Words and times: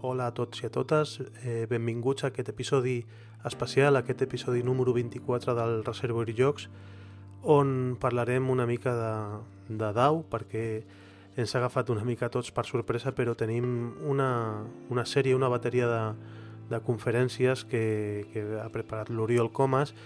Hola 0.00 0.28
a 0.30 0.30
tots 0.30 0.60
i 0.62 0.66
a 0.66 0.70
totes, 0.70 1.16
eh, 1.42 1.66
benvinguts 1.66 2.22
a 2.22 2.28
aquest 2.28 2.52
episodi 2.52 3.00
especial, 3.44 3.96
aquest 3.96 4.20
episodi 4.22 4.62
número 4.62 4.92
24 4.94 5.56
del 5.58 5.84
Reservoir 5.84 6.30
Jocs, 6.38 6.68
on 7.42 7.96
parlarem 7.98 8.48
una 8.48 8.64
mica 8.64 8.92
de, 8.94 9.74
de 9.74 9.88
DAO, 9.96 10.20
perquè 10.30 10.84
ens 11.34 11.50
ha 11.50 11.58
agafat 11.58 11.90
una 11.90 12.04
mica 12.06 12.28
tots 12.30 12.52
per 12.54 12.62
sorpresa, 12.64 13.10
però 13.10 13.34
tenim 13.34 13.66
una, 14.06 14.62
una 14.88 15.04
sèrie, 15.04 15.34
una 15.34 15.50
bateria 15.50 15.88
de, 15.90 16.04
de 16.70 16.80
conferències 16.86 17.64
que, 17.66 18.28
que 18.30 18.44
ha 18.62 18.68
preparat 18.70 19.10
l'Oriol 19.10 19.50
Comas 19.50 19.96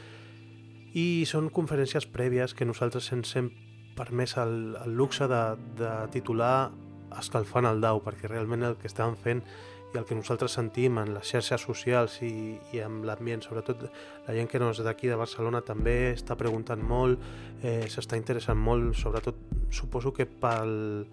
i 0.96 1.26
són 1.28 1.52
conferències 1.52 2.08
prèvies 2.08 2.56
que 2.56 2.64
nosaltres 2.64 3.12
ens 3.12 3.36
hem 3.36 3.52
permès 4.00 4.38
el, 4.40 4.56
el 4.86 4.96
luxe 4.96 5.28
de, 5.28 5.42
de 5.76 5.92
titular 6.16 6.72
escalfant 7.20 7.68
el 7.68 7.84
dau, 7.84 8.00
perquè 8.00 8.30
realment 8.30 8.64
el 8.64 8.80
que 8.80 8.88
estàvem 8.88 9.20
fent 9.20 9.44
i 9.92 9.98
el 9.98 10.06
que 10.08 10.16
nosaltres 10.16 10.54
sentim 10.56 10.96
en 11.02 11.12
les 11.14 11.28
xarxes 11.28 11.66
socials 11.66 12.18
i, 12.24 12.32
i 12.72 12.80
amb 12.84 13.04
l'ambient, 13.04 13.42
sobretot 13.44 13.84
la 14.26 14.36
gent 14.36 14.48
que 14.48 14.60
no 14.62 14.70
és 14.72 14.80
d'aquí 14.84 15.10
de 15.10 15.18
Barcelona 15.20 15.60
també 15.66 16.14
està 16.14 16.36
preguntant 16.40 16.80
molt, 16.80 17.20
eh, 17.62 17.84
s'està 17.92 18.16
interessant 18.16 18.58
molt, 18.58 18.94
sobretot 18.96 19.38
suposo 19.72 20.14
que 20.16 20.26
pel, 20.26 21.06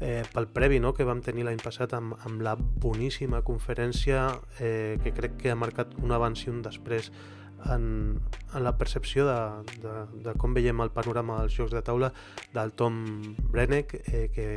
eh, 0.00 0.22
pel 0.32 0.48
previ 0.54 0.78
no?, 0.80 0.94
que 0.94 1.06
vam 1.06 1.22
tenir 1.26 1.48
l'any 1.48 1.60
passat 1.62 1.94
amb, 1.98 2.14
amb 2.26 2.42
la 2.46 2.54
boníssima 2.56 3.42
conferència 3.42 4.28
eh, 4.60 4.96
que 5.02 5.14
crec 5.16 5.36
que 5.42 5.50
ha 5.50 5.58
marcat 5.58 5.98
un 6.02 6.14
abans 6.14 6.46
i 6.46 6.54
un 6.54 6.62
després 6.62 7.10
en, 7.68 8.20
en 8.54 8.64
la 8.64 8.76
percepció 8.78 9.26
de, 9.26 9.38
de, 9.82 9.94
de 10.24 10.34
com 10.40 10.54
veiem 10.56 10.80
el 10.80 10.92
panorama 10.94 11.40
dels 11.42 11.56
jocs 11.56 11.74
de 11.74 11.82
taula 11.84 12.12
del 12.54 12.72
Tom 12.72 13.00
Brenneck 13.52 13.94
eh, 14.00 14.28
que, 14.34 14.48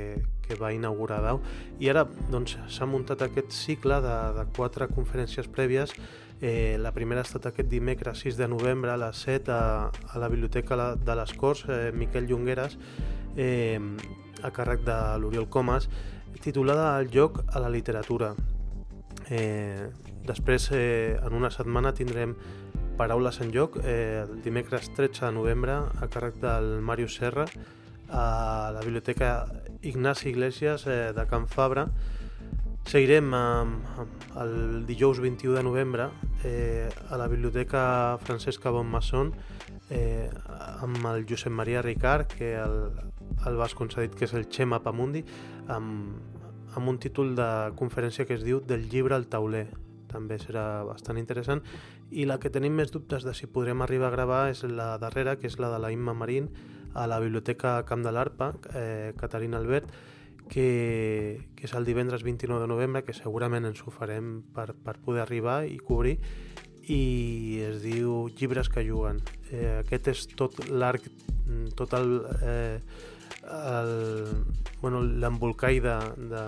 que 0.46 0.58
va 0.60 0.74
inaugurar 0.74 1.22
DAO. 1.24 1.42
I 1.80 1.92
ara 1.94 2.06
doncs, 2.32 2.58
s'ha 2.72 2.88
muntat 2.90 3.26
aquest 3.26 3.52
cicle 3.56 4.00
de, 4.04 4.18
de 4.40 4.48
quatre 4.56 4.90
conferències 4.92 5.50
prèvies. 5.52 5.96
Eh, 6.44 6.78
la 6.82 6.92
primera 6.92 7.22
ha 7.24 7.28
estat 7.28 7.46
aquest 7.48 7.70
dimecres 7.72 8.26
6 8.26 8.40
de 8.40 8.50
novembre 8.52 8.92
a 8.92 8.98
les 9.00 9.22
7 9.28 9.54
a, 9.54 9.92
a 9.92 10.20
la 10.20 10.28
Biblioteca 10.28 10.96
de 10.96 11.16
les 11.16 11.38
Corts 11.40 11.64
eh, 11.70 11.92
Miquel 11.96 12.28
Llongueres 12.28 12.76
eh, 13.38 13.80
a 14.44 14.52
càrrec 14.52 14.84
de 14.84 14.98
l'Oriol 15.22 15.48
Comas 15.48 15.88
titulada 16.44 17.00
El 17.00 17.08
joc 17.10 17.40
a 17.48 17.60
la 17.64 17.70
literatura. 17.72 18.34
Eh, 19.32 19.88
després 20.28 20.70
eh, 20.76 21.16
en 21.24 21.34
una 21.34 21.52
setmana 21.52 21.94
tindrem 21.96 22.36
Paraules 22.98 23.40
en 23.42 23.52
joc, 23.54 23.78
eh, 23.84 24.26
el 24.28 24.42
dimecres 24.44 24.92
13 24.94 25.26
de 25.26 25.32
novembre, 25.32 25.74
a 25.74 26.08
càrrec 26.12 26.36
del 26.42 26.82
Màrius 26.86 27.16
Serra, 27.18 27.46
a 28.10 28.72
la 28.74 28.82
Biblioteca 28.82 29.48
Ignasi 29.82 30.30
Iglesias 30.30 30.86
eh, 30.86 31.14
de 31.16 31.26
Can 31.28 31.48
Fabra. 31.48 31.88
Seguirem 32.86 33.34
eh, 33.34 33.66
el 34.44 34.86
dijous 34.86 35.20
21 35.20 35.58
de 35.58 35.64
novembre 35.64 36.10
eh, 36.44 36.90
a 37.10 37.18
la 37.18 37.28
Biblioteca 37.28 38.20
Francesca 38.22 38.70
Bonmasson 38.70 39.34
eh, 39.90 40.30
amb 40.82 41.06
el 41.16 41.26
Josep 41.30 41.52
Maria 41.52 41.82
Ricard, 41.82 42.28
que 42.28 42.54
el, 42.56 42.92
el 43.48 43.58
vas 43.58 43.74
concedit 43.74 44.14
que 44.14 44.28
és 44.30 44.36
el 44.38 44.46
Xema 44.52 44.84
Pamundi, 44.84 45.24
amb, 45.68 46.20
amb 46.76 46.94
un 46.94 47.00
títol 47.00 47.34
de 47.36 47.50
conferència 47.80 48.28
que 48.30 48.38
es 48.38 48.46
diu 48.46 48.62
Del 48.62 48.86
llibre 48.90 49.18
al 49.18 49.26
tauler, 49.32 49.68
també 50.14 50.38
serà 50.42 50.84
bastant 50.86 51.18
interessant 51.18 51.64
i 52.14 52.26
la 52.30 52.38
que 52.40 52.52
tenim 52.54 52.76
més 52.78 52.94
dubtes 52.94 53.26
de 53.26 53.34
si 53.34 53.50
podrem 53.50 53.82
arribar 53.82 54.12
a 54.12 54.16
gravar 54.16 54.42
és 54.52 54.64
la 54.64 54.94
darrera, 55.02 55.38
que 55.40 55.50
és 55.50 55.58
la 55.60 55.72
de 55.74 55.80
la 55.82 55.92
Imma 55.92 56.14
Marín 56.14 56.50
a 56.94 57.08
la 57.10 57.20
Biblioteca 57.20 57.80
Camp 57.90 58.04
de 58.06 58.14
l'Arpa, 58.14 58.54
eh, 58.74 59.14
Caterina 59.18 59.58
Albert, 59.58 59.90
que, 60.50 61.40
que 61.56 61.66
és 61.66 61.74
el 61.74 61.88
divendres 61.88 62.24
29 62.24 62.62
de 62.62 62.70
novembre, 62.70 63.04
que 63.08 63.16
segurament 63.18 63.66
ens 63.66 63.82
ho 63.82 63.94
farem 63.94 64.44
per, 64.54 64.74
per 64.74 65.00
poder 65.02 65.24
arribar 65.24 65.64
i 65.66 65.80
cobrir, 65.82 66.20
i 66.84 67.62
es 67.64 67.82
diu 67.82 68.28
Llibres 68.38 68.70
que 68.70 68.84
juguen. 68.86 69.24
Eh, 69.50 69.80
aquest 69.80 70.12
és 70.14 70.28
tot 70.38 70.62
l'arc, 70.70 71.10
tot 71.80 71.98
el... 71.98 72.16
Eh, 72.44 72.78
el 73.44 74.30
bueno, 74.80 75.02
l'embolcall 75.04 75.82
de, 75.84 75.96
de, 76.32 76.44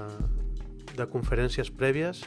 de 0.95 1.07
conferències 1.11 1.71
prèvies 1.75 2.21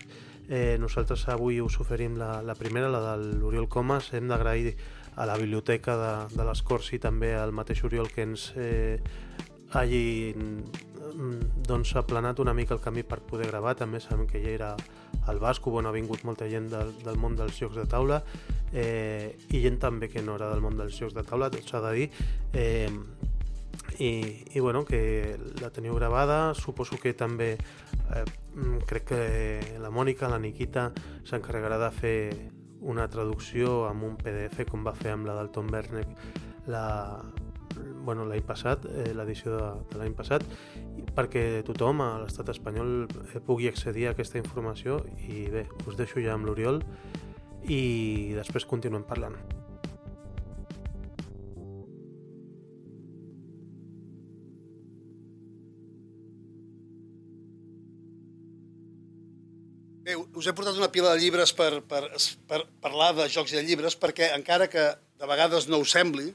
Eh, 0.48 0.78
nosaltres 0.80 1.26
avui 1.28 1.60
us 1.60 1.76
oferim 1.80 2.16
la, 2.16 2.40
la 2.42 2.54
primera, 2.56 2.88
la 2.88 3.02
de 3.04 3.34
l'Oriol 3.36 3.68
Comas. 3.68 4.12
Hem 4.16 4.28
d'agrair 4.30 4.74
a 5.16 5.26
la 5.28 5.36
biblioteca 5.36 5.96
de, 6.00 6.12
de 6.36 6.46
les 6.48 6.62
Corts 6.62 6.92
i 6.96 7.00
també 7.02 7.34
al 7.36 7.52
mateix 7.52 7.84
Oriol 7.84 8.08
que 8.08 8.24
ens 8.24 8.52
eh, 8.56 8.96
hagi 9.76 10.32
mm, 10.32 11.64
doncs, 11.68 11.94
aplanat 12.00 12.40
una 12.40 12.54
mica 12.54 12.74
el 12.74 12.80
camí 12.80 13.04
per 13.04 13.20
poder 13.20 13.50
gravar. 13.52 13.76
També 13.76 14.00
sabem 14.00 14.26
que 14.30 14.40
ja 14.40 14.54
era 14.54 14.70
al 15.28 15.40
Basco, 15.42 15.70
on 15.76 15.86
ha 15.86 15.92
vingut 15.92 16.24
molta 16.24 16.48
gent 16.48 16.70
del, 16.72 16.94
del 17.04 17.20
món 17.20 17.36
dels 17.36 17.58
jocs 17.60 17.76
de 17.76 17.84
taula 17.84 18.22
eh, 18.72 19.36
i 19.52 19.60
gent 19.60 19.76
també 19.82 20.08
que 20.08 20.22
no 20.24 20.36
era 20.38 20.48
del 20.52 20.64
món 20.64 20.78
dels 20.80 20.96
jocs 20.96 21.16
de 21.16 21.24
taula, 21.28 21.50
tot 21.52 21.68
s'ha 21.68 21.82
de 21.84 21.92
dir. 21.96 22.08
Eh, 22.54 22.88
i, 23.98 24.44
i 24.54 24.60
bueno, 24.60 24.84
que 24.84 25.36
la 25.60 25.70
teniu 25.74 25.96
gravada, 25.98 26.54
suposo 26.54 26.98
que 27.02 27.14
també 27.18 27.54
eh, 27.56 28.24
mm, 28.54 28.86
crec 28.86 29.08
que 29.10 29.22
la 29.82 29.90
Mònica, 29.90 30.30
la 30.30 30.38
Niquita 30.38 30.88
s'encarregarà 31.26 31.80
de 31.82 31.90
fer 31.94 32.18
una 32.80 33.08
traducció 33.10 33.88
amb 33.88 34.06
un 34.06 34.16
PDF 34.20 34.68
com 34.70 34.86
va 34.86 34.94
fer 34.94 35.16
amb 35.16 35.26
la 35.26 35.34
del 35.40 35.50
Tom 35.50 35.66
Berneck 35.66 36.68
la, 36.70 37.18
bueno, 38.04 38.24
l'any 38.24 38.44
passat, 38.46 38.86
eh, 38.86 39.12
l'edició 39.16 39.54
de, 39.56 39.68
de 39.92 40.00
l'any 40.00 40.14
passat, 40.16 40.44
perquè 41.16 41.62
tothom 41.66 42.02
a 42.04 42.10
l'estat 42.22 42.52
espanyol 42.54 43.08
eh, 43.08 43.40
pugui 43.44 43.68
accedir 43.70 44.08
a 44.08 44.14
aquesta 44.16 44.38
informació 44.40 45.02
i 45.26 45.48
bé, 45.52 45.66
us 45.86 45.98
deixo 45.98 46.22
ja 46.24 46.36
amb 46.36 46.48
l'Oriol 46.48 46.82
i 47.66 48.34
després 48.38 48.68
continuem 48.68 49.04
parlant. 49.08 49.36
He 60.48 60.52
portat 60.56 60.78
una 60.80 60.88
pila 60.88 61.10
de 61.12 61.20
llibres 61.20 61.50
per, 61.52 61.82
per, 61.84 62.06
per 62.48 62.62
parlar 62.80 63.10
de 63.18 63.26
jocs 63.28 63.52
i 63.52 63.58
de 63.58 63.64
llibres 63.66 63.98
perquè 64.00 64.30
encara 64.32 64.68
que 64.72 64.84
de 65.20 65.26
vegades 65.28 65.66
no 65.68 65.82
us 65.82 65.92
sembli, 65.92 66.30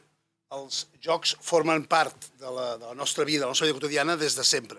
els 0.54 0.84
jocs 1.02 1.32
formen 1.42 1.88
part 1.90 2.28
de 2.38 2.52
la, 2.54 2.68
de 2.78 2.92
la 2.92 2.98
nostra 3.00 3.26
vida, 3.26 3.42
de 3.42 3.48
la 3.48 3.56
nostra 3.56 3.66
vida 3.66 3.80
quotidiana 3.80 4.14
des 4.20 4.36
de 4.38 4.46
sempre. 4.46 4.78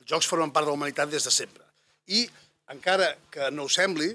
Els 0.00 0.08
jocs 0.10 0.26
formen 0.26 0.50
part 0.50 0.66
de 0.66 0.72
la 0.72 0.78
humanitat 0.80 1.12
des 1.12 1.22
de 1.22 1.30
sempre. 1.30 1.62
I 2.10 2.24
encara 2.74 3.12
que 3.30 3.52
no 3.54 3.68
us 3.70 3.78
sembli, 3.78 4.10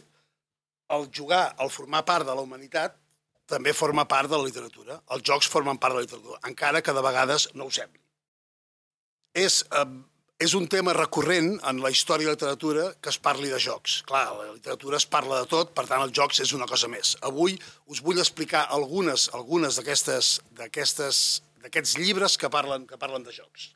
el 0.98 1.08
jugar, 1.16 1.46
el 1.64 1.72
formar 1.72 2.04
part 2.10 2.28
de 2.28 2.36
la 2.36 2.44
humanitat, 2.44 3.00
també 3.48 3.72
forma 3.72 4.04
part 4.04 4.28
de 4.28 4.36
la 4.36 4.50
literatura. 4.50 5.00
Els 5.16 5.24
jocs 5.32 5.48
formen 5.48 5.80
part 5.80 5.96
de 5.96 6.02
la 6.02 6.08
literatura, 6.10 6.42
encara 6.52 6.84
que 6.84 6.96
de 6.96 7.08
vegades 7.08 7.48
no 7.56 7.70
ho 7.70 7.72
sembli. 7.72 8.04
És 9.48 9.62
eh, 9.72 9.88
és 10.38 10.54
un 10.54 10.68
tema 10.70 10.94
recurrent 10.94 11.56
en 11.66 11.80
la 11.82 11.90
història 11.90 12.28
de 12.28 12.30
la 12.30 12.38
literatura 12.38 12.94
que 13.02 13.10
es 13.10 13.18
parli 13.18 13.50
de 13.50 13.58
jocs. 13.60 14.04
Clar, 14.06 14.38
la 14.38 14.54
literatura 14.54 14.98
es 15.02 15.08
parla 15.10 15.42
de 15.42 15.50
tot, 15.50 15.74
per 15.74 15.88
tant, 15.90 16.04
els 16.06 16.14
jocs 16.14 16.44
és 16.46 16.54
una 16.54 16.70
cosa 16.70 16.88
més. 16.92 17.16
Avui 17.26 17.58
us 17.90 18.04
vull 18.06 18.22
explicar 18.22 18.68
algunes 18.70 19.32
algunes 19.34 19.82
d'aquests 19.82 21.98
llibres 21.98 22.38
que 22.38 22.54
parlen, 22.54 22.86
que 22.86 23.02
parlen 23.02 23.26
de 23.26 23.34
jocs. 23.34 23.74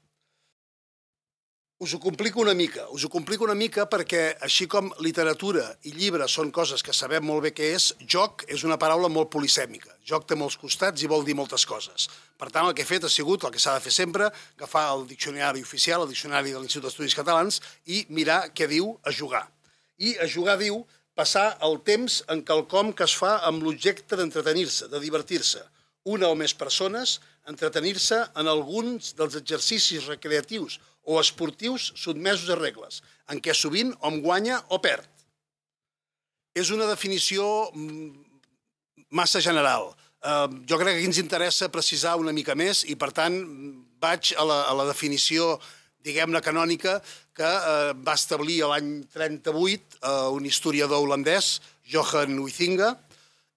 Us 1.82 1.96
ho 1.96 2.00
complico 2.00 2.42
una 2.42 2.54
mica. 2.54 2.86
Us 2.94 3.06
ho 3.06 3.10
complico 3.10 3.44
una 3.44 3.58
mica 3.58 3.88
perquè, 3.90 4.38
així 4.46 4.68
com 4.70 4.92
literatura 5.02 5.64
i 5.90 5.92
llibre 5.96 6.28
són 6.30 6.52
coses 6.54 6.84
que 6.86 6.94
sabem 6.94 7.26
molt 7.26 7.42
bé 7.48 7.52
què 7.58 7.72
és, 7.74 7.88
joc 8.06 8.46
és 8.46 8.62
una 8.62 8.78
paraula 8.78 9.10
molt 9.10 9.32
polisèmica. 9.34 9.90
Joc 10.06 10.30
té 10.30 10.38
molts 10.38 10.62
costats 10.62 11.02
i 11.02 11.10
vol 11.10 11.26
dir 11.26 11.34
moltes 11.34 11.66
coses. 11.66 12.06
Per 12.42 12.50
tant, 12.50 12.66
el 12.66 12.74
que 12.74 12.82
he 12.82 12.90
fet 12.90 13.04
ha 13.06 13.10
sigut, 13.14 13.44
el 13.46 13.54
que 13.54 13.62
s'ha 13.62 13.76
de 13.78 13.84
fer 13.84 13.92
sempre, 13.94 14.32
agafar 14.58 14.88
el 14.96 15.04
diccionari 15.06 15.62
oficial, 15.62 16.02
el 16.02 16.10
diccionari 16.10 16.56
de 16.56 16.58
l'Institut 16.58 16.88
d'Estudis 16.88 17.14
Catalans, 17.14 17.60
i 17.86 18.02
mirar 18.10 18.48
què 18.58 18.66
diu 18.72 18.96
a 19.06 19.14
jugar. 19.14 19.44
I 20.02 20.16
a 20.18 20.26
jugar 20.26 20.58
diu 20.58 20.80
passar 21.14 21.60
el 21.68 21.78
temps 21.86 22.24
en 22.34 22.42
quelcom 22.48 22.90
que 22.98 23.06
es 23.06 23.14
fa 23.14 23.36
amb 23.46 23.62
l'objecte 23.62 24.18
d'entretenir-se, 24.18 24.90
de 24.90 25.04
divertir-se. 25.04 25.62
Una 26.10 26.32
o 26.34 26.40
més 26.40 26.58
persones, 26.58 27.20
entretenir-se 27.46 28.24
en 28.34 28.50
alguns 28.50 29.14
dels 29.20 29.38
exercicis 29.38 30.10
recreatius 30.10 30.80
o 31.06 31.22
esportius 31.22 31.92
sotmesos 31.94 32.50
a 32.50 32.58
regles, 32.58 33.04
en 33.30 33.38
què 33.38 33.54
sovint 33.54 33.94
hom 34.02 34.18
guanya 34.26 34.64
o 34.74 34.82
perd. 34.82 35.06
És 36.58 36.74
una 36.74 36.90
definició 36.90 37.70
mm, 37.70 38.10
massa 39.14 39.46
general. 39.46 39.92
Eh, 40.22 40.48
jo 40.70 40.78
crec 40.78 40.94
que 40.94 41.00
aquí 41.02 41.10
ens 41.10 41.22
interessa 41.22 41.72
precisar 41.74 42.18
una 42.22 42.34
mica 42.36 42.56
més 42.56 42.84
i, 42.86 42.96
per 42.96 43.12
tant, 43.16 43.38
vaig 44.02 44.34
a 44.38 44.46
la, 44.46 44.64
a 44.70 44.74
la 44.78 44.90
definició 44.90 45.56
diguem-ne 46.06 46.42
canònica, 46.42 47.00
que 47.38 47.48
eh, 47.48 47.94
va 48.06 48.16
establir 48.18 48.62
l'any 48.70 48.92
38 49.14 50.02
eh, 50.02 50.12
un 50.36 50.46
historiador 50.50 51.04
holandès, 51.06 51.60
Johan 51.92 52.40
Huizinga, 52.42 52.96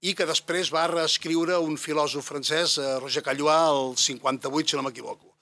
i 0.04 0.12
que 0.16 0.26
després 0.28 0.72
va 0.72 0.86
reescriure 0.90 1.56
un 1.64 1.78
filòsof 1.80 2.26
francès, 2.28 2.76
eh, 2.78 2.96
Roger 3.00 3.24
Callois, 3.24 3.72
el 3.72 3.96
58, 4.00 4.70
si 4.70 4.76
no 4.76 4.84
m'equivoco. 4.84 5.32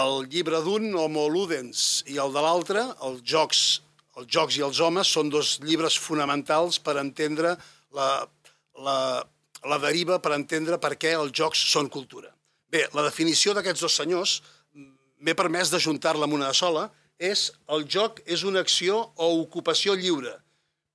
El 0.00 0.26
llibre 0.30 0.60
d'un, 0.64 0.86
Homo 0.94 1.26
Ludens, 1.28 2.02
i 2.08 2.20
el 2.22 2.32
de 2.32 2.44
l'altre, 2.44 2.88
els 3.06 3.22
jocs, 3.24 3.80
Els 4.20 4.26
jocs 4.26 4.56
i 4.58 4.62
els 4.66 4.80
homes 4.82 5.08
són 5.08 5.28
dos 5.30 5.60
llibres 5.62 5.94
fonamentals 5.96 6.80
per 6.82 6.96
entendre 6.98 7.52
la, 7.94 8.08
la, 8.84 8.96
la 9.66 9.78
deriva, 9.82 10.20
per 10.22 10.32
entendre 10.36 10.78
per 10.80 10.94
què 10.96 11.14
els 11.16 11.32
jocs 11.36 11.60
són 11.72 11.90
cultura. 11.92 12.30
Bé, 12.70 12.86
la 12.94 13.04
definició 13.06 13.52
d'aquests 13.54 13.82
dos 13.84 13.96
senyors 13.98 14.40
m'he 15.20 15.34
permès 15.36 15.72
d'ajuntar-la 15.72 16.24
amb 16.24 16.38
una 16.38 16.52
sola, 16.56 16.88
és 17.20 17.50
el 17.68 17.84
joc 17.84 18.22
és 18.24 18.44
una 18.48 18.62
acció 18.64 19.00
o 19.20 19.26
ocupació 19.42 19.94
lliure, 19.94 20.32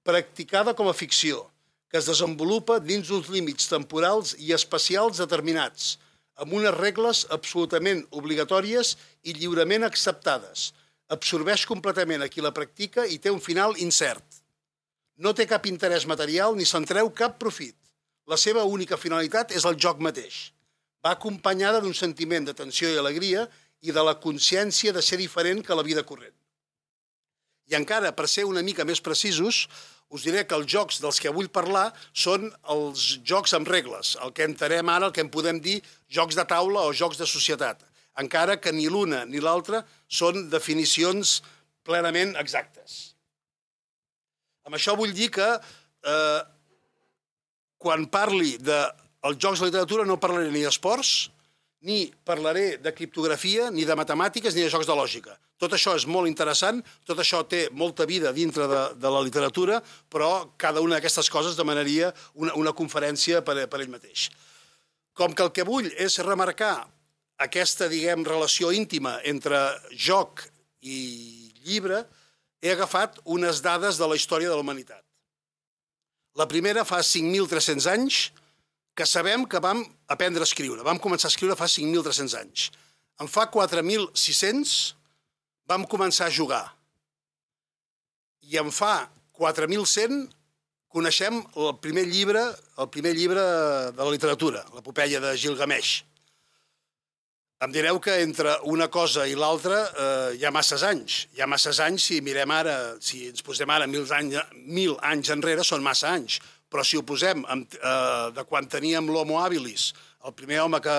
practicada 0.03 0.73
com 0.73 0.89
a 0.89 0.95
ficció, 0.97 1.43
que 1.89 1.99
es 2.01 2.09
desenvolupa 2.09 2.79
dins 2.81 3.11
uns 3.13 3.29
límits 3.29 3.69
temporals 3.69 4.33
i 4.41 4.51
espacials 4.57 5.21
determinats, 5.21 5.95
amb 6.41 6.55
unes 6.57 6.73
regles 6.75 7.23
absolutament 7.31 8.01
obligatòries 8.11 8.95
i 9.23 9.35
lliurement 9.37 9.85
acceptades, 9.85 10.71
absorbeix 11.13 11.65
completament 11.69 12.25
a 12.25 12.29
qui 12.31 12.41
la 12.41 12.53
practica 12.53 13.05
i 13.05 13.19
té 13.21 13.31
un 13.31 13.39
final 13.39 13.77
incert. 13.77 14.25
No 15.21 15.31
té 15.37 15.45
cap 15.47 15.69
interès 15.69 16.09
material 16.09 16.57
ni 16.57 16.65
se'n 16.65 16.85
treu 16.89 17.11
cap 17.13 17.37
profit. 17.39 17.77
La 18.27 18.37
seva 18.41 18.63
única 18.65 18.97
finalitat 18.97 19.53
és 19.53 19.65
el 19.69 19.77
joc 19.77 20.01
mateix. 20.01 20.51
Va 21.05 21.13
acompanyada 21.13 21.81
d'un 21.81 21.93
sentiment 21.93 22.47
de 22.47 22.55
tensió 22.57 22.89
i 22.89 22.97
alegria 22.97 23.45
i 23.85 23.93
de 23.93 24.03
la 24.03 24.15
consciència 24.21 24.93
de 24.93 25.03
ser 25.05 25.19
diferent 25.21 25.61
que 25.65 25.77
la 25.77 25.85
vida 25.85 26.03
corrent. 26.03 26.33
I 27.69 27.77
encara, 27.77 28.13
per 28.13 28.27
ser 28.29 28.45
una 28.45 28.63
mica 28.65 28.85
més 28.85 29.01
precisos, 29.01 29.65
us 30.09 30.25
diré 30.25 30.45
que 30.45 30.57
els 30.57 30.69
jocs 30.69 30.99
dels 31.01 31.19
que 31.21 31.33
vull 31.33 31.49
parlar 31.49 31.91
són 32.13 32.51
els 32.69 33.05
jocs 33.25 33.53
amb 33.57 33.69
regles, 33.69 34.15
el 34.21 34.33
que 34.33 34.45
entenem 34.45 34.89
ara, 34.89 35.09
el 35.09 35.13
que 35.13 35.25
en 35.25 35.33
podem 35.33 35.61
dir 35.61 35.79
jocs 36.09 36.37
de 36.37 36.45
taula 36.49 36.85
o 36.85 36.93
jocs 36.93 37.21
de 37.21 37.29
societat 37.29 37.81
encara 38.21 38.57
que 38.61 38.71
ni 38.71 38.87
l'una 38.87 39.23
ni 39.27 39.41
l'altra 39.43 39.83
són 40.07 40.47
definicions 40.49 41.41
plenament 41.85 42.35
exactes. 42.39 43.15
Amb 44.65 44.77
això 44.79 44.95
vull 44.97 45.13
dir 45.13 45.29
que 45.33 45.45
eh, 45.45 46.41
quan 47.85 48.07
parli 48.09 48.55
dels 48.57 49.37
jocs 49.37 49.61
de 49.61 49.69
literatura 49.69 50.07
no 50.09 50.17
parlaré 50.17 50.49
ni 50.49 50.63
d'esports, 50.65 51.29
ni 51.85 52.07
parlaré 52.25 52.79
de 52.81 52.93
criptografia, 52.97 53.69
ni 53.69 53.85
de 53.85 53.93
matemàtiques, 53.93 54.55
ni 54.57 54.63
de 54.65 54.71
jocs 54.73 54.89
de 54.89 54.95
lògica. 54.97 55.35
Tot 55.61 55.75
això 55.77 55.93
és 55.95 56.07
molt 56.09 56.27
interessant, 56.27 56.81
tot 57.05 57.21
això 57.21 57.43
té 57.45 57.67
molta 57.71 58.07
vida 58.09 58.33
dintre 58.33 58.65
de, 58.67 58.81
de 58.97 59.11
la 59.13 59.21
literatura, 59.21 59.77
però 60.09 60.49
cada 60.57 60.81
una 60.81 60.97
d'aquestes 60.97 61.29
coses 61.29 61.55
demanaria 61.59 62.09
una, 62.33 62.57
una 62.57 62.73
conferència 62.73 63.43
per, 63.45 63.59
per 63.69 63.83
ell 63.83 63.93
mateix. 63.93 64.31
Com 65.13 65.37
que 65.37 65.45
el 65.45 65.53
que 65.53 65.67
vull 65.67 65.91
és 65.93 66.17
remarcar 66.25 66.73
aquesta, 67.45 67.87
diguem, 67.91 68.25
relació 68.25 68.73
íntima 68.73 69.19
entre 69.29 69.61
joc 69.93 70.47
i 70.81 71.53
llibre, 71.61 72.01
he 72.65 72.73
agafat 72.73 73.21
unes 73.29 73.61
dades 73.61 74.01
de 74.01 74.09
la 74.09 74.17
història 74.17 74.49
de 74.49 74.57
la 74.57 74.65
humanitat. 74.65 75.04
La 76.35 76.47
primera 76.51 76.83
fa 76.83 76.99
5.300 76.99 77.85
anys, 77.93 78.15
que 78.95 79.05
sabem 79.07 79.45
que 79.47 79.59
vam 79.59 79.83
aprendre 80.11 80.43
a 80.43 80.47
escriure. 80.47 80.83
Vam 80.83 80.99
començar 80.99 81.29
a 81.29 81.33
escriure 81.33 81.55
fa 81.59 81.67
5.300 81.71 82.35
anys. 82.39 82.69
En 83.19 83.29
fa 83.31 83.45
4.600 83.51 84.95
vam 85.67 85.85
començar 85.87 86.27
a 86.27 86.33
jugar. 86.33 86.63
I 88.51 88.59
en 88.61 88.71
fa 88.71 89.07
4.100 89.39 90.25
coneixem 90.95 91.41
el 91.59 91.71
primer 91.83 92.05
llibre, 92.07 92.43
el 92.79 92.89
primer 92.91 93.15
llibre 93.15 93.41
de 93.95 94.03
la 94.03 94.11
literatura, 94.11 94.63
l'epopeia 94.75 95.19
de 95.23 95.33
Gilgamesh. 95.39 96.03
Em 97.63 97.71
direu 97.71 98.01
que 98.03 98.17
entre 98.19 98.51
una 98.67 98.89
cosa 98.91 99.23
i 99.31 99.35
l'altra 99.39 99.77
eh, 99.87 100.31
hi 100.35 100.43
ha 100.43 100.51
masses 100.51 100.81
anys. 100.83 101.21
Hi 101.37 101.41
ha 101.41 101.47
masses 101.47 101.77
anys 101.79 102.03
si 102.09 102.17
mirem 102.21 102.51
ara, 102.51 102.73
si 102.99 103.29
ens 103.29 103.45
posem 103.47 103.69
ara 103.71 103.87
mil 103.87 104.03
anys, 104.11 104.41
mil 104.67 104.97
anys 105.07 105.31
enrere, 105.31 105.63
són 105.63 105.83
massa 105.83 106.09
anys. 106.11 106.41
Però 106.67 106.83
si 106.83 106.99
ho 106.99 107.05
posem 107.07 107.45
amb, 107.47 107.77
eh, 107.79 108.25
de 108.35 108.43
quan 108.49 108.67
teníem 108.67 109.07
l'homo 109.07 109.39
habilis, 109.39 109.93
el 110.27 110.35
primer 110.35 110.59
home 110.65 110.81
que 110.83 110.95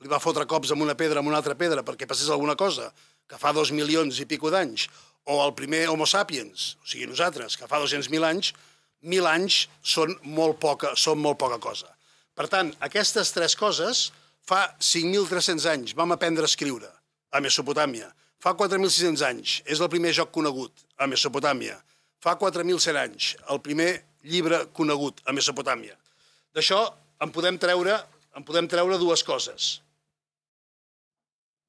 li 0.00 0.08
va 0.08 0.20
fotre 0.22 0.46
cops 0.48 0.72
amb 0.72 0.86
una 0.86 0.96
pedra 0.96 1.20
amb 1.20 1.28
una 1.28 1.42
altra 1.42 1.58
pedra 1.60 1.84
perquè 1.84 2.08
passés 2.08 2.30
alguna 2.32 2.56
cosa, 2.56 2.88
que 3.28 3.36
fa 3.36 3.52
dos 3.52 3.74
milions 3.76 4.22
i 4.22 4.24
pico 4.30 4.48
d'anys, 4.48 4.86
o 5.28 5.42
el 5.44 5.52
primer 5.58 5.82
homo 5.92 6.06
sapiens, 6.08 6.78
o 6.80 6.88
sigui 6.88 7.10
nosaltres, 7.10 7.58
que 7.60 7.68
fa 7.68 7.82
200.000 7.82 8.24
anys, 8.24 8.54
mil 9.04 9.28
anys 9.28 9.66
són 9.84 10.16
molt 10.24 10.56
poca, 10.62 10.94
són 10.96 11.20
molt 11.20 11.36
poca 11.36 11.60
cosa. 11.60 11.92
Per 12.32 12.48
tant, 12.48 12.72
aquestes 12.80 13.34
tres 13.36 13.58
coses 13.58 14.06
Fa 14.48 14.62
5.300 14.80 15.66
anys 15.68 15.94
vam 15.96 16.14
aprendre 16.14 16.46
a 16.46 16.48
escriure 16.48 16.88
a 17.30 17.40
Mesopotàmia. 17.44 18.08
Fa 18.40 18.54
4.600 18.56 19.24
anys 19.28 19.56
és 19.66 19.80
el 19.82 19.90
primer 19.92 20.14
joc 20.16 20.30
conegut 20.32 20.86
a 20.96 21.08
Mesopotàmia. 21.10 21.76
Fa 22.24 22.38
4.100 22.40 23.00
anys 23.02 23.34
el 23.52 23.60
primer 23.60 23.90
llibre 24.24 24.62
conegut 24.72 25.20
a 25.26 25.34
Mesopotàmia. 25.36 25.98
D'això 26.56 26.80
en 27.20 27.34
podem 27.34 27.58
treure 27.60 27.98
en 28.38 28.46
podem 28.46 28.68
treure 28.70 28.98
dues 29.02 29.24
coses. 29.26 29.68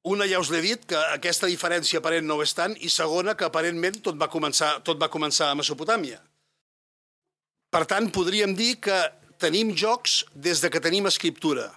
Una 0.06 0.24
ja 0.30 0.40
us 0.40 0.48
l'he 0.52 0.62
dit, 0.64 0.84
que 0.88 0.96
aquesta 1.12 1.50
diferència 1.50 2.00
aparent 2.00 2.24
no 2.24 2.38
ho 2.38 2.44
és 2.44 2.54
tant, 2.56 2.72
i 2.80 2.88
segona, 2.88 3.34
que 3.36 3.44
aparentment 3.44 3.98
tot 4.06 4.16
va 4.20 4.30
començar, 4.32 4.78
tot 4.86 5.00
va 5.00 5.10
començar 5.12 5.50
a 5.50 5.58
Mesopotàmia. 5.58 6.20
Per 7.70 7.82
tant, 7.90 8.08
podríem 8.14 8.54
dir 8.56 8.78
que 8.80 8.96
tenim 9.42 9.74
jocs 9.76 10.22
des 10.32 10.62
de 10.62 10.70
que 10.72 10.80
tenim 10.80 11.10
escriptura. 11.10 11.68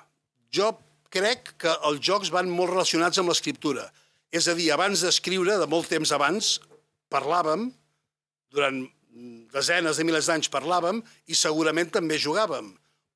Jo 0.54 0.72
crec 1.14 1.54
que 1.62 1.74
els 1.90 2.02
jocs 2.04 2.32
van 2.34 2.50
molt 2.50 2.74
relacionats 2.74 3.22
amb 3.22 3.32
l'escriptura. 3.32 3.86
És 4.34 4.50
a 4.50 4.58
dir, 4.58 4.72
abans 4.74 5.04
d'escriure, 5.06 5.60
de 5.62 5.70
molt 5.70 5.92
temps 5.92 6.12
abans, 6.16 6.58
parlàvem, 7.14 7.70
durant 8.54 8.82
desenes 9.54 10.00
de 10.00 10.06
milers 10.08 10.30
d'anys 10.30 10.50
parlàvem 10.54 11.02
i 11.30 11.38
segurament 11.38 11.92
també 11.94 12.18
jugàvem. 12.22 12.72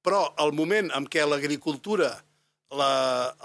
Però 0.06 0.28
el 0.44 0.54
moment 0.56 0.92
en 0.96 1.08
què 1.10 1.26
l'agricultura, 1.26 2.12
la, 2.78 2.92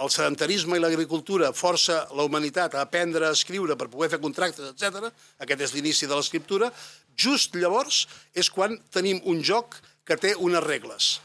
el 0.02 0.10
sedentarisme 0.12 0.76
i 0.76 0.82
l'agricultura 0.82 1.52
força 1.56 2.02
la 2.16 2.26
humanitat 2.28 2.76
a 2.76 2.84
aprendre 2.84 3.28
a 3.28 3.36
escriure 3.36 3.76
per 3.78 3.88
poder 3.92 4.10
fer 4.12 4.20
contractes, 4.20 4.74
etc. 4.74 5.08
aquest 5.40 5.64
és 5.68 5.74
l'inici 5.76 6.10
de 6.10 6.18
l'escriptura, 6.18 6.70
just 7.16 7.56
llavors 7.56 8.04
és 8.34 8.50
quan 8.52 8.76
tenim 8.92 9.20
un 9.24 9.42
joc 9.42 9.80
que 10.04 10.18
té 10.20 10.34
unes 10.36 10.64
regles. 10.64 11.18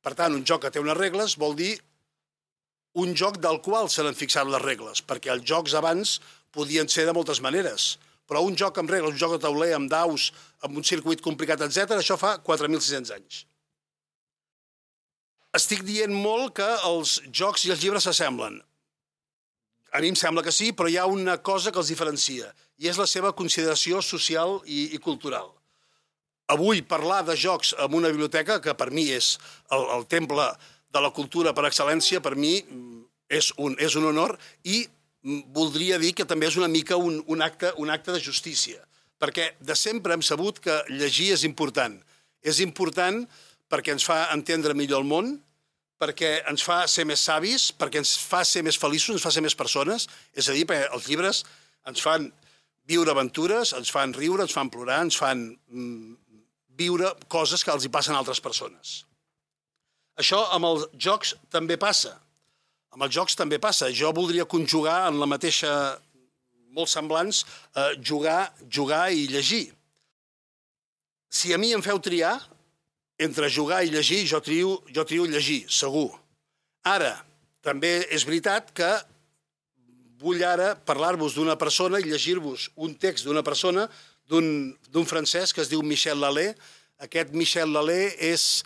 Per 0.00 0.14
tant, 0.16 0.32
un 0.32 0.46
joc 0.48 0.64
que 0.64 0.72
té 0.72 0.80
unes 0.80 0.96
regles 0.96 1.36
vol 1.36 1.56
dir 1.58 1.74
un 2.94 3.14
joc 3.14 3.38
del 3.38 3.60
qual 3.62 3.88
se 3.90 4.02
n'han 4.02 4.18
fixat 4.18 4.48
les 4.50 4.62
regles, 4.62 5.02
perquè 5.02 5.30
els 5.34 5.46
jocs 5.46 5.74
abans 5.78 6.18
podien 6.54 6.88
ser 6.90 7.06
de 7.06 7.14
moltes 7.14 7.40
maneres, 7.40 7.98
però 8.26 8.42
un 8.46 8.56
joc 8.58 8.78
amb 8.78 8.90
regles, 8.90 9.14
un 9.14 9.20
joc 9.20 9.36
de 9.36 9.42
tauler, 9.42 9.72
amb 9.74 9.90
daus, 9.90 10.30
amb 10.66 10.76
un 10.78 10.86
circuit 10.86 11.22
complicat, 11.22 11.62
etc, 11.66 11.98
això 11.98 12.18
fa 12.18 12.36
4.600 12.46 13.14
anys. 13.14 13.44
Estic 15.54 15.82
dient 15.82 16.12
molt 16.14 16.54
que 16.58 16.66
els 16.86 17.18
jocs 17.34 17.66
i 17.66 17.72
els 17.74 17.82
llibres 17.82 18.06
s'assemblen. 18.06 18.60
A 19.90 20.02
mi 20.02 20.12
em 20.12 20.18
sembla 20.18 20.44
que 20.46 20.54
sí, 20.54 20.70
però 20.70 20.86
hi 20.86 20.98
ha 21.00 21.08
una 21.10 21.40
cosa 21.42 21.72
que 21.74 21.80
els 21.82 21.90
diferencia, 21.90 22.52
i 22.78 22.86
és 22.90 22.98
la 22.98 23.08
seva 23.10 23.32
consideració 23.34 23.98
social 24.02 24.60
i, 24.64 24.92
i 24.94 25.00
cultural. 25.02 25.50
Avui 26.50 26.82
parlar 26.82 27.24
de 27.26 27.34
jocs 27.38 27.74
en 27.78 27.94
una 27.94 28.10
biblioteca, 28.10 28.60
que 28.62 28.74
per 28.78 28.90
mi 28.94 29.08
és 29.14 29.36
el, 29.74 29.82
el 29.96 30.06
temple 30.10 30.46
de 30.90 31.02
la 31.02 31.12
cultura 31.14 31.54
per 31.54 31.66
excel·lència, 31.68 32.22
per 32.22 32.34
mi 32.36 32.58
mm, 32.60 33.02
és 33.30 33.52
un, 33.62 33.76
és 33.78 33.94
un 33.98 34.08
honor 34.10 34.36
i 34.64 34.82
mm, 34.84 35.52
voldria 35.54 35.98
dir 36.02 36.12
que 36.18 36.26
també 36.26 36.50
és 36.50 36.58
una 36.58 36.70
mica 36.70 36.98
un, 36.98 37.20
un, 37.26 37.42
acte, 37.42 37.72
un 37.78 37.90
acte 37.90 38.14
de 38.14 38.22
justícia, 38.22 38.82
perquè 39.20 39.52
de 39.60 39.76
sempre 39.78 40.16
hem 40.16 40.24
sabut 40.26 40.58
que 40.62 40.80
llegir 40.90 41.30
és 41.36 41.46
important. 41.46 41.98
És 42.42 42.60
important 42.64 43.22
perquè 43.70 43.94
ens 43.94 44.06
fa 44.06 44.24
entendre 44.34 44.74
millor 44.74 45.04
el 45.04 45.08
món, 45.08 45.34
perquè 46.00 46.40
ens 46.48 46.64
fa 46.64 46.82
ser 46.88 47.04
més 47.06 47.20
savis, 47.20 47.68
perquè 47.76 48.00
ens 48.00 48.16
fa 48.18 48.40
ser 48.48 48.64
més 48.64 48.78
feliços, 48.80 49.14
ens 49.14 49.24
fa 49.24 49.32
ser 49.34 49.44
més 49.44 49.54
persones, 49.54 50.08
és 50.32 50.48
a 50.48 50.56
dir, 50.56 50.64
perquè 50.66 50.88
els 50.96 51.06
llibres 51.10 51.44
ens 51.90 52.02
fan 52.02 52.30
viure 52.90 53.12
aventures, 53.12 53.74
ens 53.76 53.92
fan 53.92 54.16
riure, 54.16 54.46
ens 54.46 54.56
fan 54.56 54.72
plorar, 54.72 55.02
ens 55.04 55.18
fan 55.20 55.44
mm, 55.52 56.16
viure 56.80 57.12
coses 57.28 57.62
que 57.62 57.72
els 57.74 57.84
hi 57.84 57.92
passen 57.92 58.16
a 58.16 58.22
altres 58.24 58.40
persones. 58.42 59.02
Això 60.20 60.42
amb 60.54 60.68
els 60.68 60.86
jocs 61.00 61.34
també 61.52 61.78
passa. 61.80 62.14
Amb 62.92 63.06
els 63.06 63.14
jocs 63.14 63.36
també 63.38 63.58
passa. 63.62 63.90
Jo 63.94 64.12
voldria 64.12 64.44
conjugar 64.44 65.08
en 65.08 65.20
la 65.20 65.28
mateixa, 65.30 65.72
molt 66.76 66.90
semblants, 66.90 67.44
eh, 67.74 67.92
jugar, 68.02 68.52
jugar 68.68 69.10
i 69.12 69.26
llegir. 69.30 69.70
Si 71.30 71.54
a 71.54 71.58
mi 71.58 71.72
em 71.72 71.82
feu 71.82 71.98
triar 72.02 72.34
entre 73.18 73.48
jugar 73.48 73.84
i 73.84 73.90
llegir, 73.90 74.24
jo 74.26 74.40
trio, 74.40 74.82
jo 74.90 75.04
trio 75.04 75.26
llegir, 75.26 75.64
segur. 75.68 76.10
Ara, 76.82 77.12
també 77.62 78.06
és 78.10 78.24
veritat 78.24 78.72
que 78.72 78.88
vull 80.20 80.42
ara 80.44 80.74
parlar-vos 80.74 81.36
d'una 81.36 81.56
persona 81.60 82.00
i 82.00 82.08
llegir-vos 82.08 82.70
un 82.76 82.94
text 82.96 83.28
d'una 83.28 83.44
persona, 83.44 83.86
d'un 84.30 85.06
francès 85.06 85.52
que 85.52 85.62
es 85.64 85.68
diu 85.68 85.82
Michel 85.82 86.20
Lalé. 86.22 86.54
Aquest 87.02 87.32
Michel 87.34 87.72
Lalé 87.74 88.14
és 88.16 88.62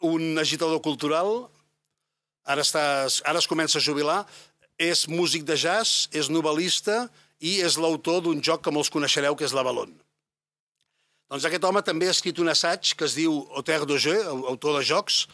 un 0.00 0.38
agitador 0.40 0.80
cultural, 0.82 1.48
ara, 2.44 2.64
està, 2.64 2.82
ara 3.24 3.40
es 3.40 3.48
comença 3.48 3.78
a 3.78 3.84
jubilar, 3.84 4.24
és 4.80 5.06
músic 5.08 5.44
de 5.44 5.56
jazz, 5.60 6.08
és 6.16 6.30
novel·lista 6.32 7.04
i 7.40 7.58
és 7.64 7.76
l'autor 7.76 8.22
d'un 8.24 8.40
joc 8.40 8.64
que 8.64 8.72
molts 8.72 8.92
coneixereu, 8.92 9.36
que 9.36 9.44
és 9.44 9.54
l'Avalon. 9.56 9.92
Doncs 11.30 11.46
aquest 11.46 11.64
home 11.64 11.82
també 11.86 12.08
ha 12.08 12.16
escrit 12.16 12.40
un 12.42 12.50
assaig 12.50 12.94
que 12.96 13.06
es 13.06 13.14
diu 13.14 13.44
Auteur 13.54 13.84
de 13.86 13.98
jeu, 14.02 14.46
autor 14.50 14.80
de 14.80 14.86
jocs, 14.88 15.26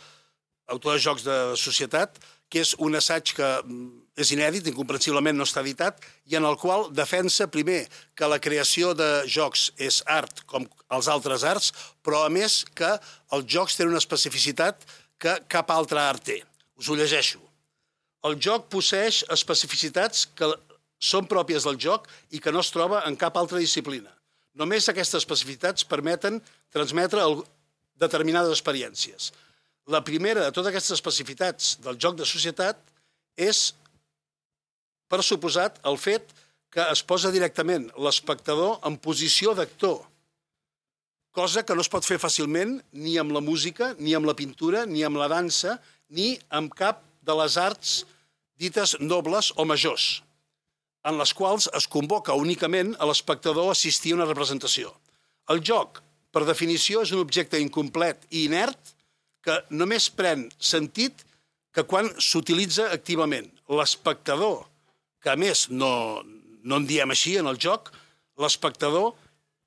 autor 0.68 0.98
de 0.98 1.02
jocs 1.02 1.24
de 1.24 1.36
societat, 1.56 2.18
que 2.48 2.62
és 2.62 2.74
un 2.82 2.94
assaig 2.98 3.32
que 3.36 3.46
mm, 3.64 3.88
és 4.16 4.32
inèdit, 4.32 4.68
incomprensiblement 4.70 5.36
no 5.36 5.44
està 5.46 5.62
editat, 5.64 6.00
i 6.30 6.38
en 6.38 6.46
el 6.48 6.56
qual 6.60 6.88
defensa, 6.94 7.48
primer, 7.52 7.84
que 8.16 8.28
la 8.30 8.40
creació 8.42 8.94
de 8.96 9.08
jocs 9.28 9.68
és 9.76 10.00
art 10.06 10.44
com 10.48 10.64
els 10.96 11.08
altres 11.12 11.44
arts, 11.44 11.72
però 12.06 12.24
a 12.24 12.32
més 12.32 12.62
que 12.76 12.94
els 13.36 13.48
jocs 13.50 13.76
tenen 13.76 13.96
una 13.96 14.02
especificitat 14.02 14.86
que 15.18 15.36
cap 15.52 15.72
altre 15.74 16.00
art 16.00 16.24
té. 16.30 16.40
Us 16.80 16.88
ho 16.88 16.96
llegeixo. 16.96 17.40
El 18.26 18.38
joc 18.42 18.70
posseix 18.72 19.22
especificitats 19.32 20.26
que 20.36 20.48
són 20.98 21.28
pròpies 21.28 21.66
del 21.66 21.78
joc 21.80 22.08
i 22.32 22.40
que 22.40 22.52
no 22.52 22.62
es 22.64 22.72
troba 22.72 23.02
en 23.08 23.16
cap 23.20 23.36
altra 23.36 23.60
disciplina. 23.60 24.10
Només 24.56 24.88
aquestes 24.88 25.20
especificitats 25.20 25.84
permeten 25.84 26.40
transmetre 26.72 27.24
determinades 28.00 28.54
experiències. 28.56 29.32
La 29.86 30.02
primera 30.02 30.42
de 30.42 30.50
totes 30.50 30.72
aquestes 30.72 30.96
especificitats 30.98 31.76
del 31.84 31.98
joc 32.02 32.16
de 32.18 32.26
societat 32.26 32.80
és, 33.38 33.70
per 35.06 35.22
suposat, 35.22 35.78
el 35.86 35.98
fet 36.02 36.32
que 36.74 36.82
es 36.90 37.04
posa 37.06 37.30
directament 37.30 37.86
l'espectador 37.94 38.80
en 38.88 38.96
posició 38.98 39.54
d'actor, 39.54 40.00
cosa 41.36 41.62
que 41.62 41.76
no 41.76 41.84
es 41.84 41.90
pot 41.92 42.06
fer 42.08 42.18
fàcilment 42.18 42.80
ni 42.96 43.14
amb 43.20 43.30
la 43.36 43.44
música, 43.44 43.92
ni 44.00 44.16
amb 44.16 44.26
la 44.26 44.34
pintura, 44.34 44.82
ni 44.90 45.04
amb 45.06 45.20
la 45.20 45.28
dansa, 45.30 45.76
ni 46.10 46.34
amb 46.50 46.74
cap 46.74 47.04
de 47.22 47.36
les 47.38 47.58
arts 47.60 47.94
dites 48.58 48.96
nobles 48.98 49.52
o 49.54 49.68
majors, 49.68 50.24
en 51.06 51.20
les 51.20 51.34
quals 51.36 51.68
es 51.78 51.86
convoca 51.86 52.34
únicament 52.34 52.94
a 52.98 53.06
l'espectador 53.06 53.70
a 53.70 53.76
assistir 53.76 54.14
a 54.14 54.18
una 54.18 54.26
representació. 54.26 54.90
El 55.52 55.62
joc, 55.62 56.02
per 56.34 56.42
definició, 56.48 57.04
és 57.06 57.14
un 57.14 57.22
objecte 57.22 57.60
incomplet 57.62 58.26
i 58.32 58.46
inert 58.48 58.96
que 59.46 59.60
només 59.70 60.08
pren 60.10 60.48
sentit 60.58 61.22
que 61.76 61.84
quan 61.86 62.08
s'utilitza 62.18 62.88
activament. 62.94 63.46
L'espectador, 63.70 64.64
que 65.22 65.30
a 65.30 65.36
més 65.38 65.66
no, 65.70 66.22
no 66.66 66.80
en 66.80 66.88
diem 66.88 67.12
així 67.14 67.36
en 67.38 67.46
el 67.50 67.60
joc, 67.62 67.92
l'espectador 68.42 69.14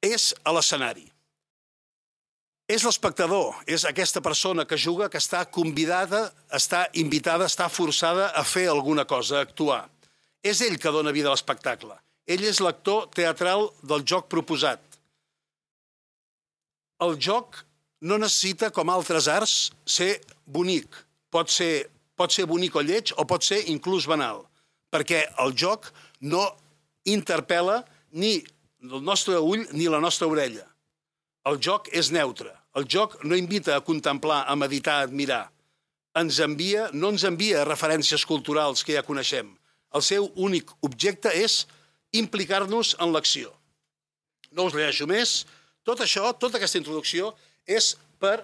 és 0.03 0.33
a 0.43 0.53
l'escenari. 0.55 1.05
És 2.69 2.83
l'espectador, 2.85 3.55
és 3.65 3.85
aquesta 3.89 4.21
persona 4.21 4.65
que 4.69 4.77
juga, 4.77 5.07
que 5.09 5.17
està 5.17 5.41
convidada, 5.49 6.27
està 6.53 6.83
invitada, 7.01 7.47
està 7.49 7.65
forçada 7.69 8.27
a 8.37 8.43
fer 8.45 8.67
alguna 8.69 9.07
cosa, 9.09 9.39
a 9.39 9.47
actuar. 9.47 9.87
És 10.45 10.61
ell 10.61 10.77
que 10.77 10.93
dona 10.93 11.15
vida 11.15 11.31
a 11.31 11.33
l'espectacle. 11.33 11.97
Ell 12.29 12.45
és 12.45 12.61
l'actor 12.61 13.07
teatral 13.15 13.71
del 13.81 14.05
joc 14.05 14.29
proposat. 14.29 14.83
El 17.01 17.17
joc 17.17 17.63
no 18.01 18.17
necessita, 18.17 18.69
com 18.71 18.89
altres 18.89 19.27
arts, 19.27 19.71
ser 19.85 20.19
bonic. 20.45 20.87
Pot 21.31 21.51
ser, 21.51 21.89
pot 22.17 22.33
ser 22.33 22.47
bonic 22.49 22.75
o 22.75 22.83
lleig 22.83 23.13
o 23.17 23.25
pot 23.27 23.43
ser 23.45 23.61
inclús 23.71 24.07
banal, 24.09 24.45
perquè 24.91 25.25
el 25.43 25.53
joc 25.53 25.91
no 26.21 26.45
interpel·la 27.07 27.83
ni 28.11 28.39
el 28.83 29.03
nostre 29.03 29.37
ull 29.39 29.65
ni 29.75 29.89
la 29.91 29.99
nostra 29.99 30.27
orella. 30.27 30.65
El 31.49 31.59
joc 31.63 31.89
és 31.95 32.11
neutre. 32.11 32.51
El 32.77 32.85
joc 32.87 33.17
no 33.25 33.37
invita 33.37 33.75
a 33.75 33.83
contemplar, 33.83 34.43
a 34.47 34.55
meditar, 34.55 34.99
a 34.99 35.07
admirar. 35.07 35.49
Ens 36.19 36.39
envia, 36.43 36.89
no 36.93 37.11
ens 37.13 37.25
envia 37.27 37.65
referències 37.67 38.25
culturals 38.27 38.83
que 38.85 38.95
ja 38.95 39.05
coneixem. 39.05 39.51
El 39.95 40.03
seu 40.05 40.29
únic 40.37 40.71
objecte 40.85 41.31
és 41.33 41.63
implicar-nos 42.13 42.95
en 43.01 43.13
l'acció. 43.13 43.51
No 44.51 44.67
us 44.69 44.75
llegeixo 44.75 45.07
més. 45.09 45.43
Tot 45.85 46.01
això, 46.05 46.29
tota 46.37 46.59
aquesta 46.59 46.77
introducció, 46.81 47.33
és 47.69 47.93
per 48.19 48.39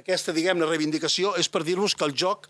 aquesta, 0.00 0.34
diguem-ne, 0.36 0.68
reivindicació, 0.68 1.34
és 1.40 1.48
per 1.48 1.62
dir-nos 1.64 1.94
que 1.96 2.04
el 2.04 2.14
joc 2.16 2.48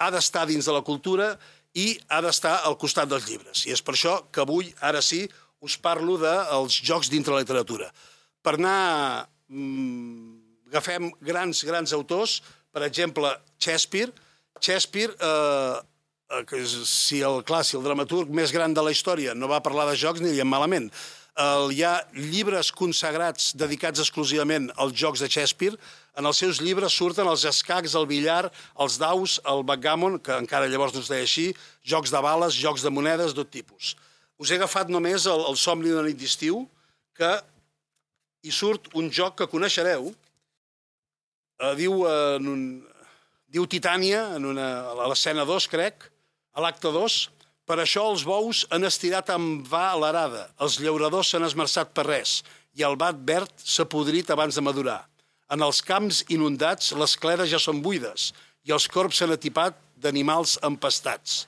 ha 0.00 0.10
d'estar 0.12 0.46
dins 0.48 0.68
de 0.68 0.74
la 0.76 0.84
cultura 0.84 1.34
i 1.76 1.90
ha 2.08 2.22
d'estar 2.24 2.58
al 2.68 2.78
costat 2.80 3.08
dels 3.10 3.26
llibres. 3.28 3.64
I 3.68 3.74
és 3.76 3.82
per 3.84 3.96
això 3.96 4.18
que 4.32 4.44
avui, 4.44 4.70
ara 4.84 5.02
sí, 5.04 5.24
us 5.64 5.76
parlo 5.80 6.16
dels 6.20 6.80
jocs 6.84 7.12
dintre 7.12 7.34
la 7.34 7.44
literatura. 7.44 7.90
Per 8.44 8.56
anar... 8.56 9.28
Mmm, 9.52 10.46
agafem 10.66 11.10
grans, 11.22 11.60
grans 11.64 11.92
autors, 11.94 12.40
per 12.74 12.82
exemple, 12.82 13.30
Shakespeare. 13.62 14.10
Shakespeare, 14.58 15.12
eh, 15.14 15.76
eh, 16.32 16.42
que 16.48 16.64
si 16.66 17.20
el, 17.22 17.42
clar, 17.46 17.62
si 17.64 17.76
el 17.78 17.84
dramaturg 17.86 18.32
més 18.34 18.52
gran 18.52 18.74
de 18.74 18.82
la 18.82 18.92
història 18.92 19.36
no 19.36 19.48
va 19.52 19.62
parlar 19.64 19.86
de 19.90 19.94
jocs, 20.00 20.24
ni 20.24 20.34
diem 20.34 20.50
malament 20.50 20.90
el, 21.36 21.72
hi 21.76 21.82
ha 21.84 21.94
llibres 22.16 22.70
consagrats 22.72 23.50
dedicats 23.60 24.00
exclusivament 24.00 24.70
als 24.80 24.96
jocs 24.96 25.20
de 25.20 25.28
Shakespeare. 25.28 25.76
En 26.16 26.24
els 26.28 26.40
seus 26.40 26.62
llibres 26.64 26.96
surten 26.96 27.28
els 27.28 27.44
escacs, 27.48 27.94
el 27.98 28.08
billar, 28.08 28.48
els 28.80 28.96
daus, 29.00 29.36
el 29.44 29.62
backgammon, 29.68 30.18
que 30.18 30.36
encara 30.40 30.68
llavors 30.72 30.94
no 30.96 31.04
es 31.04 31.12
deia 31.12 31.26
així, 31.28 31.50
jocs 31.84 32.12
de 32.14 32.22
bales, 32.24 32.56
jocs 32.56 32.84
de 32.86 32.92
monedes, 32.92 33.36
tot 33.36 33.52
tipus. 33.52 33.94
Us 34.40 34.50
he 34.50 34.56
agafat 34.56 34.88
només 34.92 35.28
el, 35.28 35.44
el 35.50 35.60
somni 35.60 35.92
d'una 35.92 36.08
nit 36.08 36.18
d'estiu, 36.20 36.64
que 37.16 37.30
hi 38.44 38.52
surt 38.52 38.88
un 38.96 39.10
joc 39.12 39.36
que 39.40 39.50
coneixereu, 39.52 40.08
eh, 41.60 41.74
diu, 41.76 42.02
eh, 42.08 42.36
en 42.40 42.52
un, 42.52 42.66
diu 43.52 43.68
Titània, 43.68 44.24
en 44.36 44.48
una, 44.52 44.68
a 44.92 45.08
l'escena 45.12 45.44
2, 45.48 45.68
crec, 45.72 46.08
a 46.56 46.64
l'acte 46.64 46.92
2, 46.92 47.20
per 47.66 47.80
això 47.82 48.04
els 48.12 48.22
bous 48.26 48.62
han 48.70 48.86
estirat 48.86 49.32
amb 49.34 49.66
va 49.66 49.90
l'arada, 49.98 50.46
els 50.62 50.78
llauradors 50.78 51.32
s'han 51.32 51.46
esmerçat 51.46 51.90
per 51.94 52.06
res, 52.06 52.40
i 52.78 52.84
el 52.86 52.94
bat 53.00 53.18
verd 53.26 53.50
s'ha 53.58 53.88
podrit 53.90 54.30
abans 54.30 54.54
de 54.54 54.62
madurar. 54.62 55.00
En 55.50 55.62
els 55.62 55.80
camps 55.82 56.22
inundats 56.32 56.92
les 56.98 57.16
cledes 57.18 57.50
ja 57.50 57.60
són 57.62 57.82
buides 57.82 58.32
i 58.66 58.74
els 58.74 58.86
corps 58.90 59.18
s'han 59.18 59.34
atipat 59.34 59.78
d'animals 60.02 60.56
empastats. 60.66 61.46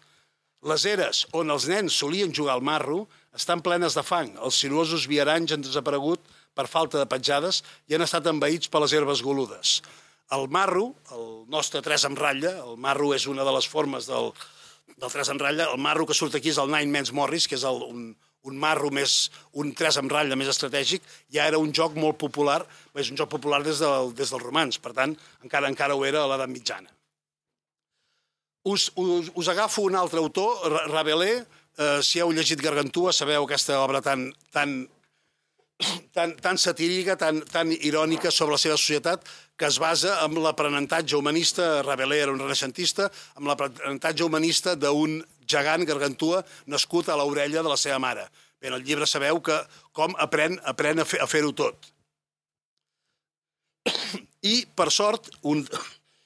Les 0.67 0.85
eres 0.91 1.25
on 1.39 1.51
els 1.55 1.69
nens 1.71 1.95
solien 2.03 2.35
jugar 2.35 2.57
al 2.57 2.67
marro 2.67 3.05
estan 3.35 3.63
plenes 3.63 3.95
de 3.95 4.03
fang. 4.03 4.33
Els 4.43 4.59
sinuosos 4.59 5.07
viaranys 5.11 5.55
han 5.55 5.63
desaparegut 5.63 6.23
per 6.55 6.67
falta 6.67 6.99
de 6.99 7.07
petjades 7.07 7.63
i 7.87 7.95
han 7.95 8.03
estat 8.03 8.27
envaïts 8.27 8.71
per 8.71 8.83
les 8.83 8.95
herbes 8.95 9.23
goludes. 9.23 9.79
El 10.35 10.49
marro, 10.53 10.91
el 11.15 11.29
nostre 11.49 11.83
tres 11.85 12.05
amb 12.05 12.19
ratlla, 12.19 12.57
el 12.67 12.77
marro 12.77 13.13
és 13.15 13.29
una 13.31 13.47
de 13.47 13.55
les 13.55 13.69
formes 13.71 14.09
del, 14.11 14.33
del 14.99 15.13
3 15.13 15.31
en 15.35 15.39
ratlla, 15.39 15.69
el 15.73 15.81
marro 15.83 16.07
que 16.07 16.17
surt 16.17 16.35
aquí 16.35 16.51
és 16.51 16.59
el 16.59 16.71
Nine 16.73 16.91
Men's 16.93 17.13
Morris, 17.15 17.47
que 17.49 17.57
és 17.59 17.65
el, 17.69 17.83
un, 17.87 18.09
un 18.49 18.59
marro 18.59 18.91
més, 18.95 19.31
un 19.63 19.71
3 19.79 20.01
en 20.03 20.11
ratlla 20.11 20.39
més 20.39 20.51
estratègic, 20.51 21.05
ja 21.35 21.47
era 21.51 21.61
un 21.63 21.73
joc 21.75 21.97
molt 21.99 22.19
popular, 22.21 22.61
és 22.99 23.11
un 23.13 23.19
joc 23.21 23.31
popular 23.37 23.63
des, 23.67 23.83
del, 23.83 24.13
des 24.19 24.35
dels 24.35 24.45
romans, 24.45 24.81
per 24.83 24.95
tant, 24.97 25.15
encara 25.47 25.71
encara 25.71 25.97
ho 25.97 26.05
era 26.09 26.25
a 26.25 26.31
l'edat 26.33 26.51
mitjana. 26.51 26.91
Us, 28.69 28.91
us, 28.99 29.31
us 29.39 29.49
agafo 29.49 29.87
un 29.87 29.97
altre 29.97 30.21
autor, 30.21 30.67
Rabelais, 30.91 31.47
eh, 31.79 32.01
si 32.03 32.21
heu 32.21 32.35
llegit 32.35 32.61
Gargantua, 32.61 33.15
sabeu 33.15 33.47
aquesta 33.47 33.79
obra 33.81 34.03
tan, 34.05 34.29
tan 34.53 34.83
tan, 36.17 36.35
tan 36.37 36.59
satírica, 36.59 37.17
tan, 37.17 37.43
tan 37.47 37.71
irònica 37.73 38.33
sobre 38.35 38.57
la 38.57 38.63
seva 38.63 38.77
societat, 38.77 39.27
que 39.59 39.67
es 39.67 39.79
basa 39.83 40.19
en 40.25 40.39
l'aprenentatge 40.43 41.17
humanista, 41.19 41.83
Rabelais 41.83 42.23
era 42.23 42.35
un 42.35 42.41
renaixentista, 42.43 43.09
amb 43.39 43.51
l'aprenentatge 43.51 44.27
humanista 44.27 44.75
d'un 44.79 45.19
gegant 45.49 45.87
gargantua 45.89 46.45
nascut 46.67 47.09
a 47.09 47.17
l'orella 47.19 47.63
de 47.63 47.73
la 47.73 47.79
seva 47.81 47.99
mare. 48.03 48.29
Bé, 48.59 48.69
en 48.71 48.79
el 48.79 48.85
llibre 48.87 49.07
sabeu 49.07 49.41
que 49.43 49.57
com 49.95 50.15
aprèn, 50.19 50.59
aprèn 50.67 51.03
a 51.03 51.07
fer-ho 51.07 51.29
fer 51.31 51.43
tot. 51.59 51.93
I, 54.43 54.67
per 54.79 54.91
sort, 54.95 55.31
un, 55.43 55.65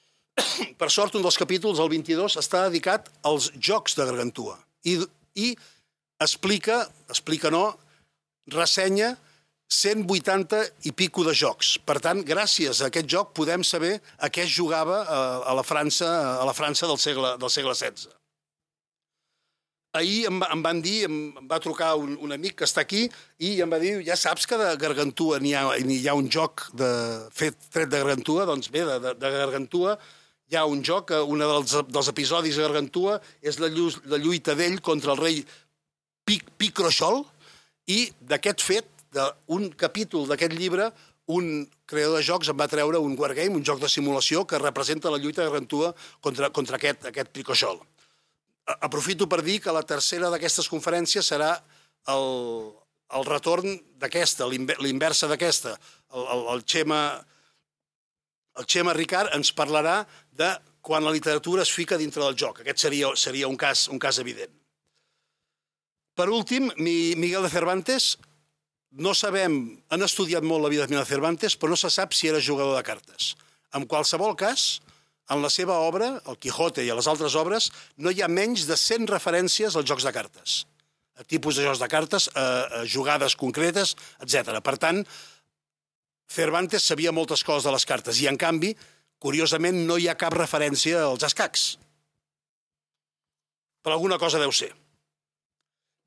per 0.81 0.89
sort, 0.93 1.15
un 1.17 1.25
dels 1.25 1.37
capítols, 1.37 1.81
el 1.81 1.91
22, 1.93 2.37
està 2.41 2.65
dedicat 2.67 3.09
als 3.25 3.51
jocs 3.57 3.97
de 3.97 4.05
Gargantua. 4.09 4.57
I, 4.85 4.97
i 5.37 5.53
explica, 6.21 6.83
explica 7.09 7.53
no, 7.53 7.67
ressenya 8.53 9.13
180 9.69 10.63
i 10.89 10.91
pico 10.91 11.23
de 11.25 11.33
jocs. 11.33 11.77
Per 11.85 11.99
tant, 12.03 12.23
gràcies 12.25 12.81
a 12.81 12.89
aquest 12.89 13.07
joc 13.09 13.33
podem 13.37 13.63
saber 13.65 13.95
a 14.17 14.29
què 14.29 14.45
es 14.45 14.51
jugava 14.53 15.03
eh, 15.03 15.21
a 15.49 15.55
la 15.57 15.63
França, 15.63 16.09
a 16.39 16.43
la 16.45 16.53
França 16.53 16.89
del 16.89 16.99
segle, 17.01 17.35
del 17.41 17.51
segle 17.53 17.73
XVI. 17.75 18.11
Ahir 19.93 20.25
em, 20.25 20.39
em 20.41 20.61
van 20.65 20.79
dir, 20.81 21.03
em, 21.05 21.17
va 21.49 21.61
trucar 21.61 21.91
un, 22.01 22.15
un 22.17 22.33
amic 22.33 22.57
que 22.61 22.65
està 22.65 22.81
aquí 22.81 23.03
i 23.45 23.53
em 23.61 23.69
va 23.69 23.77
dir, 23.81 23.99
ja 24.07 24.17
saps 24.17 24.47
que 24.49 24.57
de 24.57 24.71
Gargantua 24.81 25.37
n'hi 25.41 25.53
ha, 25.53 25.67
hi 25.77 26.07
ha 26.09 26.15
un 26.17 26.29
joc 26.33 26.67
de, 26.73 26.89
fet 27.33 27.69
tret 27.73 27.91
de 27.91 28.01
Gargantua? 28.01 28.47
Doncs 28.49 28.71
bé, 28.73 28.85
de, 28.89 29.13
de, 29.13 29.33
Gargantua 29.37 29.97
hi 30.49 30.57
ha 30.57 30.65
un 30.69 30.81
joc, 30.85 31.13
un 31.29 31.45
dels, 31.45 31.75
dels 31.93 32.09
episodis 32.09 32.57
de 32.57 32.65
Gargantua 32.65 33.19
és 33.45 33.61
la, 33.61 33.69
llu 33.69 33.91
la 34.09 34.17
lluita 34.21 34.57
d'ell 34.57 34.79
contra 34.81 35.13
el 35.13 35.21
rei 35.21 35.43
Pic, 36.25 36.49
Picroxol 36.57 37.21
i 37.93 38.07
d'aquest 38.25 38.65
fet 38.65 39.02
d'un 39.13 39.69
capítol 39.77 40.27
d'aquest 40.29 40.53
llibre, 40.57 40.89
un 41.25 41.69
creador 41.87 42.19
de 42.19 42.25
jocs 42.25 42.49
em 42.51 42.57
va 42.59 42.67
treure 42.67 42.99
un 42.99 43.15
wargame, 43.19 43.55
un 43.55 43.63
joc 43.63 43.79
de 43.79 43.89
simulació 43.89 44.43
que 44.45 44.59
representa 44.59 45.11
la 45.11 45.19
lluita 45.21 45.43
de 45.43 45.49
Rantua 45.49 45.93
contra, 46.19 46.49
contra 46.49 46.75
aquest, 46.77 47.05
aquest 47.11 47.31
picoxol. 47.31 47.79
aprofito 48.79 49.27
per 49.27 49.41
dir 49.43 49.59
que 49.59 49.71
la 49.75 49.83
tercera 49.83 50.29
d'aquestes 50.31 50.69
conferències 50.71 51.27
serà 51.27 51.51
el, 52.07 52.27
el 53.11 53.25
retorn 53.27 53.75
d'aquesta, 53.99 54.47
l'inversa 54.47 55.27
d'aquesta. 55.27 55.75
El, 56.13 56.23
el, 56.23 56.43
el, 56.53 56.63
Xema, 56.63 56.99
el 58.59 58.67
Xema 58.67 58.95
Ricard 58.95 59.35
ens 59.35 59.51
parlarà 59.55 60.03
de 60.31 60.53
quan 60.83 61.03
la 61.03 61.11
literatura 61.15 61.63
es 61.63 61.71
fica 61.71 61.99
dintre 61.99 62.23
del 62.23 62.37
joc. 62.39 62.61
Aquest 62.61 62.85
seria, 62.87 63.11
seria 63.15 63.47
un, 63.47 63.57
cas, 63.59 63.87
un 63.87 63.99
cas 63.99 64.19
evident. 64.19 64.51
Per 66.13 66.29
últim, 66.29 66.69
Miguel 66.77 67.43
de 67.43 67.49
Cervantes, 67.49 68.13
no 68.93 69.13
sabem, 69.17 69.57
han 69.89 70.05
estudiat 70.05 70.45
molt 70.45 70.63
la 70.63 70.69
vida 70.69 70.85
de 70.87 71.05
Cervantes, 71.05 71.55
però 71.57 71.73
no 71.73 71.79
se 71.79 71.89
sap 71.89 72.13
si 72.13 72.29
era 72.29 72.41
jugador 72.41 72.77
de 72.77 72.83
cartes. 72.85 73.33
En 73.73 73.87
qualsevol 73.89 74.35
cas, 74.37 74.81
en 75.33 75.41
la 75.41 75.49
seva 75.49 75.79
obra, 75.81 76.19
el 76.29 76.37
Quijote 76.37 76.83
i 76.85 76.91
a 76.91 76.97
les 76.97 77.07
altres 77.07 77.35
obres, 77.35 77.71
no 77.97 78.11
hi 78.11 78.21
ha 78.21 78.29
menys 78.29 78.67
de 78.69 78.77
100 78.77 79.09
referències 79.09 79.75
als 79.75 79.89
jocs 79.89 80.05
de 80.05 80.13
cartes, 80.13 80.65
a 81.17 81.23
tipus 81.23 81.57
de 81.57 81.65
jocs 81.65 81.81
de 81.81 81.89
cartes, 81.89 82.29
a, 82.35 82.45
a 82.81 82.83
jugades 82.85 83.35
concretes, 83.35 83.95
etc. 84.21 84.59
Per 84.61 84.77
tant, 84.77 85.01
Cervantes 86.33 86.85
sabia 86.85 87.11
moltes 87.13 87.43
coses 87.45 87.65
de 87.65 87.73
les 87.73 87.85
cartes 87.85 88.19
i, 88.21 88.27
en 88.29 88.37
canvi, 88.37 88.73
curiosament, 89.21 89.83
no 89.87 89.97
hi 89.97 90.07
ha 90.09 90.19
cap 90.19 90.35
referència 90.37 91.01
als 91.07 91.25
escacs. 91.25 91.65
Per 93.83 93.91
alguna 93.91 94.17
cosa 94.21 94.39
deu 94.41 94.53
ser. 94.55 94.71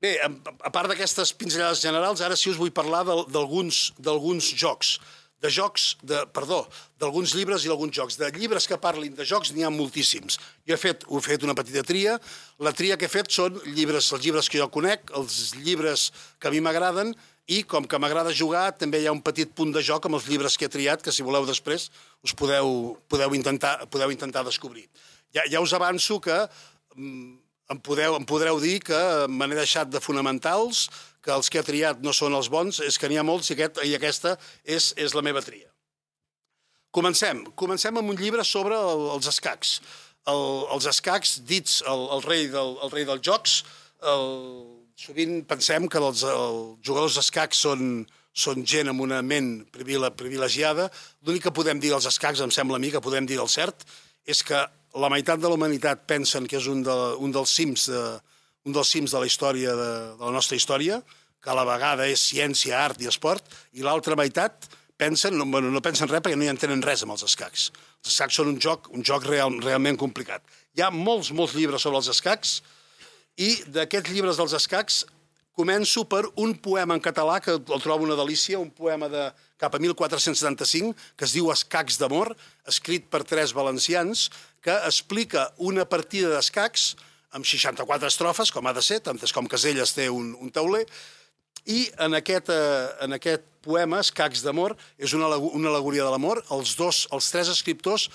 Bé, 0.01 0.17
a 0.21 0.69
part 0.69 0.91
d'aquestes 0.91 1.31
pinzellades 1.33 1.81
generals, 1.81 2.21
ara 2.21 2.37
sí 2.37 2.51
us 2.51 2.59
vull 2.59 2.73
parlar 2.75 3.03
d'alguns 3.07 4.51
jocs 4.53 4.97
de 5.41 5.49
jocs, 5.53 5.95
de, 6.01 6.23
perdó, 6.33 6.63
d'alguns 6.97 7.35
llibres 7.37 7.65
i 7.65 7.69
d'alguns 7.69 7.93
jocs. 7.93 8.17
De 8.17 8.29
llibres 8.33 8.65
que 8.69 8.77
parlin 8.81 9.13
de 9.13 9.25
jocs 9.27 9.51
n'hi 9.53 9.65
ha 9.65 9.69
moltíssims. 9.73 10.39
Jo 10.65 10.73
he 10.73 10.79
fet, 10.81 11.05
he 11.05 11.21
fet 11.21 11.45
una 11.45 11.55
petita 11.57 11.83
tria. 11.85 12.17
La 12.57 12.73
tria 12.73 12.97
que 12.97 13.05
he 13.05 13.11
fet 13.11 13.29
són 13.33 13.59
llibres, 13.67 14.09
els 14.13 14.23
llibres 14.25 14.49
que 14.49 14.61
jo 14.61 14.69
conec, 14.73 15.11
els 15.17 15.53
llibres 15.61 16.09
que 16.41 16.49
a 16.49 16.53
mi 16.53 16.61
m'agraden, 16.63 17.13
i 17.47 17.61
com 17.63 17.85
que 17.87 17.99
m'agrada 18.01 18.33
jugar, 18.35 18.71
també 18.75 18.99
hi 18.99 19.07
ha 19.07 19.13
un 19.15 19.21
petit 19.23 19.53
punt 19.55 19.71
de 19.75 19.83
joc 19.85 20.09
amb 20.09 20.17
els 20.17 20.25
llibres 20.27 20.57
que 20.57 20.67
he 20.67 20.73
triat, 20.73 21.03
que 21.05 21.13
si 21.15 21.23
voleu 21.23 21.45
després 21.47 21.87
us 22.25 22.33
podeu, 22.35 22.97
podeu, 23.07 23.37
intentar, 23.37 23.77
podeu 23.93 24.11
intentar 24.11 24.43
descobrir. 24.43 24.87
Ja, 25.31 25.45
ja 25.47 25.61
us 25.61 25.71
avanço 25.77 26.19
que 26.19 26.35
mm, 26.97 27.46
em, 27.71 27.79
podeu, 27.79 28.15
em 28.17 28.25
podreu 28.27 28.59
dir 28.63 28.79
que 28.85 28.99
me 29.29 29.47
n'he 29.47 29.59
deixat 29.59 29.91
de 29.91 30.01
fonamentals, 30.03 30.87
que 31.23 31.33
els 31.35 31.49
que 31.51 31.59
ha 31.59 31.67
triat 31.67 32.03
no 32.03 32.13
són 32.15 32.37
els 32.37 32.49
bons, 32.51 32.79
és 32.85 32.97
que 32.97 33.09
n'hi 33.09 33.19
ha 33.19 33.25
molts 33.27 33.51
i, 33.51 33.57
aquest, 33.57 33.81
i 33.83 33.95
aquesta 33.97 34.37
és, 34.63 34.93
és 34.95 35.15
la 35.17 35.25
meva 35.25 35.43
tria. 35.43 35.67
Comencem. 36.95 37.43
Comencem 37.59 37.99
amb 37.99 38.13
un 38.13 38.17
llibre 38.17 38.45
sobre 38.47 38.77
el, 38.77 39.09
els 39.17 39.27
escacs. 39.29 39.77
El, 40.27 40.45
els 40.75 40.87
escacs, 40.89 41.37
dits 41.47 41.81
el, 41.87 42.07
el, 42.15 42.23
rei, 42.23 42.47
del, 42.51 42.77
el 42.83 42.93
rei 42.93 43.05
dels 43.07 43.23
jocs, 43.23 43.59
el, 44.07 44.25
sovint 44.97 45.43
pensem 45.47 45.85
que 45.91 45.99
els, 46.01 46.23
els 46.25 46.79
jugadors 46.85 47.19
d'escacs 47.19 47.59
són, 47.67 47.83
són 48.33 48.65
gent 48.65 48.89
amb 48.91 49.03
una 49.05 49.21
ment 49.21 49.51
privilegiada. 49.73 50.87
L'únic 51.27 51.47
que 51.47 51.55
podem 51.59 51.81
dir 51.83 51.93
dels 51.93 52.07
escacs, 52.09 52.41
em 52.43 52.53
sembla 52.53 52.79
a 52.79 52.81
mi, 52.81 52.91
que 52.93 53.03
podem 53.03 53.27
dir 53.29 53.37
del 53.39 53.51
cert, 53.51 53.85
és 54.25 54.41
que 54.43 54.63
la 54.97 55.09
meitat 55.13 55.41
de 55.41 55.49
la 55.49 55.57
humanitat 55.57 56.05
pensen 56.09 56.47
que 56.49 56.57
és 56.59 56.67
un, 56.71 56.81
de, 56.85 56.95
un 57.21 57.33
dels 57.33 57.53
cims 57.53 57.87
de, 57.91 58.01
un 58.67 58.75
dels 58.75 58.91
cims 58.91 59.13
de 59.13 59.21
la 59.21 59.29
història 59.29 59.75
de, 59.77 59.91
de 60.17 60.25
la 60.25 60.33
nostra 60.35 60.57
història, 60.59 60.99
que 61.43 61.51
a 61.53 61.55
la 61.55 61.65
vegada 61.67 62.07
és 62.09 62.23
ciència, 62.31 62.79
art 62.81 63.01
i 63.01 63.09
esport, 63.09 63.45
i 63.77 63.85
l'altra 63.85 64.17
meitat 64.19 64.67
pensen, 64.97 65.37
no, 65.37 65.45
bueno, 65.45 65.69
no 65.71 65.83
pensen 65.85 66.09
res 66.09 66.23
perquè 66.25 66.37
no 66.39 66.47
hi 66.47 66.51
entenen 66.51 66.81
res 66.83 67.05
amb 67.05 67.13
els 67.13 67.23
escacs. 67.27 67.69
Els 68.01 68.13
escacs 68.15 68.39
són 68.39 68.49
un 68.51 68.57
joc, 68.63 68.89
un 68.97 69.05
joc 69.05 69.27
real, 69.29 69.59
realment 69.63 69.99
complicat. 70.01 70.43
Hi 70.75 70.83
ha 70.83 70.89
molts, 70.93 71.31
molts 71.37 71.53
llibres 71.55 71.85
sobre 71.85 72.01
els 72.01 72.09
escacs, 72.11 72.57
i 73.37 73.53
d'aquests 73.69 74.11
llibres 74.11 74.41
dels 74.41 74.57
escacs 74.57 75.03
començo 75.57 76.03
per 76.09 76.23
un 76.37 76.53
poema 76.61 76.97
en 76.97 77.01
català 77.01 77.39
que 77.41 77.55
el 77.55 77.81
trobo 77.81 78.05
una 78.05 78.17
delícia, 78.17 78.59
un 78.59 78.69
poema 78.69 79.07
de 79.09 79.29
cap 79.57 79.73
a 79.73 79.81
1475, 79.81 80.93
que 81.17 81.25
es 81.25 81.33
diu 81.33 81.49
Escacs 81.49 81.97
d'amor, 81.97 82.35
escrit 82.69 83.07
per 83.09 83.23
tres 83.25 83.55
valencians, 83.57 84.27
que 84.67 84.75
explica 84.83 85.45
una 85.63 85.85
partida 85.87 86.33
d'escacs 86.33 86.89
amb 87.37 87.47
64 87.47 88.09
estrofes, 88.11 88.51
com 88.51 88.67
ha 88.67 88.73
de 88.75 88.83
ser, 88.83 88.99
tantes 89.05 89.31
com 89.31 89.47
Caselles 89.47 89.93
té 89.95 90.09
un, 90.11 90.33
un 90.43 90.51
tauler, 90.51 90.83
i 91.71 91.85
en 92.03 92.15
aquest, 92.19 92.51
eh, 92.51 92.87
en 93.05 93.15
aquest 93.15 93.45
poema, 93.63 94.01
Escacs 94.03 94.43
d'amor, 94.43 94.75
és 94.99 95.15
una, 95.15 95.29
una 95.37 95.71
alegoria 95.71 96.03
de 96.03 96.11
l'amor. 96.11 96.41
Els 96.55 96.75
dos, 96.79 97.05
els 97.15 97.31
tres 97.31 97.51
escriptors, 97.51 98.07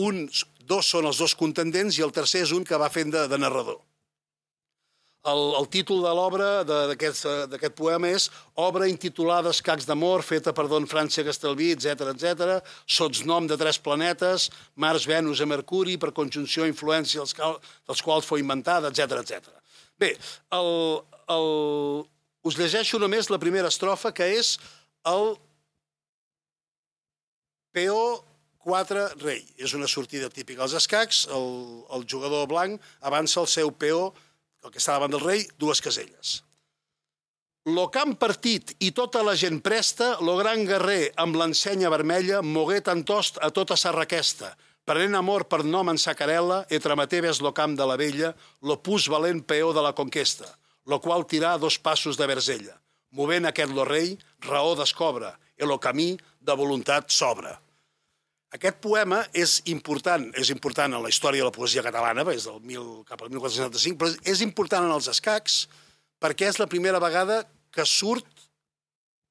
uns, 0.00 0.44
dos 0.68 0.88
són 0.92 1.08
els 1.08 1.20
dos 1.20 1.36
contendents 1.36 1.96
i 1.98 2.04
el 2.04 2.12
tercer 2.12 2.44
és 2.46 2.52
un 2.56 2.64
que 2.64 2.80
va 2.80 2.92
fent 2.92 3.12
de, 3.12 3.26
de 3.28 3.40
narrador. 3.40 3.80
El, 5.28 5.40
el 5.58 5.66
títol 5.68 6.00
de 6.00 6.10
l'obra, 6.16 6.46
d'aquest 6.64 7.74
poema, 7.76 8.08
és 8.08 8.30
Obra 8.56 8.86
intitulada 8.88 9.52
Escacs 9.52 9.84
d'amor, 9.84 10.22
feta 10.24 10.54
per 10.56 10.64
Don 10.70 10.86
Francia 10.88 11.24
Castelví, 11.26 11.74
etc 11.74 12.14
etc. 12.14 12.54
sots 12.88 13.26
nom 13.28 13.44
de 13.44 13.58
tres 13.60 13.76
planetes, 13.76 14.48
Mars, 14.80 15.04
Venus 15.10 15.42
i 15.44 15.48
Mercuri, 15.50 15.98
per 16.00 16.14
conjunció 16.16 16.64
i 16.64 16.72
influència 16.72 17.20
dels, 17.20 17.36
cal, 17.36 17.58
dels 17.84 18.00
quals 18.00 18.24
fou 18.24 18.40
inventada, 18.40 18.88
etc 18.88 19.20
etc. 19.20 19.52
Bé, 20.00 20.14
el, 20.56 20.72
el, 21.36 21.52
us 22.48 22.56
llegeixo 22.56 23.02
només 23.02 23.28
la 23.28 23.40
primera 23.42 23.68
estrofa, 23.68 24.14
que 24.16 24.30
és 24.38 24.54
el 25.04 25.34
peó 27.76 28.00
4 28.64 29.04
rei. 29.20 29.44
És 29.60 29.76
una 29.76 29.88
sortida 29.88 30.32
típica 30.32 30.64
als 30.64 30.80
escacs, 30.80 31.26
el, 31.28 31.84
el 31.92 32.08
jugador 32.08 32.48
blanc 32.48 32.80
avança 33.04 33.40
el 33.44 33.52
seu 33.52 33.68
peó 33.72 34.14
el 34.64 34.70
que 34.72 34.80
està 34.80 34.96
davant 34.96 35.12
del 35.12 35.24
rei, 35.24 35.44
dues 35.58 35.80
caselles. 35.84 36.40
Lo 37.68 37.90
camp 37.92 38.14
partit 38.16 38.72
i 38.80 38.88
tota 38.96 39.20
la 39.22 39.34
gent 39.36 39.58
presta, 39.60 40.14
lo 40.24 40.38
gran 40.38 40.64
guerrer 40.64 41.10
amb 41.20 41.36
l'ensenya 41.36 41.90
vermella 41.92 42.40
mogué 42.40 42.80
tant 42.80 43.02
tost 43.04 43.36
a 43.44 43.50
tota 43.52 43.76
sa 43.76 43.92
requesta. 43.92 44.54
Prenent 44.88 45.18
amor 45.18 45.44
per 45.44 45.60
nom 45.64 45.90
en 45.92 46.00
sa 46.00 46.14
carela, 46.16 46.64
e 46.72 46.80
tramateves 46.80 47.42
lo 47.44 47.52
camp 47.52 47.76
de 47.76 47.86
la 47.86 47.98
vella, 48.00 48.32
lo 48.64 48.78
pus 48.80 49.10
valent 49.12 49.44
peó 49.44 49.74
de 49.76 49.84
la 49.84 49.92
conquesta, 49.92 50.48
lo 50.86 51.00
qual 51.04 51.26
tirà 51.28 51.58
dos 51.60 51.76
passos 51.78 52.16
de 52.16 52.26
verzella. 52.26 52.80
Movent 53.12 53.46
aquest 53.46 53.76
lo 53.76 53.84
rei, 53.84 54.16
raó 54.40 54.74
descobre, 54.74 55.34
e 55.56 55.68
lo 55.68 55.78
camí 55.78 56.16
de 56.40 56.56
voluntat 56.56 57.12
s'obre. 57.12 57.52
Aquest 58.50 58.80
poema 58.82 59.20
és 59.30 59.60
important, 59.70 60.24
és 60.34 60.50
important 60.50 60.96
en 60.96 61.04
la 61.04 61.10
història 61.12 61.44
de 61.44 61.46
la 61.46 61.54
poesia 61.54 61.84
catalana, 61.86 62.24
és 62.34 62.48
del 62.48 62.58
1000, 62.66 62.86
cap 63.06 63.22
al 63.22 63.30
1475, 63.30 63.98
però 64.00 64.32
és 64.32 64.42
important 64.42 64.88
en 64.88 64.94
els 64.96 65.06
escacs 65.12 65.62
perquè 66.20 66.48
és 66.50 66.58
la 66.58 66.66
primera 66.68 66.98
vegada 67.02 67.44
que 67.70 67.86
surt 67.86 68.26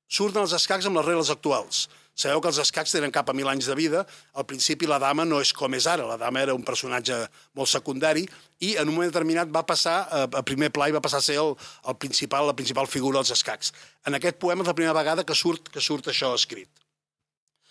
surten 0.09 0.41
els 0.41 0.55
escacs 0.57 0.87
amb 0.89 0.97
les 0.97 1.05
regles 1.05 1.29
actuals. 1.29 1.87
Sabeu 2.19 2.41
que 2.43 2.49
els 2.49 2.57
escacs 2.59 2.91
tenen 2.91 3.13
cap 3.15 3.29
a 3.31 3.35
mil 3.35 3.47
anys 3.47 3.69
de 3.69 3.75
vida. 3.77 4.01
Al 4.35 4.43
principi 4.47 4.87
la 4.89 4.97
dama 4.99 5.23
no 5.27 5.39
és 5.39 5.53
com 5.55 5.75
és 5.77 5.85
ara. 5.87 6.07
La 6.07 6.17
dama 6.19 6.41
era 6.41 6.55
un 6.57 6.65
personatge 6.67 7.15
molt 7.55 7.71
secundari 7.71 8.25
i 8.59 8.73
en 8.75 8.89
un 8.89 8.95
moment 8.95 9.11
determinat 9.11 9.51
va 9.53 9.63
passar 9.67 10.01
a, 10.03 10.25
a 10.27 10.43
primer 10.43 10.71
pla 10.75 10.89
i 10.89 10.95
va 10.95 11.03
passar 11.03 11.21
a 11.21 11.27
ser 11.27 11.37
el, 11.39 11.53
el 11.87 11.95
principal, 12.01 12.49
la 12.49 12.57
principal 12.57 12.91
figura 12.91 13.21
dels 13.21 13.31
escacs. 13.37 13.71
En 14.07 14.19
aquest 14.19 14.41
poema 14.41 14.65
és 14.65 14.71
la 14.71 14.75
primera 14.75 14.97
vegada 14.97 15.23
que 15.23 15.37
surt, 15.37 15.71
que 15.71 15.83
surt 15.83 16.11
això 16.11 16.33
escrit. 16.35 16.71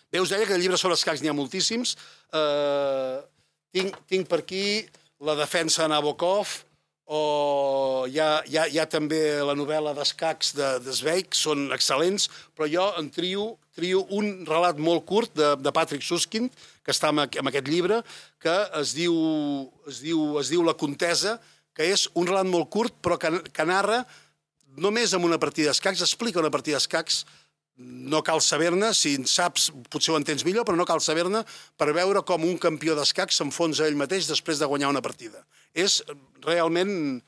Bé, 0.08 0.22
us 0.24 0.30
deia 0.32 0.46
que 0.48 0.54
de 0.56 0.62
llibres 0.62 0.80
sobre 0.80 0.96
escacs 0.96 1.20
n'hi 1.20 1.28
ha 1.28 1.36
moltíssims. 1.36 1.92
Uh, 2.32 3.20
tinc, 3.76 3.96
tinc 4.08 4.28
per 4.30 4.40
aquí 4.40 4.86
la 5.20 5.34
defensa 5.36 5.82
de 5.84 5.92
Nabokov, 5.92 6.54
o 7.08 8.04
hi 8.08 8.16
ha, 8.20 8.28
hi 8.48 8.56
ha, 8.56 8.64
hi 8.72 8.78
ha 8.80 8.86
també 8.88 9.20
la 9.44 9.56
novel·la 9.56 9.92
d'escacs 9.96 10.54
de, 10.56 10.70
de 10.84 10.94
Zweig, 10.96 11.36
són 11.36 11.66
excel·lents, 11.76 12.28
però 12.56 12.68
jo 12.72 12.86
en 13.00 13.10
trio, 13.12 13.50
trio 13.76 14.02
un 14.16 14.46
relat 14.48 14.80
molt 14.80 15.04
curt 15.08 15.34
de, 15.36 15.50
de 15.60 15.72
Patrick 15.76 16.04
Suskind, 16.04 16.56
que 16.84 16.94
està 16.94 17.10
en, 17.12 17.26
en 17.28 17.50
aquest 17.52 17.68
llibre, 17.68 18.00
que 18.40 18.54
es 18.80 18.94
diu, 18.96 19.16
es, 19.88 20.00
diu, 20.04 20.22
es 20.40 20.52
diu 20.52 20.64
La 20.64 20.76
Contesa, 20.76 21.36
que 21.76 21.90
és 21.92 22.06
un 22.16 22.28
relat 22.28 22.48
molt 22.48 22.70
curt, 22.72 22.96
però 23.04 23.20
que, 23.20 23.42
que 23.52 23.68
narra 23.68 24.02
només 24.80 25.12
amb 25.12 25.28
una 25.28 25.40
partida 25.40 25.72
d'escacs, 25.72 26.04
explica 26.04 26.40
una 26.40 26.52
partida 26.54 26.80
d'escacs 26.80 27.26
no 27.78 28.22
cal 28.26 28.42
saber-ne, 28.42 28.90
si 28.94 29.14
en 29.18 29.26
saps 29.30 29.68
potser 29.90 30.12
ho 30.12 30.18
entens 30.18 30.44
millor, 30.46 30.66
però 30.66 30.76
no 30.78 30.86
cal 30.88 31.00
saber-ne 31.04 31.44
per 31.78 31.92
veure 31.94 32.24
com 32.26 32.44
un 32.46 32.58
campió 32.58 32.96
d'escacs 32.98 33.38
s'enfonsa 33.38 33.86
ell 33.86 33.98
mateix 33.98 34.26
després 34.26 34.58
de 34.58 34.66
guanyar 34.66 34.90
una 34.90 35.04
partida. 35.04 35.44
És 35.74 36.02
realment 36.44 37.20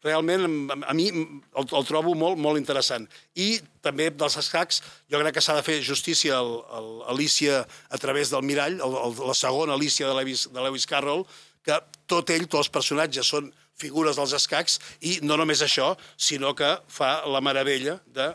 realment 0.00 0.70
a 0.72 0.94
mi 0.96 1.10
el, 1.12 1.66
el 1.66 1.86
trobo 1.86 2.14
molt, 2.16 2.38
molt 2.40 2.58
interessant. 2.58 3.04
I 3.36 3.60
també 3.84 4.08
dels 4.10 4.38
escacs 4.40 4.80
jo 5.12 5.20
crec 5.20 5.36
que 5.36 5.44
s'ha 5.44 5.58
de 5.58 5.64
fer 5.66 5.80
justícia 5.84 6.40
a 6.40 6.82
Alicia 7.12 7.62
a 7.66 8.00
través 8.00 8.32
del 8.32 8.46
mirall, 8.48 8.80
el, 8.80 8.98
el, 9.04 9.16
la 9.28 9.36
segona 9.36 9.76
Alicia 9.76 10.08
de 10.08 10.16
Lewis, 10.16 10.48
de 10.52 10.64
Lewis 10.64 10.88
Carroll, 10.88 11.26
que 11.62 11.76
tot 12.08 12.32
ell, 12.32 12.46
tots 12.48 12.64
els 12.64 12.72
personatges 12.72 13.28
són 13.28 13.52
figures 13.80 14.16
dels 14.16 14.32
escacs 14.36 14.78
i 15.04 15.18
no 15.24 15.36
només 15.40 15.60
això, 15.64 15.92
sinó 16.16 16.54
que 16.56 16.78
fa 16.88 17.18
la 17.28 17.44
meravella 17.44 18.00
de 18.08 18.32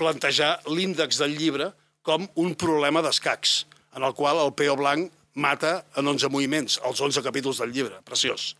plantejar 0.00 0.56
l'índex 0.66 1.20
del 1.22 1.36
llibre 1.38 1.70
com 2.02 2.26
un 2.40 2.54
problema 2.58 3.02
d'escacs, 3.04 3.64
en 3.96 4.04
el 4.04 4.14
qual 4.14 4.42
el 4.42 4.52
peó 4.58 4.76
blanc 4.76 5.12
mata 5.34 5.84
en 5.96 6.08
11 6.08 6.30
moviments, 6.30 6.80
els 6.84 7.00
11 7.00 7.22
capítols 7.24 7.62
del 7.62 7.72
llibre. 7.72 8.02
Preciós. 8.04 8.54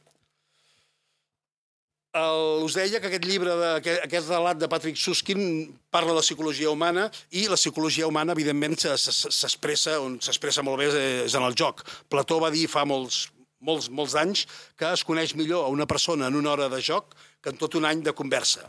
el, 2.14 2.62
us 2.62 2.77
deia 2.79 3.01
que 3.03 3.11
aquest 3.11 3.27
llibre, 3.27 3.53
de, 3.59 3.70
aquest, 3.81 4.03
aquest 4.07 4.31
relat 4.31 4.59
de 4.61 4.68
Patrick 4.70 4.99
Suskin 5.01 5.40
parla 5.94 6.14
de 6.14 6.23
psicologia 6.23 6.70
humana 6.70 7.09
i 7.35 7.49
la 7.51 7.59
psicologia 7.59 8.07
humana, 8.07 8.37
evidentment, 8.37 8.77
s'expressa 8.79 9.99
on 10.03 10.20
s'expressa 10.23 10.62
molt 10.66 10.81
bé 10.83 10.90
és 11.25 11.35
en 11.35 11.47
el 11.47 11.59
joc. 11.59 11.83
Plató 12.11 12.38
va 12.42 12.53
dir 12.55 12.68
fa 12.70 12.87
molts, 12.88 13.27
molts, 13.61 13.90
molts 13.90 14.14
anys 14.20 14.47
que 14.79 14.92
es 14.94 15.05
coneix 15.07 15.35
millor 15.38 15.66
a 15.66 15.75
una 15.75 15.88
persona 15.90 16.31
en 16.31 16.38
una 16.38 16.55
hora 16.55 16.70
de 16.70 16.81
joc 16.83 17.16
que 17.42 17.51
en 17.51 17.61
tot 17.61 17.75
un 17.75 17.88
any 17.88 18.05
de 18.07 18.14
conversa. 18.14 18.68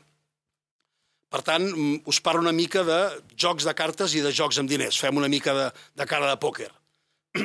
Per 1.35 1.41
tant, 1.43 1.65
mm, 1.67 2.07
us 2.07 2.21
parlo 2.23 2.39
una 2.39 2.55
mica 2.55 2.85
de 2.87 2.97
jocs 3.35 3.65
de 3.67 3.73
cartes 3.75 4.13
i 4.15 4.21
de 4.23 4.31
jocs 4.31 4.55
amb 4.61 4.71
diners. 4.71 4.95
Fem 4.95 5.17
una 5.19 5.27
mica 5.27 5.51
de, 5.57 5.65
de 5.99 6.05
cara 6.07 6.29
de 6.29 6.37
pòquer. 6.39 6.69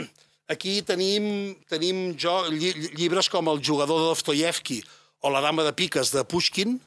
Aquí 0.55 0.77
tenim, 0.87 1.57
tenim 1.67 2.13
jo, 2.15 2.37
llibres 2.55 3.27
com 3.31 3.51
El 3.51 3.59
jugador 3.59 3.99
de 3.99 4.13
Dostoyevsky 4.13 4.79
o 5.27 5.35
La 5.35 5.43
dama 5.43 5.67
de 5.67 5.75
piques 5.75 6.15
de 6.15 6.23
Pushkin, 6.23 6.79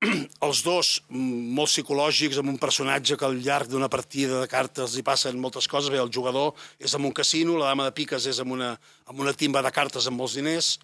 els 0.48 0.64
dos 0.64 0.94
mm, 1.10 1.52
molt 1.58 1.68
psicològics, 1.68 2.40
amb 2.40 2.54
un 2.54 2.58
personatge 2.62 3.20
que 3.20 3.28
al 3.28 3.36
llarg 3.44 3.68
d'una 3.68 3.92
partida 3.92 4.40
de 4.40 4.48
cartes 4.48 4.96
hi 4.96 5.04
passen 5.04 5.36
moltes 5.36 5.68
coses. 5.68 5.92
Bé, 5.92 6.00
el 6.00 6.12
jugador 6.14 6.54
és 6.80 6.96
en 6.96 7.04
un 7.04 7.12
casino, 7.12 7.60
la 7.60 7.74
dama 7.74 7.90
de 7.90 7.96
piques 8.00 8.24
és 8.24 8.40
en 8.40 8.56
una, 8.56 8.72
en 9.04 9.20
una 9.20 9.36
timba 9.36 9.60
de 9.60 9.74
cartes 9.82 10.08
amb 10.08 10.24
molts 10.24 10.40
diners. 10.40 10.78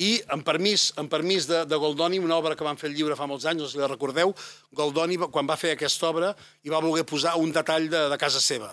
I, 0.00 0.10
amb 0.32 0.44
permís, 0.46 0.90
amb 1.00 1.10
permís 1.12 1.44
de, 1.48 1.64
de 1.68 1.76
Goldoni, 1.76 2.18
una 2.24 2.38
obra 2.40 2.54
que 2.56 2.64
van 2.64 2.78
fer 2.80 2.88
el 2.88 2.96
llibre 2.96 3.16
fa 3.18 3.26
molts 3.28 3.44
anys, 3.48 3.60
no 3.60 3.68
si 3.68 3.80
la 3.80 3.88
recordeu, 3.90 4.32
Goldoni, 4.76 5.18
quan 5.28 5.48
va 5.48 5.58
fer 5.60 5.74
aquesta 5.74 6.08
obra, 6.08 6.30
hi 6.64 6.72
va 6.72 6.80
voler 6.80 7.04
posar 7.04 7.34
un 7.40 7.52
detall 7.52 7.90
de, 7.92 8.06
de 8.08 8.18
casa 8.20 8.40
seva. 8.40 8.72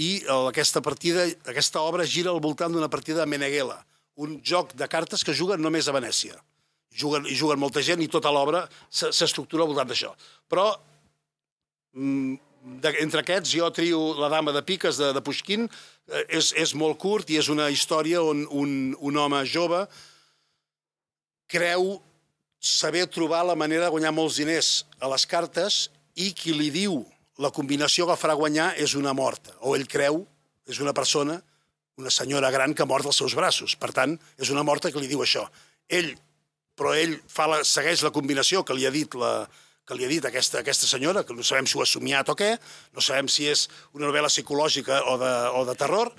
I 0.00 0.22
aquesta 0.48 0.80
partida, 0.80 1.26
aquesta 1.52 1.82
obra 1.84 2.06
gira 2.08 2.32
al 2.32 2.40
voltant 2.40 2.72
d'una 2.72 2.88
partida 2.88 3.20
de 3.20 3.28
Meneghela, 3.28 3.82
un 4.16 4.38
joc 4.44 4.72
de 4.78 4.88
cartes 4.88 5.24
que 5.24 5.34
juguen 5.36 5.60
només 5.60 5.88
a 5.88 5.94
Venècia. 5.96 6.38
Juguen, 6.96 7.26
I 7.28 7.36
juguen 7.36 7.60
molta 7.60 7.82
gent 7.84 8.00
i 8.04 8.08
tota 8.12 8.32
l'obra 8.32 8.64
s'estructura 8.88 9.64
al 9.64 9.70
voltant 9.70 9.88
d'això. 9.88 10.12
Però 10.48 10.66
mm, 11.96 12.34
de, 12.80 12.94
entre 13.04 13.20
aquests 13.22 13.52
jo 13.56 13.68
trio 13.74 14.00
La 14.20 14.28
dama 14.32 14.52
de 14.52 14.62
piques 14.64 15.00
de, 15.00 15.12
de 15.12 15.22
Pushkin, 15.24 15.68
eh, 15.68 16.24
és, 16.38 16.52
és 16.56 16.74
molt 16.76 16.96
curt 17.00 17.32
i 17.32 17.40
és 17.40 17.48
una 17.52 17.68
història 17.72 18.22
on 18.24 18.46
un, 18.48 18.74
un 19.00 19.20
home 19.20 19.44
jove 19.48 19.84
creu 21.52 22.00
saber 22.62 23.04
trobar 23.12 23.44
la 23.44 23.58
manera 23.58 23.86
de 23.86 23.94
guanyar 23.94 24.14
molts 24.16 24.40
diners 24.40 24.74
a 25.02 25.10
les 25.12 25.28
cartes 25.28 25.84
i 26.16 26.32
qui 26.36 26.54
li 26.56 26.70
diu 26.72 27.02
la 27.42 27.52
combinació 27.54 28.06
que 28.08 28.18
farà 28.18 28.36
guanyar 28.38 28.72
és 28.80 28.96
una 28.96 29.12
morta, 29.16 29.54
o 29.60 29.76
ell 29.76 29.88
creu, 29.90 30.22
és 30.68 30.78
una 30.80 30.94
persona 30.96 31.40
una 31.96 32.10
senyora 32.10 32.50
gran 32.50 32.74
que 32.74 32.86
mort 32.88 33.06
als 33.06 33.18
seus 33.20 33.34
braços. 33.36 33.76
Per 33.76 33.92
tant, 33.92 34.16
és 34.40 34.50
una 34.50 34.64
morta 34.64 34.90
que 34.90 35.00
li 35.00 35.10
diu 35.10 35.22
això. 35.24 35.44
Ell, 35.88 36.12
però 36.78 36.94
ell 36.96 37.18
fa 37.28 37.48
la, 37.50 37.60
segueix 37.68 38.02
la 38.04 38.12
combinació 38.14 38.62
que 38.64 38.76
li 38.76 38.86
ha 38.88 38.92
dit 38.94 39.14
la, 39.18 39.32
que 39.86 39.96
li 39.98 40.06
ha 40.06 40.10
dit 40.10 40.24
aquesta, 40.24 40.62
aquesta 40.62 40.88
senyora, 40.88 41.24
que 41.26 41.36
no 41.36 41.44
sabem 41.46 41.68
si 41.68 41.78
ho 41.78 41.84
ha 41.84 41.88
somiat 41.88 42.32
o 42.32 42.36
què, 42.38 42.54
no 42.96 43.04
sabem 43.04 43.28
si 43.28 43.48
és 43.50 43.66
una 43.92 44.08
novel·la 44.08 44.32
psicològica 44.32 45.02
o 45.12 45.18
de, 45.20 45.32
o 45.58 45.64
de 45.68 45.76
terror, 45.78 46.12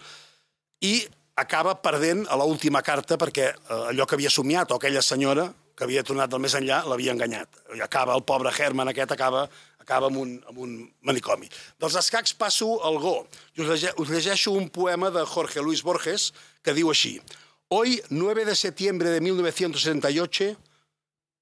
i 0.84 0.96
acaba 1.36 1.76
perdent 1.82 2.28
a 2.30 2.38
l'última 2.38 2.82
carta 2.82 3.18
perquè 3.18 3.52
eh, 3.52 3.84
allò 3.92 4.06
que 4.06 4.16
havia 4.16 4.30
somiat 4.30 4.72
o 4.72 4.78
aquella 4.78 5.02
senyora 5.02 5.50
que 5.74 5.88
havia 5.88 6.04
tornat 6.06 6.30
del 6.30 6.42
més 6.44 6.54
enllà 6.54 6.84
l'havia 6.86 7.14
enganyat. 7.16 7.64
I 7.78 7.82
acaba, 7.82 8.14
el 8.14 8.22
pobre 8.22 8.52
Herman 8.54 8.92
aquest 8.92 9.16
acaba 9.16 9.48
acaba 9.84 10.08
amb 10.08 10.18
un, 10.22 10.34
amb 10.48 10.60
un 10.64 10.76
manicomi. 11.04 11.50
Dels 11.82 11.98
escacs 12.00 12.34
passo 12.40 12.78
al 12.88 13.00
Go. 13.04 13.18
I 13.58 13.64
us, 13.64 13.72
lege, 13.74 13.92
us 14.00 14.12
llegeixo 14.14 14.54
un 14.56 14.70
poema 14.72 15.12
de 15.12 15.26
Jorge 15.28 15.62
Luis 15.62 15.84
Borges 15.84 16.32
que 16.64 16.76
diu 16.76 16.92
així. 16.94 17.18
Hoy, 17.74 17.98
9 18.10 18.46
de 18.48 18.56
septiembre 18.56 19.12
de 19.12 19.20
1978, 19.22 20.54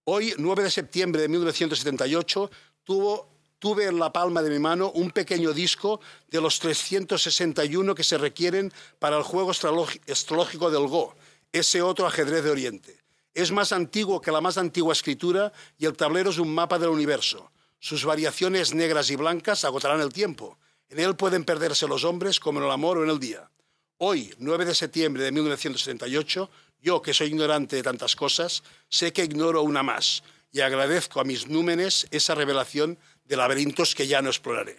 hoy, 0.09 0.33
9 0.37 0.63
de 0.63 0.71
septiembre 0.71 1.21
de 1.21 1.27
1978, 1.27 2.49
tuvo, 2.83 3.27
tuve 3.61 3.85
en 3.85 3.99
la 3.99 4.11
palma 4.11 4.41
de 4.41 4.49
mi 4.49 4.57
mano 4.57 4.91
un 4.95 5.11
pequeño 5.11 5.53
disco 5.53 6.01
de 6.31 6.41
los 6.41 6.57
361 6.59 7.93
que 7.93 8.03
se 8.03 8.17
requieren 8.17 8.73
para 8.97 9.17
el 9.17 9.23
juego 9.23 9.51
astrológico 9.51 10.71
del 10.71 10.87
Go, 10.87 11.13
ese 11.51 11.83
otro 11.83 12.07
ajedrez 12.07 12.43
de 12.43 12.49
Oriente. 12.49 12.97
Es 13.35 13.51
más 13.51 13.71
antiguo 13.71 14.19
que 14.19 14.31
la 14.31 14.41
más 14.41 14.57
antigua 14.57 14.93
escritura 14.93 15.53
y 15.77 15.85
el 15.85 15.95
tablero 15.95 16.31
es 16.31 16.39
un 16.39 16.51
mapa 16.51 16.79
del 16.79 16.89
universo. 16.89 17.51
Sus 17.79 18.03
variaciones 18.03 18.73
negras 18.73 19.11
y 19.11 19.15
blancas 19.15 19.63
agotarán 19.63 20.01
el 20.01 20.11
tiempo. 20.11 20.57
En 20.89 20.99
él 20.99 21.15
pueden 21.15 21.45
perderse 21.45 21.87
los 21.87 22.03
hombres 22.03 22.39
como 22.39 22.59
en 22.59 22.65
el 22.65 22.71
amor 22.71 22.97
o 22.97 23.03
en 23.03 23.11
el 23.11 23.19
día. 23.19 23.51
Hoy, 23.99 24.33
9 24.39 24.65
de 24.65 24.73
septiembre 24.73 25.23
de 25.23 25.31
1978, 25.31 26.49
yo, 26.81 27.01
que 27.03 27.13
soy 27.13 27.27
ignorante 27.27 27.75
de 27.75 27.83
tantas 27.83 28.15
cosas, 28.15 28.63
sé 28.89 29.13
que 29.13 29.23
ignoro 29.23 29.61
una 29.61 29.83
más 29.83 30.23
y 30.51 30.61
agradezco 30.61 31.21
a 31.21 31.23
mis 31.23 31.47
númenes 31.47 32.07
esa 32.11 32.35
revelación 32.35 32.97
de 33.25 33.37
laberintos 33.39 33.95
que 33.95 34.07
ja 34.07 34.21
no 34.21 34.33
exploraré. 34.33 34.77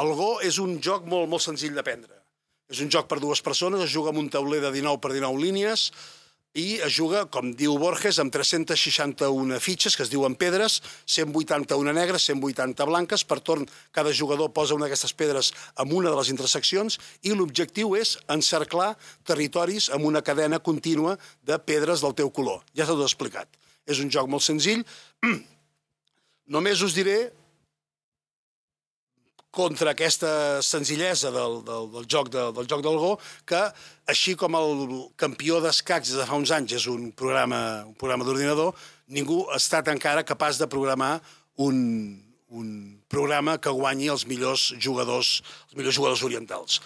El 0.00 0.14
Go 0.16 0.38
és 0.40 0.58
un 0.58 0.78
joc 0.80 1.04
molt, 1.08 1.28
molt 1.28 1.44
senzill 1.44 1.76
d'aprendre. 1.76 2.16
És 2.72 2.80
un 2.80 2.88
joc 2.88 3.08
per 3.10 3.20
dues 3.20 3.42
persones, 3.44 3.82
es 3.84 3.92
juga 3.92 4.12
amb 4.12 4.22
un 4.22 4.30
tauler 4.32 4.62
de 4.62 4.72
19 4.72 5.00
per 5.02 5.12
19 5.12 5.40
línies, 5.42 5.90
i 6.52 6.82
es 6.84 6.92
juga, 6.92 7.22
com 7.32 7.48
diu 7.56 7.78
Borges, 7.80 8.18
amb 8.20 8.32
361 8.32 9.56
fitxes, 9.64 9.94
que 9.96 10.04
es 10.04 10.10
diuen 10.12 10.34
pedres, 10.36 10.82
181 11.08 11.94
negres, 11.96 12.26
180 12.28 12.84
blanques, 12.88 13.24
per 13.24 13.38
torn 13.40 13.64
cada 13.90 14.12
jugador 14.12 14.52
posa 14.52 14.76
una 14.76 14.84
d'aquestes 14.84 15.16
pedres 15.16 15.52
en 15.80 15.94
una 15.96 16.12
de 16.12 16.18
les 16.18 16.28
interseccions 16.28 16.98
i 17.24 17.32
l'objectiu 17.32 17.96
és 17.96 18.18
encerclar 18.28 18.90
territoris 19.24 19.88
amb 19.96 20.04
una 20.04 20.20
cadena 20.20 20.60
contínua 20.60 21.16
de 21.40 21.56
pedres 21.56 22.04
del 22.04 22.16
teu 22.20 22.28
color. 22.28 22.60
Ja 22.76 22.84
s'ha 22.84 22.98
tot 22.98 23.08
explicat. 23.08 23.48
És 23.88 24.04
un 24.04 24.12
joc 24.12 24.28
molt 24.28 24.44
senzill. 24.44 24.84
Només 26.52 26.84
us 26.84 26.92
diré 26.92 27.32
contra 29.52 29.92
aquesta 29.92 30.62
senzillesa 30.64 31.30
del, 31.30 31.58
del, 31.66 31.90
del, 31.92 32.06
joc, 32.08 32.30
de, 32.32 32.46
del 32.56 32.66
joc 32.70 32.80
del 32.82 32.96
Go, 32.96 33.12
que 33.44 33.60
així 34.08 34.32
com 34.40 34.56
el 34.56 34.96
campió 35.20 35.60
d'escacs 35.60 36.08
des 36.08 36.22
de 36.22 36.26
fa 36.26 36.38
uns 36.40 36.54
anys 36.56 36.78
és 36.80 36.88
un 36.88 37.10
programa, 37.12 37.84
un 37.84 37.94
programa 38.00 38.24
d'ordinador, 38.24 38.72
ningú 39.12 39.42
ha 39.52 39.60
estat 39.60 39.92
encara 39.92 40.24
capaç 40.24 40.56
de 40.62 40.70
programar 40.72 41.18
un, 41.60 41.76
un 42.48 42.72
programa 43.12 43.58
que 43.60 43.76
guanyi 43.76 44.08
els 44.14 44.24
millors 44.26 44.72
jugadors, 44.80 45.42
els 45.68 45.76
millors 45.76 46.00
jugadors 46.00 46.24
orientals. 46.24 46.80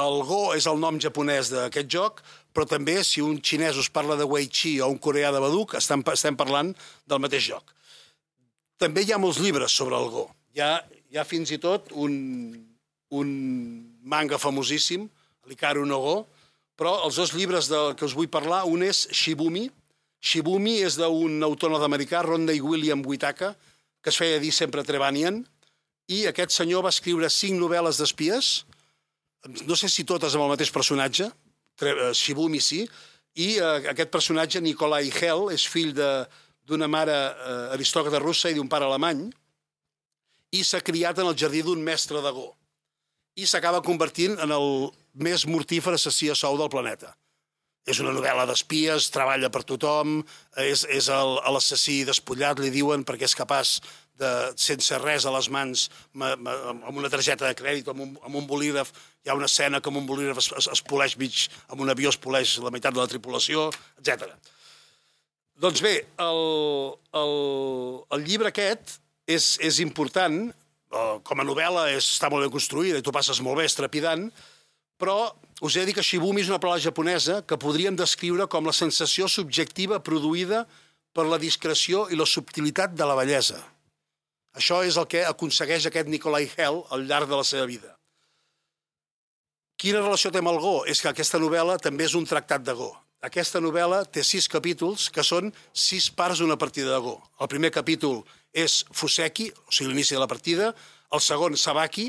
El 0.00 0.22
Go 0.28 0.40
és 0.56 0.64
el 0.68 0.80
nom 0.80 0.96
japonès 1.00 1.52
d'aquest 1.52 1.92
joc, 1.92 2.24
però 2.56 2.64
també 2.68 2.98
si 3.04 3.20
un 3.24 3.38
xinès 3.44 3.76
us 3.76 3.92
parla 3.92 4.16
de 4.16 4.24
Wei 4.28 4.48
Chi 4.48 4.78
o 4.80 4.88
un 4.92 4.98
coreà 5.00 5.30
de 5.32 5.40
Baduk, 5.40 5.76
estem, 5.76 6.04
estem 6.12 6.36
parlant 6.36 6.72
del 7.08 7.20
mateix 7.20 7.52
joc. 7.52 7.76
També 8.80 9.04
hi 9.04 9.12
ha 9.12 9.20
molts 9.20 9.40
llibres 9.40 9.72
sobre 9.72 9.96
el 9.96 10.08
Go. 10.12 10.30
Hi 10.56 10.64
ha 10.64 10.72
hi 11.10 11.18
ha 11.18 11.24
fins 11.26 11.52
i 11.54 11.58
tot 11.62 11.92
un, 11.94 12.14
un 13.14 13.28
manga 14.02 14.38
famosíssim, 14.38 15.06
l'Ikaru 15.46 15.84
no 15.86 16.00
Go, 16.02 16.16
però 16.76 16.98
els 17.06 17.16
dos 17.16 17.32
llibres 17.32 17.70
del 17.72 17.94
que 17.96 18.04
us 18.04 18.14
vull 18.16 18.28
parlar, 18.28 18.64
un 18.68 18.84
és 18.84 19.06
Shibumi. 19.14 19.66
Shibumi 20.20 20.80
és 20.84 20.98
d'un 20.98 21.42
autor 21.46 21.72
nord-americà, 21.72 22.22
Rodney 22.26 22.60
William 22.60 23.04
Whitaker, 23.06 23.54
que 24.02 24.12
es 24.12 24.18
feia 24.20 24.40
dir 24.42 24.52
sempre 24.52 24.84
Trevanian, 24.84 25.40
i 26.12 26.26
aquest 26.30 26.54
senyor 26.54 26.84
va 26.86 26.92
escriure 26.94 27.30
cinc 27.32 27.58
novel·les 27.58 27.98
d'espies, 27.98 28.50
no 29.66 29.76
sé 29.78 29.88
si 29.90 30.04
totes 30.06 30.34
amb 30.34 30.46
el 30.46 30.52
mateix 30.54 30.70
personatge, 30.74 31.30
eh, 31.82 32.12
Shibumi 32.14 32.60
sí, 32.62 32.84
i 33.36 33.56
eh, 33.56 33.90
aquest 33.92 34.12
personatge, 34.12 34.62
Nikolai 34.62 35.10
Hell, 35.10 35.48
és 35.54 35.66
fill 35.70 35.94
d'una 35.96 36.88
mare 36.90 37.16
eh, 37.16 37.74
aristòcrata 37.78 38.20
russa 38.22 38.50
i 38.50 38.58
d'un 38.58 38.70
pare 38.70 38.86
alemany, 38.88 39.26
i 40.54 40.62
s'ha 40.64 40.82
criat 40.84 41.18
en 41.18 41.30
el 41.30 41.36
jardí 41.38 41.62
d'un 41.66 41.82
mestre 41.82 42.22
de 42.22 42.32
Go. 42.32 42.48
I 43.36 43.46
s'acaba 43.46 43.84
convertint 43.84 44.38
en 44.40 44.52
el 44.54 44.90
més 45.14 45.46
mortífer 45.48 45.96
assassí 45.96 46.30
a 46.30 46.36
sou 46.38 46.56
del 46.60 46.72
planeta. 46.72 47.14
És 47.86 48.00
una 48.02 48.10
novel·la 48.10 48.48
d'espies, 48.48 49.12
treballa 49.14 49.50
per 49.52 49.62
tothom, 49.62 50.18
és, 50.58 50.82
és 50.90 51.06
l'assassí 51.06 52.00
despullat, 52.08 52.58
li 52.58 52.72
diuen, 52.74 53.04
perquè 53.06 53.28
és 53.28 53.36
capaç 53.38 53.76
de, 54.18 54.30
sense 54.58 54.98
res 54.98 55.26
a 55.26 55.32
les 55.36 55.48
mans, 55.54 55.86
amb 56.16 56.96
una 56.96 57.12
targeta 57.12 57.46
de 57.46 57.54
crèdit, 57.54 57.86
amb 57.92 58.02
un, 58.02 58.16
amb 58.26 58.40
un 58.42 58.48
bolígraf, 58.50 58.90
hi 59.22 59.30
ha 59.30 59.38
una 59.38 59.46
escena 59.46 59.80
que 59.80 59.92
amb 59.92 60.02
un 60.02 60.08
bolígraf 60.08 60.42
es, 60.42 60.50
es, 60.58 60.70
es 60.72 60.82
poleix 60.82 61.14
mig, 61.20 61.46
amb 61.70 61.84
un 61.84 61.92
avió 61.92 62.10
es 62.10 62.18
poleix 62.18 62.56
la 62.64 62.74
meitat 62.74 62.96
de 62.96 63.02
la 63.04 63.10
tripulació, 63.12 63.68
etc. 64.00 64.32
Doncs 65.62 65.84
bé, 65.84 65.94
el, 66.26 66.42
el, 67.22 67.36
el 68.18 68.26
llibre 68.26 68.50
aquest 68.50 68.98
és, 69.26 69.56
és 69.60 69.80
important, 69.82 70.38
eh, 70.50 71.16
com 71.22 71.40
a 71.40 71.46
novel·la 71.46 71.88
és, 71.92 72.06
està 72.16 72.30
molt 72.30 72.46
ben 72.46 72.52
construïda 72.54 72.98
i 72.98 73.04
tu 73.04 73.14
passes 73.14 73.42
molt 73.42 73.60
bé, 73.60 73.66
és 73.66 73.76
trepidant, 73.76 74.28
però 74.96 75.34
us 75.60 75.76
he 75.76 75.82
de 75.82 75.90
dir 75.90 75.96
que 75.96 76.04
Shibumi 76.04 76.42
és 76.44 76.50
una 76.50 76.60
paraula 76.62 76.80
japonesa 76.80 77.42
que 77.44 77.58
podríem 77.60 77.96
descriure 77.96 78.46
com 78.48 78.66
la 78.66 78.76
sensació 78.76 79.28
subjectiva 79.28 80.00
produïda 80.00 80.64
per 81.16 81.26
la 81.28 81.40
discreció 81.40 82.06
i 82.12 82.16
la 82.16 82.28
subtilitat 82.28 82.94
de 82.96 83.08
la 83.08 83.16
bellesa. 83.16 83.60
Això 84.56 84.80
és 84.84 84.96
el 84.96 85.08
que 85.08 85.24
aconsegueix 85.28 85.88
aquest 85.88 86.08
Nikolai 86.08 86.48
Hell 86.56 86.82
al 86.92 87.04
llarg 87.08 87.28
de 87.28 87.36
la 87.36 87.44
seva 87.44 87.66
vida. 87.68 87.92
Quina 89.76 90.00
relació 90.00 90.30
té 90.32 90.40
amb 90.40 90.48
el 90.48 90.60
Go? 90.60 90.76
És 90.88 91.02
que 91.04 91.10
aquesta 91.10 91.40
novel·la 91.40 91.76
també 91.82 92.06
és 92.08 92.14
un 92.16 92.24
tractat 92.24 92.64
de 92.64 92.72
Go. 92.76 92.94
aquesta 93.26 93.58
novel·la 93.58 94.04
té 94.06 94.22
sis 94.22 94.46
capítols 94.46 95.08
que 95.10 95.22
són 95.24 95.48
sis 95.72 96.04
parts 96.14 96.38
d'una 96.38 96.56
partida 96.56 96.92
de 96.92 97.00
Go. 97.02 97.16
El 97.40 97.48
primer 97.48 97.72
capítol 97.74 98.20
és 98.56 98.80
Fuseki, 98.96 99.50
o 99.68 99.74
sigui, 99.74 99.92
l'inici 99.92 100.16
de 100.16 100.22
la 100.22 100.30
partida. 100.30 100.72
El 101.12 101.22
segon, 101.22 101.58
Sabaki, 101.60 102.08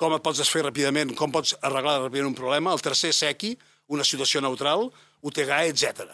com 0.00 0.16
et 0.16 0.24
pots 0.24 0.40
desfer 0.40 0.64
ràpidament, 0.64 1.12
com 1.18 1.30
pots 1.34 1.54
arreglar 1.60 2.00
ràpidament 2.00 2.32
un 2.32 2.38
problema. 2.38 2.72
El 2.72 2.82
tercer, 2.82 3.12
Seki, 3.14 3.52
una 3.92 4.06
situació 4.08 4.40
neutral. 4.42 4.88
Utegae, 5.22 5.68
etc. 5.70 6.08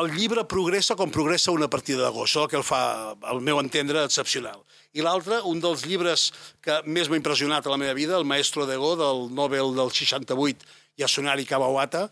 El 0.00 0.08
llibre 0.16 0.46
progressa 0.48 0.96
com 0.96 1.12
progressa 1.12 1.52
una 1.52 1.68
partida 1.68 2.06
de 2.06 2.10
Go. 2.16 2.24
Això 2.24 2.46
que 2.48 2.56
el 2.56 2.64
fa, 2.64 3.12
al 3.12 3.42
meu 3.44 3.60
entendre, 3.60 4.06
excepcional. 4.08 4.64
I 4.96 5.04
l'altre, 5.04 5.42
un 5.48 5.60
dels 5.60 5.84
llibres 5.86 6.30
que 6.64 6.80
més 6.88 7.12
m'ha 7.12 7.20
impressionat 7.20 7.68
a 7.68 7.74
la 7.74 7.78
meva 7.80 7.94
vida, 7.94 8.16
El 8.16 8.24
maestro 8.24 8.64
de 8.66 8.78
Go, 8.80 8.94
del 8.96 9.28
Nobel 9.36 9.76
del 9.76 9.92
68, 9.92 10.64
Yasunari 10.98 11.44
Kawawata, 11.46 12.06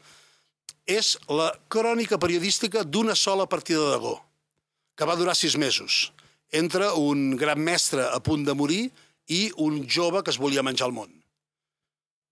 és 0.87 1.17
la 1.29 1.51
crònica 1.73 2.19
periodística 2.21 2.85
d'una 2.85 3.17
sola 3.17 3.49
partida 3.49 3.91
de 3.95 3.99
Go, 4.05 4.15
que 5.01 5.07
va 5.09 5.17
durar 5.17 5.33
sis 5.33 5.55
mesos, 5.57 6.11
entre 6.53 6.91
un 7.01 7.31
gran 7.41 7.57
mestre 7.65 8.05
a 8.05 8.19
punt 8.21 8.43
de 8.45 8.53
morir 8.53 8.83
i 9.33 9.47
un 9.65 9.79
jove 9.89 10.21
que 10.21 10.29
es 10.29 10.37
volia 10.37 10.61
menjar 10.61 10.91
el 10.91 10.93
món. 10.93 11.15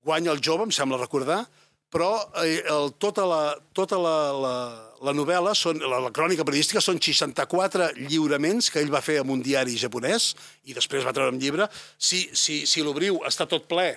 Guanya 0.05 0.35
el 0.35 0.43
jove, 0.45 0.67
em 0.69 0.75
sembla 0.77 0.99
recordar, 1.01 1.47
però 1.89 2.11
eh, 2.43 2.61
el, 2.69 2.93
tota, 3.01 3.25
la, 3.25 3.41
tota 3.73 3.97
la, 3.97 4.15
la, 4.37 4.53
la 5.01 5.17
novel·la, 5.17 5.55
són, 5.57 5.81
la, 5.81 6.03
la 6.05 6.13
crònica 6.13 6.45
periodística, 6.45 6.85
són 6.85 7.01
64 7.01 7.89
lliuraments 8.03 8.69
que 8.69 8.85
ell 8.85 8.93
va 8.93 9.01
fer 9.01 9.23
amb 9.23 9.33
un 9.33 9.41
diari 9.41 9.81
japonès 9.81 10.35
i 10.69 10.77
després 10.77 11.09
va 11.09 11.17
treure 11.17 11.33
un 11.33 11.41
llibre. 11.41 11.71
Si, 11.97 12.27
si, 12.37 12.67
si 12.69 12.85
l'obriu 12.85 13.23
està 13.25 13.49
tot 13.49 13.65
ple 13.71 13.95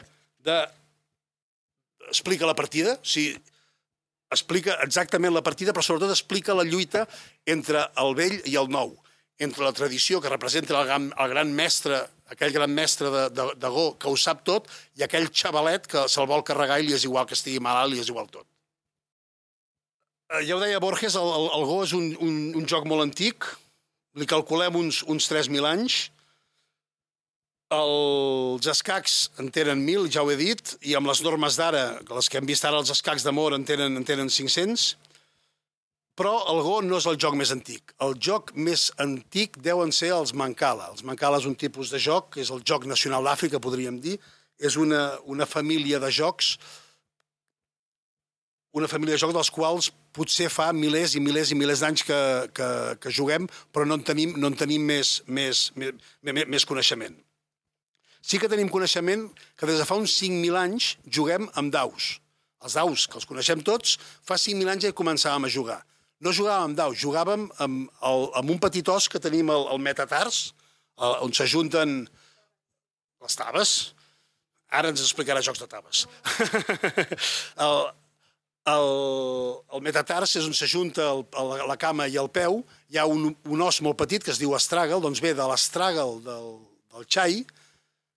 de... 0.48 0.62
explica 2.08 2.48
la 2.48 2.56
partida, 2.56 2.96
si 3.04 3.34
explica 4.32 4.78
exactament 4.86 5.34
la 5.36 5.44
partida, 5.46 5.74
però 5.76 5.84
sobretot 5.86 6.14
explica 6.14 6.56
la 6.56 6.66
lluita 6.68 7.06
entre 7.46 7.84
el 8.02 8.16
vell 8.18 8.38
i 8.50 8.56
el 8.60 8.72
nou, 8.72 8.94
entre 9.42 9.66
la 9.66 9.74
tradició 9.76 10.22
que 10.22 10.32
representa 10.32 10.78
el 10.78 10.88
gran, 10.88 11.10
el 11.18 11.34
gran 11.34 11.52
mestre, 11.54 12.00
aquell 12.32 12.54
gran 12.56 12.72
mestre 12.74 13.12
de, 13.12 13.26
de, 13.36 13.48
de 13.60 13.72
Go 13.74 13.88
que 14.00 14.10
ho 14.10 14.16
sap 14.16 14.46
tot, 14.48 14.70
i 15.00 15.04
aquell 15.04 15.28
xavalet 15.34 15.90
que 15.92 16.06
se'l 16.12 16.30
vol 16.30 16.46
carregar 16.48 16.80
i 16.80 16.88
li 16.88 16.96
és 16.96 17.06
igual 17.10 17.28
que 17.28 17.38
estigui 17.38 17.60
malalt, 17.64 17.94
li 17.94 18.00
és 18.04 18.12
igual 18.14 18.30
tot. 18.32 18.48
Eh, 20.32 20.46
ja 20.48 20.56
ho 20.56 20.62
deia 20.64 20.80
Borges, 20.80 21.18
el, 21.20 21.28
el, 21.28 21.50
el 21.58 21.68
Go 21.68 21.82
és 21.84 21.96
un, 21.98 22.08
un, 22.24 22.40
un 22.62 22.70
joc 22.70 22.88
molt 22.88 23.04
antic, 23.04 23.50
li 24.16 24.28
calculem 24.28 24.78
uns, 24.80 25.02
uns 25.12 25.28
3.000 25.32 25.68
anys, 25.68 26.02
els 27.72 28.68
escacs 28.68 29.30
en 29.40 29.48
tenen 29.54 29.86
1.000, 29.86 30.10
ja 30.12 30.26
ho 30.26 30.32
he 30.32 30.36
dit, 30.40 30.74
i 30.84 30.96
amb 31.00 31.08
les 31.08 31.22
normes 31.24 31.56
d'ara, 31.60 32.02
les 32.10 32.28
que 32.28 32.42
hem 32.42 32.50
vist 32.50 32.68
ara, 32.68 32.82
els 32.82 32.92
escacs 32.92 33.24
d'amor 33.24 33.56
en 33.56 33.64
tenen, 33.68 33.96
en 33.96 34.08
tenen 34.08 34.30
500, 34.30 34.90
però 36.20 36.34
el 36.52 36.60
Go 36.66 36.82
no 36.84 37.00
és 37.00 37.08
el 37.08 37.18
joc 37.18 37.38
més 37.40 37.54
antic. 37.56 37.96
El 38.04 38.18
joc 38.20 38.52
més 38.54 38.90
antic 39.02 39.56
deuen 39.64 39.94
ser 39.96 40.12
els 40.14 40.36
Mancala. 40.38 40.92
Els 40.92 41.06
Mancala 41.08 41.40
és 41.40 41.48
un 41.48 41.56
tipus 41.56 41.90
de 41.94 42.02
joc, 42.04 42.38
és 42.38 42.52
el 42.52 42.62
joc 42.68 42.86
nacional 42.86 43.26
d'Àfrica, 43.26 43.64
podríem 43.64 43.98
dir. 44.04 44.20
És 44.60 44.76
una, 44.78 45.18
una 45.26 45.48
família 45.50 46.00
de 46.04 46.12
jocs 46.12 46.58
una 48.72 48.88
família 48.88 49.18
de 49.18 49.20
jocs 49.20 49.36
dels 49.36 49.50
quals 49.52 49.90
potser 50.16 50.48
fa 50.48 50.70
milers 50.72 51.18
i 51.18 51.20
milers 51.20 51.50
i 51.52 51.58
milers 51.60 51.82
d'anys 51.84 52.06
que, 52.08 52.20
que, 52.56 52.68
que 53.04 53.12
juguem, 53.12 53.50
però 53.72 53.84
no 53.88 53.98
en 54.00 54.06
tenim, 54.08 54.38
no 54.40 54.48
en 54.48 54.56
tenim 54.56 54.86
més, 54.88 55.18
més, 55.28 55.66
més, 55.76 56.46
més 56.48 56.68
coneixement. 56.70 57.18
Sí 58.22 58.38
que 58.38 58.50
tenim 58.50 58.70
coneixement 58.70 59.28
que 59.58 59.68
des 59.70 59.82
de 59.82 59.86
fa 59.88 59.98
uns 59.98 60.14
5.000 60.22 60.58
anys 60.62 60.96
juguem 61.10 61.50
amb 61.58 61.74
daus. 61.74 62.20
Els 62.62 62.78
daus, 62.78 63.08
que 63.10 63.18
els 63.18 63.26
coneixem 63.26 63.64
tots, 63.66 63.98
fa 64.22 64.38
5.000 64.38 64.70
anys 64.70 64.86
ja 64.86 64.98
començàvem 64.98 65.48
a 65.48 65.52
jugar. 65.52 65.80
No 66.22 66.34
jugàvem 66.38 66.70
amb 66.70 66.78
daus, 66.78 67.00
jugàvem 67.02 67.48
amb, 67.66 67.88
el, 68.06 68.28
amb 68.38 68.54
un 68.54 68.60
petit 68.62 68.88
os 68.94 69.08
que 69.10 69.22
tenim 69.22 69.50
al, 69.50 69.66
al 69.74 69.82
metatars, 69.82 70.52
el, 71.02 71.16
on 71.26 71.34
s'ajunten 71.34 72.04
les 73.26 73.40
taves. 73.40 73.72
Ara 74.72 74.92
ens 74.94 75.02
explicarà 75.02 75.42
jocs 75.44 75.64
de 75.64 75.68
taves. 75.72 76.06
el, 77.66 77.82
el, 78.70 78.92
el 79.74 79.84
metatars 79.84 80.36
és 80.38 80.46
on 80.46 80.54
s'ajunta 80.54 81.10
la 81.66 81.80
cama 81.82 82.06
i 82.06 82.20
el 82.22 82.30
peu. 82.30 82.62
Hi 82.94 83.02
ha 83.02 83.08
un, 83.10 83.32
un 83.34 83.66
os 83.66 83.82
molt 83.82 83.98
petit 84.00 84.22
que 84.22 84.32
es 84.36 84.40
diu 84.42 84.54
astràgal, 84.54 85.02
doncs 85.02 85.24
ve 85.26 85.34
de 85.34 85.50
l'astràgal 85.50 86.22
del, 86.28 86.54
del 86.94 87.10
xai, 87.10 87.42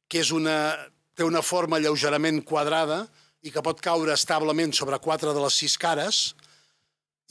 que 0.09 0.23
és 0.23 0.31
una, 0.35 0.75
té 1.17 1.27
una 1.27 1.43
forma 1.43 1.81
lleugerament 1.83 2.43
quadrada 2.47 3.05
i 3.45 3.53
que 3.53 3.63
pot 3.65 3.81
caure 3.85 4.15
establement 4.15 4.73
sobre 4.73 4.99
quatre 5.03 5.35
de 5.35 5.43
les 5.45 5.61
sis 5.61 5.77
cares, 5.81 6.33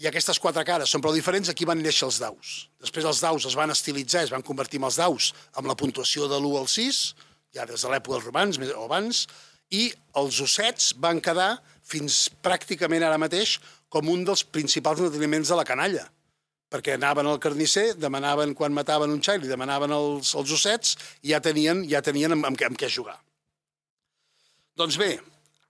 i 0.02 0.08
aquestes 0.10 0.40
quatre 0.42 0.64
cares 0.66 0.90
són 0.90 1.04
prou 1.04 1.14
diferents, 1.14 1.50
aquí 1.50 1.68
van 1.70 1.82
néixer 1.82 2.08
els 2.08 2.20
daus. 2.22 2.54
Després 2.82 3.06
els 3.06 3.22
daus 3.22 3.46
es 3.50 3.58
van 3.58 3.74
estilitzar, 3.74 4.24
es 4.26 4.34
van 4.34 4.46
convertir 4.46 4.82
en 4.82 4.88
els 4.90 4.98
daus 4.98 5.32
amb 5.54 5.70
la 5.70 5.78
puntuació 5.78 6.28
de 6.30 6.40
l'1 6.40 6.64
al 6.64 6.70
6, 6.72 7.02
ja 7.54 7.68
des 7.70 7.86
de 7.86 7.92
l'època 7.92 8.18
dels 8.18 8.28
romans 8.28 8.60
o 8.74 8.88
abans, 8.88 9.28
i 9.74 9.92
els 10.20 10.40
ossets 10.42 10.94
van 11.02 11.22
quedar 11.22 11.56
fins 11.86 12.26
pràcticament 12.46 13.06
ara 13.06 13.22
mateix 13.22 13.60
com 13.94 14.10
un 14.10 14.26
dels 14.26 14.44
principals 14.44 15.02
entreteniments 15.02 15.50
de 15.52 15.58
la 15.60 15.66
canalla 15.68 16.08
perquè 16.74 16.96
anaven 16.98 17.30
al 17.30 17.38
carnisser, 17.42 17.92
demanaven 18.02 18.56
quan 18.58 18.74
mataven 18.74 19.14
un 19.14 19.22
xai, 19.22 19.38
li 19.44 19.52
demanaven 19.52 19.94
els, 19.94 20.34
els 20.40 20.54
ossets 20.56 20.96
i 21.22 21.36
ja 21.36 21.42
tenien, 21.44 21.84
ja 21.90 22.02
tenien 22.02 22.34
amb, 22.34 22.48
amb, 22.50 22.64
amb 22.70 22.80
què 22.80 22.90
jugar. 22.90 23.20
Doncs 24.80 24.98
bé, 24.98 25.12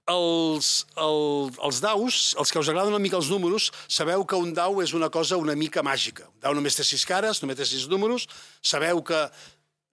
els, 0.08 0.70
el, 1.04 1.50
els 1.68 1.82
daus, 1.84 2.20
els 2.39 2.54
que 2.54 2.62
us 2.62 2.70
agraden 2.72 2.96
una 2.96 3.04
mica 3.04 3.20
els 3.20 3.32
números, 3.34 3.68
sabeu 3.92 4.24
que 4.24 4.39
un 4.39 4.54
dau 4.56 4.80
és 4.84 4.94
una 4.96 5.10
cosa 5.12 5.39
una 5.39 5.58
mica 5.60 5.84
màgica. 5.84 6.30
Un 6.32 6.46
dau 6.46 6.56
només 6.56 6.80
té 6.80 6.86
sis 6.88 7.04
cares, 7.08 7.44
només 7.44 7.60
té 7.60 7.68
sis 7.68 7.89
números. 7.92 8.30
Sabeu 8.63 9.04
que 9.04 9.26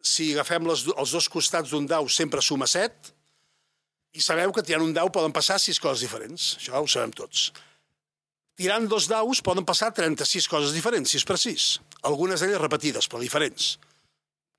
si 0.06 0.30
agafem 0.36 0.68
les, 0.70 0.84
els 0.94 1.16
dos 1.16 1.26
costats 1.28 1.74
d'un 1.74 1.90
dau 1.90 2.06
sempre 2.06 2.42
suma 2.42 2.70
set. 2.70 3.10
I 4.14 4.22
sabeu 4.22 4.54
que 4.54 4.62
tirant 4.66 4.86
un 4.86 4.94
dau 4.94 5.10
poden 5.10 5.34
passar 5.34 5.58
sis 5.58 5.82
coses 5.82 6.06
diferents. 6.06 6.52
Això 6.62 6.78
ho 6.78 6.86
sabem 6.90 7.10
tots 7.18 7.50
tirant 8.60 8.88
dos 8.90 9.08
daus 9.08 9.40
poden 9.40 9.64
passar 9.64 9.88
36 9.96 10.48
coses 10.50 10.74
diferents, 10.76 11.14
6 11.16 11.24
per 11.28 11.38
6. 11.40 11.68
Algunes 12.10 12.42
d'elles 12.42 12.60
repetides, 12.60 13.08
però 13.08 13.22
diferents. 13.22 13.78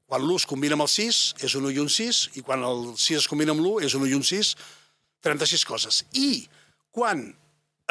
Quan 0.09 0.25
l'1 0.25 0.41
es 0.41 0.47
combina 0.49 0.75
amb 0.75 0.87
el 0.87 0.89
6, 0.91 1.19
és 1.45 1.53
un 1.59 1.67
1 1.69 1.75
i 1.75 1.83
un 1.83 1.91
6, 1.91 2.21
i 2.39 2.41
quan 2.45 2.65
el 2.65 2.81
6 2.97 3.21
es 3.21 3.29
combina 3.29 3.53
amb 3.53 3.61
l'1, 3.61 3.85
és 3.85 3.93
un 3.95 4.07
1 4.07 4.11
i 4.11 4.17
un 4.17 4.25
6, 4.25 4.55
36 5.21 5.67
coses. 5.69 6.01
I 6.17 6.47
quan 6.91 7.27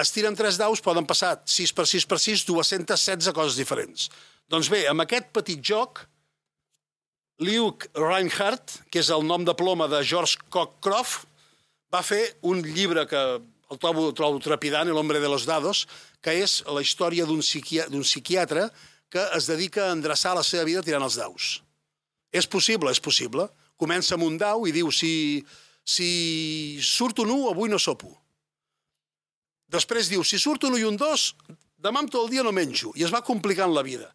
es 0.01 0.13
tiren 0.13 0.37
3 0.37 0.59
daus, 0.59 0.83
poden 0.83 1.07
passar 1.07 1.37
6 1.47 1.75
per 1.79 1.87
6 1.87 2.09
per 2.11 2.19
6, 2.19 2.45
216 2.51 3.31
coses 3.37 3.61
diferents. 3.61 4.11
Doncs 4.51 4.69
bé, 4.73 4.83
amb 4.91 5.07
aquest 5.07 5.31
petit 5.37 5.63
joc, 5.63 6.03
Luke 7.41 7.89
Reinhardt, 7.97 8.81
que 8.91 9.01
és 9.01 9.09
el 9.15 9.23
nom 9.25 9.47
de 9.47 9.55
ploma 9.57 9.87
de 9.89 10.03
George 10.05 10.43
Cockcroft, 10.53 11.25
va 11.95 12.03
fer 12.05 12.25
un 12.47 12.61
llibre 12.67 13.07
que 13.09 13.23
el 13.71 13.79
trobo, 13.79 14.11
trobo 14.17 14.41
trepidant, 14.43 14.91
l'hombre 14.91 15.21
de 15.23 15.29
los 15.31 15.47
dados, 15.47 15.87
que 16.23 16.35
és 16.43 16.61
la 16.67 16.83
història 16.83 17.27
d'un 17.27 17.43
psiquiatre, 17.43 18.03
psiquiatre 18.03 18.69
que 19.11 19.23
es 19.37 19.47
dedica 19.51 19.89
a 19.89 19.95
endreçar 19.95 20.35
la 20.37 20.45
seva 20.47 20.67
vida 20.67 20.83
tirant 20.87 21.07
els 21.07 21.19
daus. 21.19 21.61
És 22.31 22.47
possible, 22.47 22.91
és 22.91 23.03
possible. 23.03 23.49
Comença 23.81 24.15
amb 24.15 24.27
un 24.27 24.37
dau 24.39 24.67
i 24.67 24.75
diu, 24.75 24.91
si, 24.95 25.43
si 25.83 26.79
surt 26.83 27.23
un 27.25 27.33
1, 27.35 27.49
avui 27.51 27.71
no 27.71 27.79
sopo. 27.79 28.13
Després 29.71 30.11
diu, 30.11 30.23
si 30.27 30.39
surt 30.39 30.67
un 30.67 30.77
1 30.79 30.83
i 30.83 30.87
un 30.87 30.99
2, 30.99 31.27
demà 31.83 32.03
tot 32.07 32.25
el 32.25 32.31
dia 32.35 32.47
no 32.47 32.55
menjo. 32.55 32.93
I 32.99 33.07
es 33.07 33.15
va 33.15 33.25
complicant 33.27 33.75
la 33.75 33.87
vida 33.87 34.11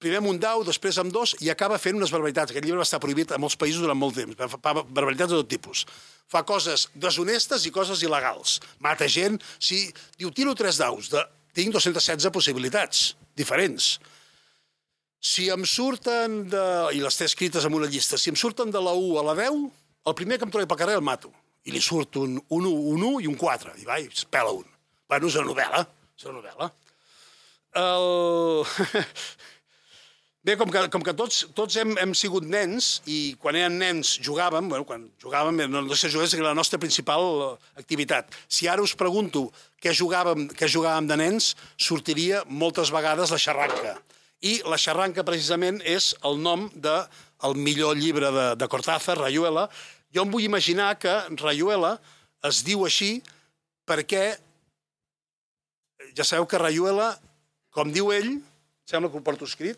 primer 0.00 0.20
amb 0.22 0.30
un 0.30 0.38
dau, 0.40 0.62
després 0.64 0.96
amb 1.00 1.12
dos, 1.12 1.34
i 1.44 1.50
acaba 1.52 1.78
fent 1.80 1.98
unes 1.98 2.12
barbaritats. 2.12 2.54
Aquest 2.54 2.64
llibre 2.64 2.80
va 2.80 2.86
estar 2.88 3.00
prohibit 3.02 3.34
a 3.34 3.40
molts 3.40 3.58
països 3.60 3.84
durant 3.84 3.98
molt 3.98 4.16
temps. 4.16 4.38
Fa 4.56 4.72
barbaritats 4.80 5.34
de 5.34 5.40
tot 5.42 5.50
tipus. 5.50 5.84
Fa 6.30 6.42
coses 6.48 6.88
deshonestes 6.94 7.66
i 7.68 7.74
coses 7.74 8.00
il·legals. 8.06 8.58
Mata 8.80 9.08
gent. 9.10 9.36
Si 9.60 9.82
diu, 10.18 10.32
tiro 10.32 10.56
tres 10.56 10.80
daus, 10.80 11.10
de... 11.12 11.22
tinc 11.56 11.74
216 11.76 12.32
possibilitats 12.32 13.10
diferents. 13.36 13.98
Si 15.20 15.50
em 15.52 15.66
surten 15.68 16.46
de... 16.48 16.64
i 16.96 17.04
les 17.04 17.20
té 17.20 17.28
escrites 17.28 17.68
en 17.68 17.76
una 17.76 17.90
llista, 17.90 18.16
si 18.16 18.32
em 18.32 18.38
surten 18.40 18.72
de 18.72 18.80
la 18.80 18.96
1 18.96 19.20
a 19.20 19.26
la 19.28 19.36
10, 19.36 19.62
el 20.08 20.16
primer 20.16 20.40
que 20.40 20.48
em 20.48 20.52
trobi 20.54 20.68
pel 20.70 20.80
carrer 20.80 20.96
el 20.96 21.04
mato. 21.04 21.32
I 21.68 21.74
li 21.74 21.82
surt 21.84 22.16
un, 22.16 22.38
un 22.40 22.68
1, 22.72 22.76
un 22.94 23.08
1 23.12 23.24
i 23.26 23.28
un 23.28 23.36
4. 23.36 23.76
I 23.82 23.84
va, 23.84 24.00
i 24.00 24.08
es 24.08 24.24
pela 24.24 24.54
un. 24.56 24.64
Bueno, 25.10 25.28
és 25.28 25.36
una 25.36 25.50
novel·la. 25.50 25.84
És 26.16 26.24
una 26.30 26.40
novel·la. 26.40 26.72
El... 27.84 28.64
Bé, 30.40 30.54
com 30.56 30.70
que, 30.72 30.80
com 30.88 31.02
que 31.04 31.12
tots, 31.12 31.42
tots 31.52 31.74
hem, 31.76 31.90
hem 32.00 32.14
sigut 32.16 32.46
nens 32.48 32.86
i 33.04 33.34
quan 33.42 33.58
érem 33.60 33.74
nens 33.76 34.14
jugàvem, 34.24 34.70
bueno, 34.72 34.86
quan 34.88 35.02
jugàvem, 35.20 35.58
no, 35.68 35.82
no 35.84 35.98
sé, 35.98 36.08
jugar 36.08 36.30
era 36.32 36.46
la 36.46 36.56
nostra 36.56 36.78
principal 36.80 37.26
eh, 37.44 37.48
activitat. 37.82 38.32
Si 38.48 38.64
ara 38.64 38.80
us 38.80 38.94
pregunto 38.96 39.50
què 39.84 39.92
jugàvem, 39.92 40.46
què 40.56 40.64
jugàvem 40.64 41.10
de 41.10 41.18
nens, 41.20 41.50
sortiria 41.76 42.40
moltes 42.48 42.88
vegades 42.88 43.34
la 43.34 43.40
xarranca. 43.42 43.98
I 44.40 44.54
la 44.64 44.78
xarranca, 44.80 45.26
precisament, 45.28 45.82
és 45.84 46.14
el 46.24 46.40
nom 46.40 46.70
del 46.72 47.04
de, 47.04 47.52
millor 47.60 48.00
llibre 48.00 48.32
de, 48.32 48.46
de 48.56 48.70
Cortázar, 48.72 49.18
Rayuela. 49.20 49.66
Jo 50.08 50.24
em 50.24 50.32
vull 50.32 50.48
imaginar 50.48 50.94
que 51.02 51.18
Rayuela 51.36 51.98
es 52.48 52.62
diu 52.64 52.86
així 52.88 53.18
perquè 53.84 54.24
ja 56.16 56.24
sabeu 56.24 56.48
que 56.48 56.64
Rayuela, 56.64 57.12
com 57.76 57.92
diu 57.92 58.08
ell, 58.16 58.38
sembla 58.88 59.12
que 59.12 59.20
ho 59.20 59.28
porto 59.28 59.44
escrit, 59.44 59.76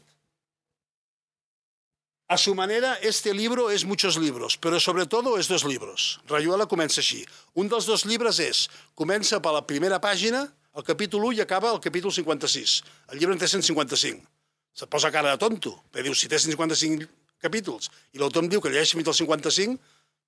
a 2.32 2.38
su 2.38 2.54
manera, 2.54 2.94
este 3.02 3.34
libro 3.34 3.70
es 3.70 3.84
muchos 3.84 4.16
libros, 4.16 4.56
pero 4.56 4.80
sobre 4.80 5.04
todo 5.04 5.38
es 5.38 5.48
dos 5.48 5.64
libros. 5.64 6.18
Rayuela 6.26 6.64
comença 6.64 7.02
així. 7.04 7.26
Un 7.52 7.68
dels 7.68 7.84
dos 7.84 8.06
llibres 8.08 8.38
és, 8.40 8.62
comença 8.96 9.36
per 9.44 9.52
la 9.52 9.60
primera 9.68 9.98
pàgina, 10.00 10.46
el 10.72 10.86
capítol 10.86 11.26
1 11.28 11.36
i 11.36 11.42
acaba 11.44 11.68
el 11.76 11.80
capítol 11.84 12.08
56. 12.08 12.78
El 13.12 13.20
llibre 13.20 13.36
en 13.36 13.42
té 13.42 13.50
155. 13.52 14.24
Se 14.72 14.88
posa 14.88 15.10
cara 15.12 15.34
de 15.34 15.42
tonto, 15.42 15.74
perquè 15.92 16.06
diu, 16.08 16.16
si 16.16 16.30
té 16.32 16.40
155 16.40 17.04
capítols 17.44 17.92
i 18.16 18.22
l'autor 18.22 18.46
em 18.46 18.48
diu 18.48 18.64
que 18.64 18.72
llegeixi 18.72 18.96
fins 18.96 19.12
al 19.12 19.18
55, 19.20 19.76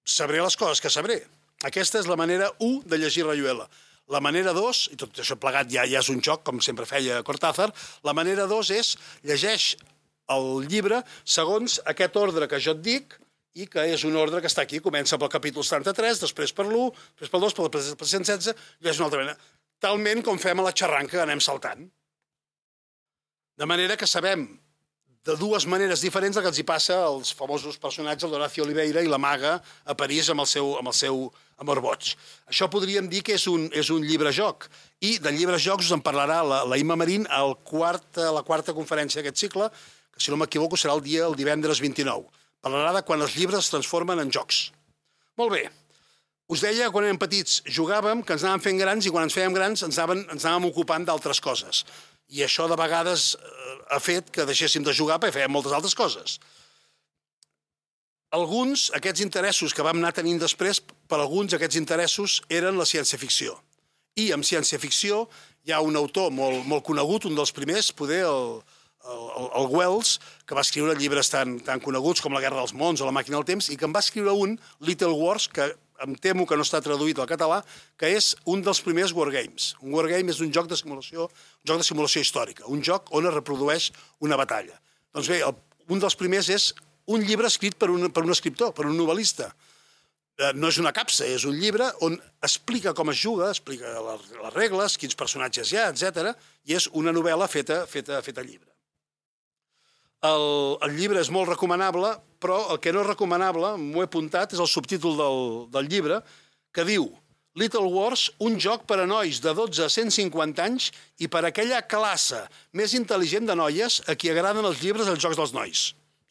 sabré 0.04 0.44
les 0.44 0.58
coses 0.60 0.84
que 0.84 0.92
sabré. 0.92 1.22
Aquesta 1.64 2.04
és 2.04 2.10
la 2.10 2.20
manera 2.20 2.52
1 2.60 2.84
de 2.84 3.00
llegir 3.00 3.24
Rayuela. 3.24 3.64
La 4.12 4.20
manera 4.20 4.52
2, 4.52 4.84
i 4.92 5.00
tot 5.00 5.24
això 5.24 5.40
plegat 5.40 5.72
ja, 5.72 5.88
ja 5.88 6.04
és 6.04 6.12
un 6.12 6.20
joc, 6.20 6.44
com 6.44 6.60
sempre 6.60 6.84
feia 6.84 7.22
Cortázar, 7.24 7.70
la 8.04 8.12
manera 8.12 8.44
2 8.44 8.76
és 8.76 8.92
llegeix 9.24 9.72
el 10.32 10.64
llibre 10.68 11.02
segons 11.24 11.80
aquest 11.90 12.16
ordre 12.16 12.48
que 12.48 12.60
jo 12.62 12.74
et 12.76 12.82
dic 12.84 13.18
i 13.54 13.68
que 13.70 13.84
és 13.94 14.02
un 14.08 14.16
ordre 14.18 14.40
que 14.42 14.50
està 14.50 14.64
aquí. 14.64 14.80
Comença 14.82 15.18
pel 15.20 15.30
capítol 15.32 15.64
73, 15.66 16.22
després 16.24 16.52
per 16.56 16.66
l'1, 16.66 16.90
després 17.14 17.30
pel 17.30 17.44
2, 17.46 17.58
pel 18.00 18.08
116, 18.10 18.54
i 18.82 18.90
és 18.90 18.98
una 18.98 19.10
altra 19.10 19.22
manera. 19.22 19.38
Talment 19.84 20.24
com 20.26 20.40
fem 20.40 20.58
a 20.58 20.66
la 20.66 20.74
xarranca, 20.74 21.18
que 21.18 21.22
anem 21.22 21.42
saltant. 21.44 21.86
De 23.54 23.66
manera 23.70 23.96
que 23.96 24.08
sabem 24.10 24.48
de 25.24 25.36
dues 25.40 25.64
maneres 25.70 26.02
diferents 26.04 26.36
el 26.36 26.44
que 26.44 26.50
els 26.50 26.58
hi 26.60 26.66
passa 26.68 26.98
als 27.06 27.30
famosos 27.32 27.78
personatges 27.80 28.28
d'Horacio 28.28 28.64
Oliveira 28.66 29.00
i 29.00 29.08
la 29.08 29.20
maga 29.20 29.54
a 29.86 29.94
París 29.96 30.28
amb 30.28 30.42
el 30.44 30.48
seu, 30.50 30.74
amb 30.76 30.90
el 30.90 30.96
seu 30.98 31.22
amor 31.62 31.80
boig. 31.80 32.10
Això 32.50 32.68
podríem 32.68 33.08
dir 33.08 33.22
que 33.24 33.38
és 33.38 33.46
un, 33.48 33.70
és 33.72 33.88
un 33.94 34.04
llibre-joc. 34.04 34.66
I 35.00 35.16
de 35.24 35.32
llibre-jocs 35.32 35.88
us 35.88 35.96
en 35.96 36.02
parlarà 36.04 36.42
la, 36.44 36.60
la 36.68 36.80
Imma 36.80 36.98
Marín 37.00 37.24
al 37.32 37.54
quart, 37.64 38.18
a 38.18 38.34
la 38.36 38.42
quarta 38.44 38.76
conferència 38.76 39.22
d'aquest 39.22 39.46
cicle, 39.46 39.70
que 40.14 40.22
si 40.22 40.32
no 40.32 40.38
m'equivoco 40.40 40.78
serà 40.80 40.94
el 40.96 41.02
dia 41.04 41.26
el 41.28 41.36
divendres 41.38 41.82
29. 41.82 42.30
Parlarà 42.64 42.94
de 42.96 43.02
quan 43.04 43.20
els 43.20 43.36
llibres 43.36 43.66
es 43.66 43.72
transformen 43.72 44.22
en 44.22 44.30
jocs. 44.32 44.70
Molt 45.36 45.52
bé. 45.52 45.66
Us 46.48 46.60
deia, 46.64 46.90
quan 46.92 47.06
érem 47.06 47.18
petits, 47.20 47.62
jugàvem, 47.64 48.20
que 48.24 48.34
ens 48.36 48.44
anàvem 48.44 48.64
fent 48.66 48.80
grans 48.80 49.06
i 49.06 49.12
quan 49.12 49.24
ens 49.26 49.36
fèiem 49.36 49.54
grans 49.56 49.84
ens, 49.86 49.96
anaven, 49.96 50.26
ens 50.32 50.44
anàvem 50.44 50.68
ocupant 50.68 51.06
d'altres 51.08 51.40
coses. 51.44 51.84
I 52.28 52.44
això 52.44 52.66
de 52.68 52.76
vegades 52.76 53.32
eh, 53.36 53.76
ha 53.96 54.00
fet 54.00 54.28
que 54.32 54.44
deixéssim 54.48 54.84
de 54.84 54.92
jugar 54.96 55.18
perquè 55.20 55.40
fèiem 55.40 55.52
moltes 55.52 55.72
altres 55.76 55.96
coses. 55.96 56.38
Alguns, 58.34 58.88
aquests 58.98 59.22
interessos 59.22 59.72
que 59.72 59.84
vam 59.86 60.00
anar 60.00 60.12
tenint 60.16 60.40
després, 60.42 60.80
per 60.80 61.20
alguns 61.20 61.54
aquests 61.54 61.78
interessos 61.78 62.40
eren 62.50 62.76
la 62.80 62.88
ciència-ficció. 62.88 63.54
I 64.20 64.32
amb 64.34 64.46
ciència-ficció 64.46 65.24
hi 65.64 65.72
ha 65.72 65.80
un 65.80 65.96
autor 65.96 66.32
molt, 66.34 66.64
molt 66.68 66.84
conegut, 66.84 67.28
un 67.28 67.38
dels 67.38 67.54
primers, 67.54 67.92
poder 67.94 68.24
el, 68.26 68.58
el, 69.12 69.48
el 69.60 69.70
Wells, 69.70 70.18
que 70.46 70.56
va 70.56 70.64
escriure 70.64 70.96
llibres 70.98 71.30
tan, 71.32 71.58
tan 71.64 71.82
coneguts 71.84 72.22
com 72.24 72.34
La 72.34 72.42
guerra 72.44 72.62
dels 72.62 72.74
mons 72.76 73.02
o 73.02 73.08
La 73.08 73.14
màquina 73.14 73.38
del 73.38 73.48
temps, 73.48 73.70
i 73.70 73.78
que 73.80 73.88
en 73.88 73.94
va 73.94 74.02
escriure 74.04 74.32
un, 74.32 74.56
Little 74.80 75.12
Wars, 75.18 75.48
que 75.48 75.72
em 76.04 76.14
temo 76.18 76.46
que 76.46 76.56
no 76.58 76.64
està 76.66 76.80
traduït 76.84 77.20
al 77.20 77.28
català, 77.30 77.60
que 78.00 78.10
és 78.16 78.32
un 78.50 78.64
dels 78.64 78.80
primers 78.84 79.14
wargames. 79.16 79.74
Un 79.84 79.94
wargame 79.94 80.32
és 80.32 80.40
un 80.44 80.50
joc 80.52 80.68
de 80.70 80.78
simulació, 80.78 81.28
un 81.28 81.70
joc 81.70 81.82
de 81.82 81.86
simulació 81.86 82.24
històrica, 82.24 82.66
un 82.70 82.82
joc 82.84 83.12
on 83.14 83.28
es 83.28 83.36
reprodueix 83.36 83.90
una 84.24 84.38
batalla. 84.40 84.80
Doncs 85.14 85.30
bé, 85.30 85.40
el, 85.46 85.54
un 85.94 86.02
dels 86.02 86.18
primers 86.18 86.50
és 86.50 86.72
un 87.14 87.22
llibre 87.22 87.48
escrit 87.50 87.78
per 87.78 87.90
un, 87.92 88.08
per 88.10 88.24
un 88.24 88.34
escriptor, 88.34 88.74
per 88.74 88.88
un 88.88 88.98
novel·lista. 88.98 89.52
Eh, 90.34 90.50
no 90.58 90.72
és 90.72 90.80
una 90.82 90.92
capsa, 90.96 91.28
és 91.30 91.44
un 91.46 91.54
llibre 91.60 91.92
on 92.02 92.16
explica 92.42 92.94
com 92.96 93.12
es 93.12 93.20
juga, 93.22 93.52
explica 93.54 93.94
les, 93.94 94.30
les 94.34 94.54
regles, 94.56 94.98
quins 94.98 95.14
personatges 95.14 95.70
hi 95.70 95.78
ha, 95.78 95.90
etc. 95.92 96.34
i 96.66 96.74
és 96.74 96.90
una 96.92 97.14
novel·la 97.14 97.46
feta, 97.50 97.84
feta, 97.86 98.18
feta 98.24 98.42
llibre. 98.42 98.73
El, 100.24 100.46
el 100.86 100.94
llibre 100.96 101.20
és 101.20 101.30
molt 101.32 101.50
recomanable, 101.50 102.14
però 102.40 102.62
el 102.72 102.80
que 102.80 102.92
no 102.94 103.02
és 103.02 103.10
recomanable, 103.10 103.74
m'ho 103.80 104.04
he 104.04 104.08
apuntat, 104.08 104.54
és 104.56 104.62
el 104.62 104.70
subtítol 104.70 105.18
del, 105.20 105.42
del 105.74 105.90
llibre, 105.90 106.22
que 106.74 106.86
diu 106.88 107.10
Little 107.54 107.86
Wars, 107.86 108.30
un 108.42 108.56
joc 108.58 108.82
per 108.88 108.98
a 108.98 109.06
nois 109.06 109.38
de 109.42 109.52
12 109.54 109.84
a 109.84 109.90
150 109.92 110.64
anys 110.64 110.88
i 111.22 111.28
per 111.30 111.44
a 111.44 111.52
aquella 111.52 111.84
classe 111.86 112.40
més 112.74 112.96
intel·ligent 112.98 113.46
de 113.46 113.54
noies 113.54 114.00
a 114.10 114.16
qui 114.18 114.32
agraden 114.32 114.66
els 114.66 114.80
llibres 114.82 115.06
dels 115.06 115.22
jocs 115.22 115.38
dels 115.38 115.54
nois. 115.54 115.84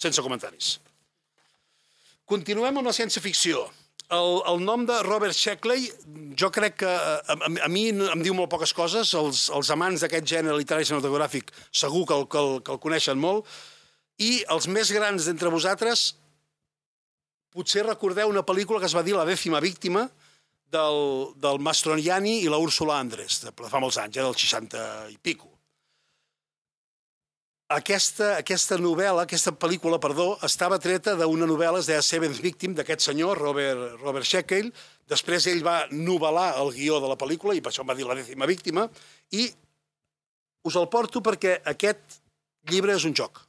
Sense 0.03 0.25
comentaris. 0.25 0.75
Continuem 2.27 2.81
amb 2.81 2.89
la 2.89 2.95
ciència-ficció. 2.97 3.63
El, 4.13 4.41
el 4.51 4.59
nom 4.67 4.83
de 4.85 4.97
Robert 5.07 5.37
Sheckley, 5.37 5.87
jo 6.37 6.49
crec 6.53 6.81
que 6.83 6.89
a, 6.91 7.21
a, 7.23 7.37
a 7.47 7.69
mi 7.71 7.87
em 7.93 8.23
diu 8.25 8.35
molt 8.35 8.51
poques 8.51 8.75
coses. 8.75 9.13
Els, 9.15 9.45
els 9.55 9.71
amants 9.71 10.03
d'aquest 10.03 10.27
gènere 10.27 10.59
literari 10.59 10.89
cinematogràfic 10.89 11.53
segur 11.71 12.03
que 12.09 12.17
el, 12.19 12.27
que 12.27 12.41
el, 12.41 12.57
que 12.67 12.75
el 12.75 12.83
coneixen 12.83 13.21
molt 13.21 13.47
i 14.21 14.43
els 14.53 14.67
més 14.69 14.91
grans 14.93 15.25
d'entre 15.25 15.49
vosaltres 15.53 16.11
potser 17.53 17.85
recordeu 17.85 18.29
una 18.29 18.45
pel·lícula 18.45 18.81
que 18.81 18.89
es 18.89 18.95
va 18.97 19.05
dir 19.05 19.15
La 19.17 19.25
dècima 19.25 19.61
víctima 19.61 20.07
del, 20.73 21.33
del 21.37 21.59
Mastroniani 21.61 22.39
i 22.43 22.49
la 22.49 22.59
Úrsula 22.61 22.97
Andres, 22.99 23.41
de, 23.45 23.53
fa 23.53 23.81
molts 23.81 23.99
anys, 24.01 24.17
eh, 24.17 24.25
del 24.25 24.37
60 24.37 24.85
i 25.13 25.17
pico. 25.21 25.49
Aquesta, 27.73 28.35
aquesta 28.37 28.77
novel·la, 28.77 29.23
aquesta 29.23 29.53
pel·lícula, 29.57 29.97
perdó, 30.01 30.33
estava 30.45 30.77
treta 30.81 31.15
d'una 31.17 31.47
novel·la, 31.49 31.79
es 31.81 31.89
deia 31.89 32.03
Seventh 32.05 32.41
Victim, 32.41 32.75
d'aquest 32.77 33.05
senyor, 33.05 33.39
Robert, 33.41 33.95
Robert 34.01 34.29
Sheckale. 34.29 34.73
Després 35.09 35.47
ell 35.49 35.63
va 35.65 35.79
novel·lar 35.93 36.51
el 36.61 36.69
guió 36.75 36.99
de 37.01 37.09
la 37.09 37.17
pel·lícula, 37.17 37.55
i 37.57 37.63
per 37.63 37.71
això 37.71 37.81
em 37.85 37.89
va 37.89 37.97
dir 37.97 38.05
La 38.09 38.17
dècima 38.19 38.49
víctima, 38.49 38.85
i 39.33 39.47
us 40.69 40.77
el 40.79 40.89
porto 40.89 41.21
perquè 41.25 41.57
aquest 41.73 42.21
llibre 42.69 42.93
és 42.93 43.09
un 43.09 43.17
joc 43.17 43.41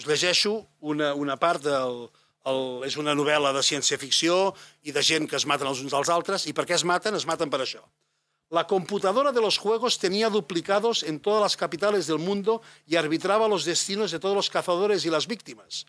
us 0.00 0.08
llegeixo 0.08 0.66
una, 0.80 1.14
una 1.14 1.36
part 1.36 1.62
del... 1.64 2.08
El, 2.48 2.80
és 2.88 2.94
una 2.96 3.12
novel·la 3.12 3.50
de 3.52 3.60
ciència-ficció 3.60 4.54
i 4.88 4.94
de 4.96 5.02
gent 5.04 5.26
que 5.28 5.36
es 5.36 5.44
maten 5.44 5.68
els 5.68 5.82
uns 5.84 5.92
als 5.92 6.08
altres. 6.08 6.46
I 6.48 6.54
per 6.56 6.64
què 6.64 6.72
es 6.72 6.86
maten? 6.88 7.12
Es 7.18 7.26
maten 7.28 7.50
per 7.52 7.60
això. 7.60 7.82
La 8.48 8.66
computadora 8.66 9.30
de 9.30 9.42
los 9.44 9.58
juegos 9.58 9.98
tenía 9.98 10.30
duplicados 10.30 11.02
en 11.02 11.20
todas 11.20 11.42
las 11.42 11.58
capitales 11.58 12.06
del 12.06 12.18
mundo 12.18 12.62
y 12.86 12.96
arbitraba 12.96 13.46
los 13.46 13.66
destinos 13.66 14.10
de 14.10 14.18
todos 14.18 14.34
los 14.34 14.48
cazadores 14.48 15.04
y 15.04 15.10
las 15.10 15.26
víctimas. 15.26 15.84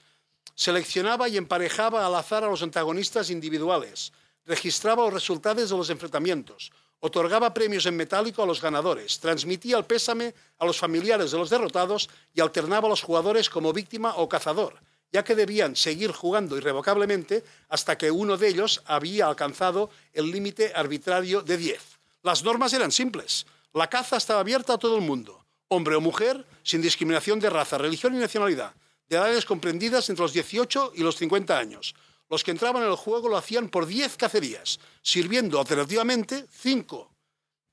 Seleccionaba 0.53 1.29
y 1.29 1.37
emparejaba 1.37 2.05
al 2.05 2.15
azar 2.15 2.43
a 2.43 2.49
los 2.49 2.61
antagonistas 2.63 3.29
individuales. 3.29 4.11
Registraba 4.45 5.05
los 5.05 5.13
resultados 5.13 5.69
de 5.69 5.77
los 5.77 5.89
enfrentamientos 5.89 6.73
otorgaba 7.01 7.53
premios 7.53 7.85
en 7.85 7.97
metálico 7.97 8.41
a 8.41 8.45
los 8.45 8.61
ganadores, 8.61 9.19
transmitía 9.19 9.77
el 9.77 9.85
pésame 9.85 10.33
a 10.57 10.65
los 10.65 10.77
familiares 10.77 11.31
de 11.31 11.37
los 11.37 11.49
derrotados 11.49 12.09
y 12.33 12.41
alternaba 12.41 12.87
a 12.87 12.89
los 12.89 13.01
jugadores 13.01 13.49
como 13.49 13.73
víctima 13.73 14.15
o 14.15 14.29
cazador, 14.29 14.79
ya 15.11 15.23
que 15.23 15.35
debían 15.35 15.75
seguir 15.75 16.11
jugando 16.11 16.57
irrevocablemente 16.57 17.43
hasta 17.69 17.97
que 17.97 18.11
uno 18.11 18.37
de 18.37 18.47
ellos 18.47 18.81
había 18.85 19.27
alcanzado 19.27 19.89
el 20.13 20.31
límite 20.31 20.71
arbitrario 20.75 21.41
de 21.41 21.57
10. 21.57 21.81
Las 22.23 22.43
normas 22.43 22.71
eran 22.73 22.91
simples. 22.91 23.47
La 23.73 23.89
caza 23.89 24.17
estaba 24.17 24.41
abierta 24.41 24.73
a 24.73 24.77
todo 24.77 24.95
el 24.95 25.01
mundo, 25.01 25.43
hombre 25.69 25.95
o 25.95 26.01
mujer, 26.01 26.45
sin 26.61 26.81
discriminación 26.81 27.39
de 27.39 27.49
raza, 27.49 27.77
religión 27.79 28.13
y 28.13 28.19
nacionalidad, 28.19 28.73
de 29.09 29.17
edades 29.17 29.45
comprendidas 29.45 30.07
entre 30.09 30.23
los 30.23 30.33
18 30.33 30.93
y 30.95 31.01
los 31.01 31.15
50 31.17 31.57
años. 31.57 31.95
Los 32.31 32.45
que 32.45 32.51
entraban 32.51 32.81
en 32.83 32.89
el 32.89 32.95
juego 32.95 33.27
lo 33.27 33.35
hacían 33.35 33.67
por 33.67 33.85
10 33.85 34.15
cacerías, 34.15 34.79
sirviendo 35.01 35.59
alternativamente 35.59 36.45
5 36.49 37.11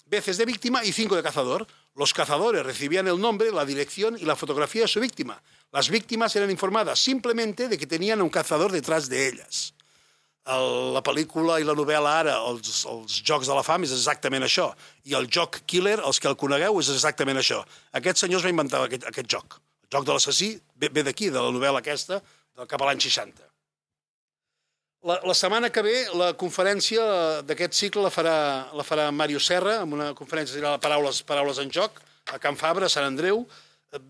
veces 0.07 0.37
de 0.37 0.45
víctima 0.45 0.85
y 0.85 0.93
5 0.93 1.15
de 1.15 1.23
cazador. 1.23 1.65
Los 1.95 2.13
cazadores 2.13 2.67
recibían 2.67 3.07
el 3.07 3.21
nombre, 3.21 3.53
la 3.53 3.65
dirección 3.65 4.19
y 4.19 4.25
la 4.25 4.35
fotografía 4.35 4.83
de 4.83 4.89
su 4.89 4.99
víctima. 4.99 5.41
Las 5.71 5.89
víctimas 5.91 6.35
eran 6.35 6.51
informadas 6.51 6.99
simplemente 6.99 7.69
de 7.69 7.79
que 7.79 7.87
tenían 7.87 8.21
un 8.21 8.31
cazador 8.31 8.73
detrás 8.73 9.09
de 9.09 9.29
ellas. 9.29 9.75
El, 10.45 10.93
la 10.95 11.05
pel·lícula 11.07 11.61
i 11.61 11.67
la 11.69 11.77
novel·la 11.79 12.15
ara, 12.25 12.39
els, 12.51 12.83
els 12.91 13.23
Jocs 13.23 13.47
de 13.47 13.55
la 13.55 13.63
Fam, 13.63 13.85
és 13.87 13.93
exactament 13.95 14.43
això. 14.43 14.73
I 15.07 15.15
el 15.15 15.29
joc 15.31 15.61
Killer, 15.67 16.01
els 16.01 16.19
que 16.19 16.27
el 16.27 16.39
conegueu, 16.41 16.81
és 16.83 16.91
exactament 16.91 17.39
això. 17.39 17.61
Aquest 17.93 18.25
senyor 18.25 18.41
es 18.41 18.49
va 18.49 18.55
inventar 18.57 18.83
aquest, 18.89 19.07
aquest 19.07 19.31
joc. 19.31 19.61
El 19.87 20.01
joc 20.01 20.09
de 20.09 20.19
l'assassí 20.19 20.57
ve, 20.75 20.91
ve 20.91 21.07
d'aquí, 21.07 21.31
de 21.31 21.39
la 21.39 21.53
novel·la 21.55 21.85
aquesta, 21.85 22.19
del 22.57 22.67
cap 22.67 22.83
a 22.83 22.91
l'any 22.91 23.05
60. 23.07 23.48
La, 25.07 25.21
la 25.23 25.35
setmana 25.35 25.71
que 25.71 25.83
ve 25.87 25.95
la 26.19 26.33
conferència 26.35 27.03
d'aquest 27.47 27.77
cicle 27.79 28.03
la 28.03 28.11
farà, 28.11 28.39
la 28.75 28.83
farà 28.83 29.05
Mario 29.15 29.39
Serra, 29.39 29.77
amb 29.85 29.95
una 29.95 30.09
conferència 30.19 30.57
que 30.57 30.59
dirà 30.59 30.73
Paraules, 30.83 31.21
Paraules 31.27 31.61
en 31.63 31.71
joc, 31.71 32.01
a 32.35 32.41
Can 32.43 32.59
Fabra, 32.59 32.89
a 32.89 32.91
Sant 32.91 33.07
Andreu. 33.07 33.45
Eh, 33.95 34.01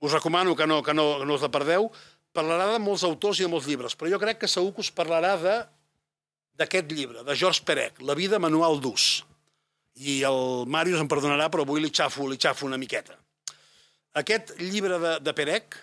us 0.00 0.16
recomano 0.16 0.56
que 0.56 0.66
no, 0.66 0.80
que 0.82 0.94
no, 0.96 1.18
que 1.20 1.28
no 1.28 1.36
us 1.36 1.44
la 1.44 1.52
perdeu. 1.52 1.90
Parlarà 2.32 2.70
de 2.70 2.78
molts 2.80 3.04
autors 3.04 3.42
i 3.42 3.44
de 3.44 3.50
molts 3.52 3.68
llibres, 3.68 3.92
però 3.98 4.08
jo 4.08 4.20
crec 4.22 4.40
que 4.40 4.48
segur 4.48 4.72
que 4.72 4.80
us 4.80 4.92
parlarà 4.94 5.36
de 5.42 5.58
d'aquest 6.60 6.90
llibre, 6.92 7.22
de 7.24 7.34
Georges 7.36 7.62
Perec, 7.64 8.00
La 8.04 8.14
vida 8.14 8.38
manual 8.40 8.80
d'ús. 8.80 9.24
I 10.00 10.20
el 10.28 10.64
Màrius 10.68 11.00
em 11.00 11.08
perdonarà, 11.08 11.48
però 11.52 11.64
avui 11.64 11.80
li 11.80 11.88
xafo, 11.92 12.26
li 12.28 12.36
xafo 12.40 12.66
una 12.68 12.80
miqueta. 12.80 13.16
Aquest 14.20 14.52
llibre 14.60 14.98
de, 15.00 15.14
de 15.24 15.32
Perec, 15.36 15.78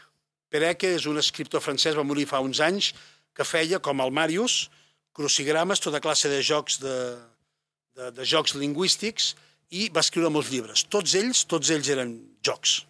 Perec 0.49 0.85
és 0.89 1.07
un 1.09 1.17
escriptor 1.21 1.61
francès, 1.61 1.97
va 1.97 2.05
morir 2.05 2.27
fa 2.29 2.41
uns 2.45 2.61
anys, 2.65 2.93
que 3.39 3.47
feia, 3.47 3.79
com 3.79 4.01
el 4.03 4.11
Màrius, 4.11 4.65
crucigrames, 5.15 5.79
tota 5.79 6.01
classe 6.03 6.27
de 6.27 6.41
jocs 6.43 6.81
de, 6.83 6.95
de, 7.95 8.09
de 8.17 8.25
jocs 8.27 8.57
lingüístics, 8.59 9.31
i 9.71 9.87
va 9.95 10.03
escriure 10.03 10.31
molts 10.33 10.49
llibres. 10.51 10.83
Tots 10.91 11.15
ells, 11.15 11.45
tots 11.47 11.71
ells 11.71 11.87
eren 11.93 12.11
jocs. 12.43 12.81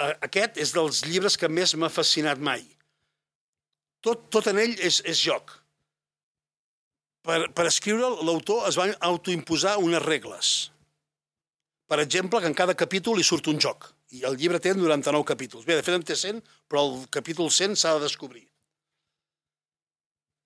Eh, 0.00 0.12
Aquest 0.24 0.60
és 0.62 0.72
dels 0.72 1.02
llibres 1.04 1.36
que 1.36 1.50
més 1.52 1.74
m'ha 1.76 1.90
fascinat 1.92 2.40
mai. 2.40 2.62
Tot, 4.02 4.24
tot 4.32 4.48
en 4.48 4.60
ell 4.62 4.72
és, 4.80 5.02
és 5.04 5.20
joc. 5.20 5.52
Per, 7.22 7.42
per 7.54 7.66
escriure'l, 7.68 8.22
l'autor 8.26 8.64
es 8.70 8.78
va 8.80 8.88
autoimposar 9.10 9.76
unes 9.82 10.02
regles. 10.02 10.52
Per 11.92 12.00
exemple, 12.00 12.40
que 12.40 12.48
en 12.48 12.56
cada 12.56 12.74
capítol 12.78 13.20
li 13.20 13.26
surt 13.26 13.52
un 13.52 13.60
joc. 13.60 13.90
I 14.16 14.24
el 14.28 14.38
llibre 14.40 14.62
té 14.64 14.72
99 14.74 15.28
capítols. 15.28 15.68
Bé, 15.68 15.76
de 15.76 15.84
fet 15.84 15.98
en 15.98 16.08
té 16.08 16.16
100, 16.16 16.40
però 16.72 16.86
el 16.88 17.04
capítol 17.12 17.52
100 17.52 17.76
s'ha 17.76 17.94
de 17.98 18.08
descobrir. 18.08 18.46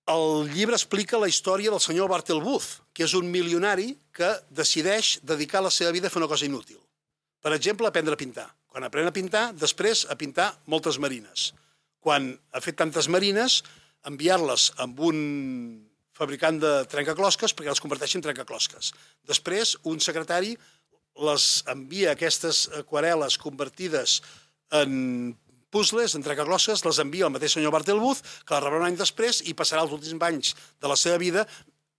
El 0.07 0.47
llibre 0.53 0.77
explica 0.77 1.19
la 1.19 1.27
història 1.27 1.71
del 1.73 1.83
senyor 1.83 2.07
Bartel 2.07 2.39
Booth, 2.39 2.79
que 2.95 3.03
és 3.03 3.13
un 3.17 3.27
milionari 3.27 3.89
que 4.15 4.29
decideix 4.55 5.17
dedicar 5.27 5.59
la 5.65 5.71
seva 5.73 5.91
vida 5.91 6.07
a 6.07 6.13
fer 6.13 6.21
una 6.21 6.29
cosa 6.31 6.47
inútil. 6.47 6.79
Per 7.43 7.51
exemple, 7.51 7.89
aprendre 7.89 8.15
a 8.15 8.19
pintar. 8.19 8.47
Quan 8.71 8.87
aprèn 8.87 9.09
a 9.09 9.13
pintar, 9.15 9.49
després 9.51 10.05
a 10.07 10.15
pintar 10.15 10.53
moltes 10.71 10.99
marines. 11.03 11.51
Quan 11.99 12.29
ha 12.55 12.61
fet 12.63 12.77
tantes 12.79 13.09
marines, 13.11 13.59
enviar-les 14.07 14.69
amb 14.79 15.01
un 15.03 15.19
fabricant 16.17 16.61
de 16.61 16.71
trencaclosques 16.89 17.53
perquè 17.53 17.73
les 17.73 17.83
converteixi 17.83 18.17
en 18.17 18.23
trencaclosques. 18.25 18.93
Després, 19.27 19.75
un 19.91 19.99
secretari 19.99 20.55
les 21.27 21.49
envia 21.67 22.13
aquestes 22.15 22.67
aquarel·les 22.79 23.35
convertides 23.41 24.21
en 24.77 25.35
puzzles, 25.71 26.15
en 26.15 26.23
trencaclosques, 26.25 26.83
les 26.85 26.99
envia 27.03 27.27
al 27.27 27.33
mateix 27.33 27.57
senyor 27.57 27.73
Bartelbuz, 27.75 28.21
que 28.45 28.55
la 28.55 28.61
rebrà 28.63 28.81
un 28.81 28.87
any 28.87 28.99
després 28.99 29.41
i 29.45 29.55
passarà 29.57 29.83
els 29.85 29.95
últims 29.95 30.23
anys 30.29 30.53
de 30.81 30.91
la 30.91 30.97
seva 30.99 31.19
vida 31.21 31.45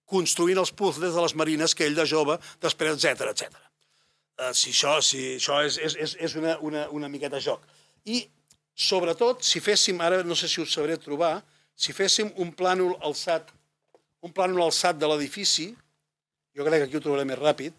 construint 0.09 0.59
els 0.59 0.73
puzzles 0.73 1.13
de 1.15 1.25
les 1.25 1.35
marines 1.37 1.75
que 1.77 1.85
ell 1.85 1.97
de 1.99 2.07
jove, 2.09 2.39
després, 2.65 2.97
etc 2.97 3.29
etc. 3.35 3.59
Uh, 4.39 4.53
si 4.55 4.73
això, 4.73 4.99
si 5.05 5.21
això 5.37 5.61
és, 5.67 5.77
és, 5.83 6.17
és, 6.17 6.37
una, 6.39 6.57
una, 6.65 6.87
una 6.95 7.11
miqueta 7.13 7.41
joc. 7.43 7.65
I, 8.09 8.23
sobretot, 8.73 9.43
si 9.45 9.61
féssim, 9.61 10.01
ara 10.01 10.23
no 10.25 10.37
sé 10.39 10.49
si 10.49 10.63
us 10.63 10.73
sabré 10.73 10.97
trobar, 11.03 11.41
si 11.79 11.93
féssim 11.93 12.31
un 12.41 12.55
plànol 12.57 12.95
alçat, 13.05 13.51
un 14.25 14.33
plànol 14.35 14.65
alçat 14.65 14.97
de 14.99 15.11
l'edifici, 15.11 15.69
jo 16.57 16.67
crec 16.67 16.85
que 16.85 16.89
aquí 16.89 16.99
ho 16.99 17.05
trobaré 17.05 17.27
més 17.29 17.39
ràpid, 17.39 17.75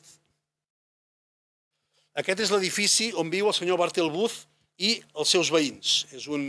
aquest 2.20 2.44
és 2.44 2.52
l'edifici 2.52 3.10
on 3.18 3.32
viu 3.32 3.48
el 3.48 3.56
senyor 3.56 3.80
Bartelbuz 3.80 4.44
i 4.80 4.96
els 5.20 5.32
seus 5.36 5.52
veïns. 5.52 6.06
És 6.16 6.28
un, 6.32 6.44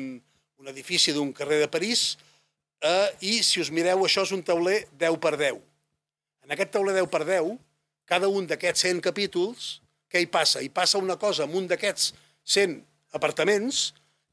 un 0.60 0.70
edifici 0.70 1.14
d'un 1.16 1.32
carrer 1.36 1.60
de 1.64 1.70
París 1.70 2.14
eh, 2.80 3.08
i, 3.20 3.40
si 3.46 3.60
us 3.62 3.72
mireu, 3.74 4.04
això 4.06 4.24
és 4.26 4.32
un 4.36 4.44
tauler 4.46 4.84
10 5.00 5.18
per 5.22 5.34
10. 5.36 5.58
En 6.46 6.54
aquest 6.54 6.72
tauler 6.74 6.96
10 7.00 7.10
per 7.12 7.24
10, 7.26 7.54
cada 8.10 8.30
un 8.30 8.46
d'aquests 8.50 8.86
100 8.88 9.02
capítols, 9.04 9.70
què 10.10 10.22
hi 10.22 10.30
passa? 10.30 10.62
Hi 10.62 10.70
passa 10.74 10.98
una 10.98 11.18
cosa 11.18 11.46
amb 11.46 11.58
un 11.58 11.68
d'aquests 11.70 12.12
100 12.56 12.80
apartaments 13.14 13.90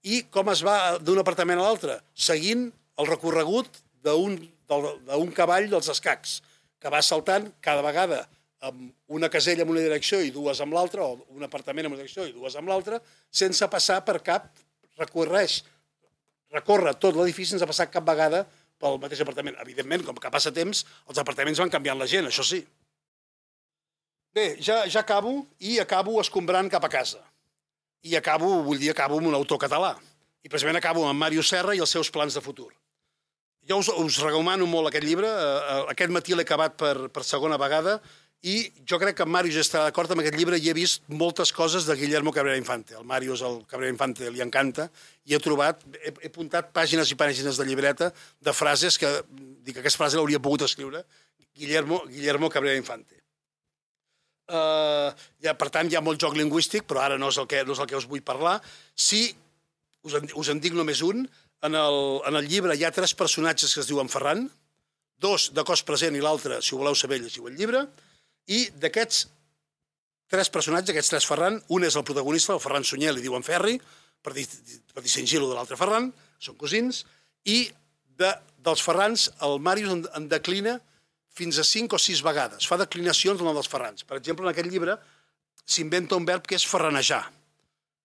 i 0.07 0.23
com 0.33 0.49
es 0.53 0.63
va 0.65 0.97
d'un 1.01 1.19
apartament 1.21 1.59
a 1.59 1.67
l'altre, 1.67 1.99
seguint 2.13 2.69
el 2.97 3.09
recorregut 3.09 3.81
d'un 4.05 5.31
cavall 5.35 5.69
dels 5.69 5.89
escacs, 5.93 6.39
que 6.81 6.89
va 6.93 7.01
saltant 7.05 7.49
cada 7.65 7.83
vegada 7.85 8.23
amb 8.65 8.91
una 9.13 9.29
casella 9.29 9.63
en 9.63 9.69
una 9.69 9.83
direcció 9.83 10.19
i 10.23 10.31
dues 10.33 10.61
amb 10.63 10.73
l'altra, 10.73 11.05
o 11.05 11.25
un 11.35 11.45
apartament 11.45 11.85
en 11.85 11.93
una 11.93 12.01
direcció 12.01 12.25
i 12.25 12.33
dues 12.33 12.55
amb 12.57 12.69
l'altra, 12.71 12.99
sense 13.29 13.67
passar 13.69 13.99
per 14.05 14.19
cap, 14.25 14.49
recorreix, 14.97 15.61
recorre 16.53 16.95
tot 16.97 17.17
l'edifici 17.17 17.53
sense 17.53 17.67
passar 17.69 17.89
cap 17.93 18.05
vegada 18.07 18.45
pel 18.81 18.97
mateix 19.01 19.21
apartament. 19.21 19.57
Evidentment, 19.61 20.05
com 20.07 20.17
que 20.21 20.33
passa 20.33 20.53
temps, 20.53 20.83
els 21.09 21.21
apartaments 21.21 21.61
van 21.61 21.73
canviant 21.73 21.99
la 21.99 22.09
gent, 22.09 22.29
això 22.29 22.45
sí. 22.45 22.63
Bé, 24.33 24.51
ja, 24.61 24.83
ja 24.85 25.01
acabo 25.01 25.39
i 25.65 25.77
acabo 25.81 26.19
escombrant 26.21 26.69
cap 26.69 26.85
a 26.85 26.91
casa. 26.93 27.21
I 28.05 28.15
acabo, 28.17 28.61
vull 28.65 28.81
dir, 28.81 28.91
acabo 28.93 29.17
amb 29.17 29.29
un 29.29 29.37
autor 29.37 29.59
català. 29.61 29.95
I 30.45 30.49
precisament 30.49 30.77
acabo 30.77 31.05
amb 31.07 31.19
Màrius 31.19 31.49
Serra 31.49 31.73
i 31.75 31.81
els 31.81 31.93
seus 31.93 32.11
plans 32.13 32.37
de 32.37 32.43
futur. 32.43 32.69
Jo 33.67 33.81
us, 33.81 33.89
us 33.89 34.19
recomano 34.23 34.67
molt 34.69 34.87
aquest 34.91 35.03
llibre. 35.03 35.27
Eh, 35.27 35.81
Aquest 35.91 36.13
matí 36.13 36.37
l'he 36.37 36.45
acabat 36.45 36.77
per, 36.79 37.09
per 37.11 37.25
segona 37.27 37.57
vegada 37.59 37.97
i 38.45 38.57
jo 38.85 38.99
crec 39.01 39.15
que 39.17 39.25
en 39.25 39.31
Màrius 39.33 39.57
està 39.63 39.81
d'acord 39.81 40.11
amb 40.13 40.21
aquest 40.21 40.35
llibre 40.37 40.59
i 40.61 40.69
he 40.69 40.75
vist 40.77 41.01
moltes 41.09 41.49
coses 41.55 41.87
de 41.87 41.95
Guillermo 41.97 42.31
Cabrera 42.31 42.59
Infante. 42.59 42.93
El 42.99 43.05
Màrius, 43.09 43.41
el 43.41 43.63
Cabrera 43.69 43.91
Infante, 43.91 44.29
li 44.29 44.43
encanta 44.45 44.87
i 45.25 45.33
he 45.33 45.39
trobat, 45.41 45.81
he, 45.97 46.13
he 46.21 46.29
apuntat 46.29 46.69
pàgines 46.75 47.09
i 47.11 47.17
pàgines 47.17 47.57
de 47.57 47.65
llibreta 47.65 48.11
de 48.39 48.53
frases 48.53 48.99
que, 49.01 49.09
dic 49.65 49.79
que 49.79 49.81
aquesta 49.81 50.03
frase 50.03 50.19
l'hauria 50.19 50.41
pogut 50.43 50.67
escriure 50.67 51.01
Guillermo, 51.57 52.03
Guillermo 52.05 52.51
Cabrera 52.53 52.77
Infante. 52.77 53.17
Uh, 54.47 55.09
ja, 55.43 55.57
per 55.59 55.67
tant, 55.73 55.89
hi 55.89 55.97
ha 55.97 56.05
molt 56.05 56.21
joc 56.21 56.37
lingüístic, 56.37 56.85
però 56.87 57.01
ara 57.03 57.17
no 57.19 57.33
és 57.33 57.41
el 57.41 57.49
que, 57.49 57.65
no 57.67 57.73
és 57.73 57.81
el 57.83 57.89
que 57.89 57.97
us 57.97 58.07
vull 58.07 58.23
parlar. 58.23 58.61
Sí, 58.95 59.25
us 60.07 60.15
en, 60.21 60.29
us 60.39 60.53
en 60.53 60.61
dic 60.63 60.77
només 60.77 61.01
un, 61.03 61.25
en 61.67 61.75
el, 61.75 61.97
en 62.29 62.37
el 62.39 62.47
llibre 62.47 62.77
hi 62.77 62.85
ha 62.85 62.93
tres 62.95 63.17
personatges 63.17 63.73
que 63.73 63.81
es 63.83 63.89
diuen 63.89 64.07
Ferran, 64.13 64.45
dos 65.19 65.49
de 65.57 65.65
cos 65.67 65.81
present 65.83 66.15
i 66.15 66.21
l'altre, 66.23 66.61
si 66.61 66.77
voleu 66.77 66.95
saber, 66.95 67.19
llegiu 67.23 67.49
el 67.49 67.57
llibre, 67.57 67.87
i 68.47 68.65
d'aquests 68.79 69.25
tres 70.31 70.51
personatges, 70.51 70.91
aquests 70.93 71.13
tres 71.13 71.27
Ferran, 71.27 71.59
un 71.73 71.85
és 71.87 71.95
el 71.95 72.05
protagonista, 72.07 72.55
el 72.55 72.63
Ferran 72.63 72.85
Sunyer, 72.87 73.13
li 73.15 73.23
diuen 73.23 73.45
Ferri, 73.45 73.77
per, 74.23 74.33
di, 74.35 74.43
per 74.93 75.03
distingir-lo 75.03 75.49
de 75.49 75.57
l'altre 75.57 75.79
Ferran, 75.79 76.11
són 76.43 76.57
cosins, 76.59 77.03
i 77.47 77.65
de, 78.19 78.31
dels 78.65 78.83
Ferrans 78.83 79.29
el 79.45 79.59
Màrius 79.63 79.93
en, 79.93 80.03
en 80.17 80.27
declina 80.31 80.77
fins 81.37 81.59
a 81.61 81.65
cinc 81.67 81.93
o 81.93 81.99
sis 82.01 82.23
vegades. 82.25 82.65
Fa 82.67 82.79
declinacions 82.81 83.39
del 83.39 83.47
nom 83.47 83.55
dels 83.57 83.69
Ferrans. 83.71 84.03
Per 84.07 84.17
exemple, 84.17 84.45
en 84.45 84.51
aquest 84.51 84.71
llibre 84.71 84.97
s'inventa 85.67 86.17
un 86.17 86.25
verb 86.27 86.47
que 86.47 86.57
és 86.57 86.65
ferranejar, 86.65 87.23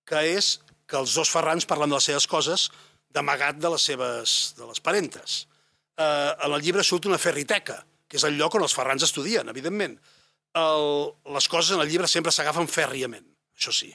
que 0.09 0.21
és 0.35 0.59
que 0.87 0.99
els 1.01 1.15
dos 1.17 1.31
Ferrans 1.33 1.67
parlen 1.69 1.93
de 1.93 1.99
les 1.99 2.11
seves 2.11 2.27
coses 2.29 2.69
d'amagat 3.13 3.59
de 3.61 3.71
les 3.73 3.87
seves 3.89 4.37
de 4.59 4.69
les 4.69 4.81
parentes. 4.85 5.47
Eh, 5.97 6.31
en 6.45 6.53
el 6.53 6.61
llibre 6.65 6.85
surt 6.85 7.09
una 7.09 7.21
ferriteca, 7.21 7.79
que 8.09 8.19
és 8.21 8.27
el 8.29 8.37
lloc 8.37 8.59
on 8.59 8.67
els 8.67 8.75
Ferrans 8.77 9.05
estudien, 9.07 9.49
evidentment. 9.49 9.97
El, 10.59 11.13
les 11.33 11.49
coses 11.49 11.73
en 11.77 11.81
el 11.81 11.89
llibre 11.89 12.09
sempre 12.11 12.33
s'agafen 12.35 12.69
fèrriament, 12.69 13.25
això 13.57 13.73
sí. 13.73 13.91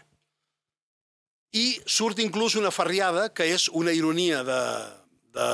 I 1.58 1.68
surt 1.86 2.20
inclús 2.20 2.58
una 2.60 2.74
ferriada, 2.74 3.28
que 3.30 3.46
és 3.54 3.68
una 3.70 3.94
ironia 3.96 4.42
de, 4.48 4.62
de 5.38 5.48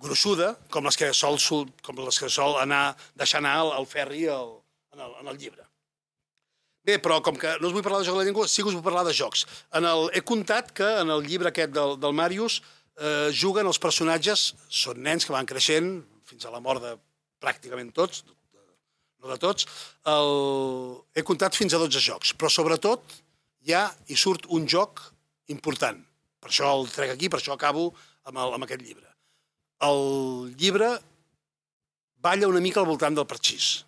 gruixuda, 0.00 0.52
com 0.70 0.86
les 0.86 0.96
que 1.00 1.10
sol, 1.16 1.40
com 1.82 2.04
les 2.04 2.20
que 2.20 2.30
sol 2.32 2.58
anar, 2.60 2.94
deixar 3.18 3.40
anar 3.42 3.56
el, 3.64 3.72
el 3.80 3.88
ferri 3.88 4.26
el, 4.30 4.54
en, 4.94 5.02
el, 5.06 5.16
en 5.22 5.32
el 5.32 5.40
llibre. 5.40 5.66
Bé, 6.86 6.96
però 7.02 7.18
com 7.24 7.36
que 7.36 7.56
no 7.60 7.68
us 7.68 7.74
vull 7.76 7.84
parlar 7.84 8.00
de 8.00 8.08
joc 8.08 8.16
de 8.16 8.22
la 8.22 8.28
llengua, 8.28 8.48
sí 8.48 8.62
que 8.62 8.70
us 8.70 8.76
vull 8.78 8.86
parlar 8.86 9.04
de 9.08 9.16
jocs. 9.16 9.44
En 9.76 9.84
el, 9.84 10.06
he 10.16 10.22
comptat 10.24 10.72
que 10.76 10.88
en 11.02 11.12
el 11.12 11.26
llibre 11.26 11.50
aquest 11.52 11.74
del, 11.76 11.98
del 12.00 12.16
Màrius 12.16 12.60
eh, 12.96 13.28
juguen 13.36 13.68
els 13.68 13.80
personatges, 13.82 14.54
són 14.68 15.02
nens 15.04 15.26
que 15.26 15.34
van 15.36 15.48
creixent 15.48 15.98
fins 16.24 16.46
a 16.46 16.54
la 16.54 16.62
mort 16.64 16.84
de 16.84 16.94
pràcticament 17.40 17.92
tots, 17.96 18.24
no 19.20 19.30
de 19.32 19.38
tots, 19.40 19.66
el, 20.08 20.30
he 21.14 21.24
comptat 21.26 21.56
fins 21.58 21.74
a 21.76 21.80
12 21.82 22.02
jocs, 22.04 22.32
però 22.38 22.50
sobretot 22.52 23.20
hi 23.66 23.76
ha 23.76 23.84
i 24.08 24.16
surt 24.16 24.48
un 24.56 24.66
joc 24.68 25.02
important. 25.52 25.98
Per 26.40 26.48
això 26.48 26.70
el 26.72 26.88
trec 26.92 27.14
aquí, 27.14 27.28
per 27.28 27.40
això 27.40 27.54
acabo 27.54 27.90
amb, 28.24 28.36
el, 28.36 28.56
amb 28.56 28.66
aquest 28.66 28.84
llibre. 28.84 29.06
El 29.84 30.54
llibre 30.60 30.94
balla 32.20 32.48
una 32.48 32.62
mica 32.64 32.80
al 32.80 32.88
voltant 32.88 33.16
del 33.16 33.28
parxís. 33.28 33.84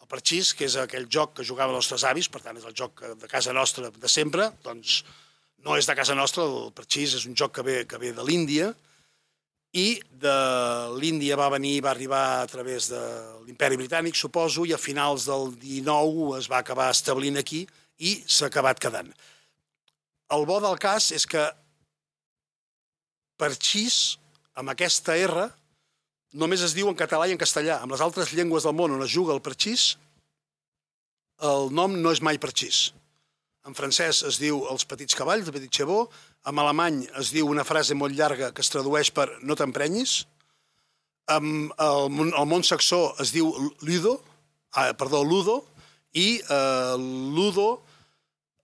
El 0.00 0.08
parxís, 0.08 0.52
que 0.56 0.68
és 0.68 0.76
aquell 0.80 1.08
joc 1.12 1.34
que 1.38 1.46
jugaven 1.48 1.76
els 1.76 1.84
nostres 1.84 2.04
avis, 2.08 2.28
per 2.32 2.42
tant 2.44 2.56
és 2.60 2.66
el 2.68 2.76
joc 2.76 3.04
de 3.20 3.30
casa 3.30 3.54
nostra 3.56 3.92
de 3.92 4.12
sempre, 4.12 4.50
doncs 4.64 5.02
no 5.64 5.76
és 5.76 5.88
de 5.88 5.96
casa 5.98 6.16
nostra, 6.16 6.44
el 6.44 6.72
parxís 6.76 7.16
és 7.18 7.26
un 7.28 7.36
joc 7.36 7.56
que 7.58 7.64
ve, 7.66 7.78
que 7.88 8.00
ve 8.00 8.12
de 8.16 8.24
l'Índia, 8.24 8.72
i 9.78 9.86
de 10.22 10.34
l'Índia 10.98 11.36
va 11.38 11.50
venir, 11.54 11.78
va 11.84 11.92
arribar 11.94 12.22
a 12.40 12.46
través 12.50 12.88
de 12.90 13.00
l'imperi 13.46 13.78
britànic, 13.78 14.16
suposo, 14.18 14.64
i 14.66 14.74
a 14.74 14.80
finals 14.80 15.28
del 15.28 15.52
19 15.62 16.38
es 16.38 16.48
va 16.50 16.62
acabar 16.62 16.90
establint 16.94 17.38
aquí 17.38 17.64
i 17.98 18.18
s'ha 18.26 18.48
acabat 18.50 18.80
quedant. 18.82 19.10
El 20.34 20.44
bo 20.48 20.58
del 20.60 20.76
cas 20.82 21.10
és 21.16 21.24
que 21.28 21.44
parxís, 23.38 24.18
amb 24.58 24.74
aquesta 24.74 25.16
R, 25.16 25.46
només 26.34 26.62
es 26.64 26.74
diu 26.76 26.90
en 26.90 26.98
català 26.98 27.28
i 27.28 27.34
en 27.34 27.40
castellà. 27.40 27.78
Amb 27.80 27.94
les 27.94 28.02
altres 28.04 28.34
llengües 28.36 28.66
del 28.66 28.76
món 28.76 28.96
on 28.96 29.04
es 29.06 29.14
juga 29.14 29.34
el 29.36 29.44
parxís, 29.44 29.94
el 31.48 31.70
nom 31.70 31.94
no 32.02 32.12
és 32.12 32.22
mai 32.24 32.40
parxís. 32.42 32.88
En 33.68 33.76
francès 33.78 34.24
es 34.26 34.40
diu 34.42 34.64
els 34.72 34.84
petits 34.88 35.14
cavalls, 35.14 35.46
el 35.46 35.54
petit 35.54 35.72
xebó. 35.80 36.06
En 36.46 36.58
alemany 36.58 37.02
es 37.20 37.32
diu 37.34 37.48
una 37.50 37.64
frase 37.66 37.96
molt 37.98 38.14
llarga 38.16 38.52
que 38.54 38.62
es 38.64 38.70
tradueix 38.72 39.10
per 39.14 39.28
no 39.42 39.56
t'emprenyis. 39.58 40.22
En 41.28 41.68
el, 41.68 42.04
el 42.28 42.46
món 42.48 42.64
saxó 42.64 43.14
es 43.20 43.34
diu 43.34 43.50
ludo, 43.84 44.18
ah, 44.72 44.92
perdó, 44.96 45.24
ludo, 45.24 45.60
i 46.14 46.40
eh, 46.40 46.96
ludo, 47.36 47.82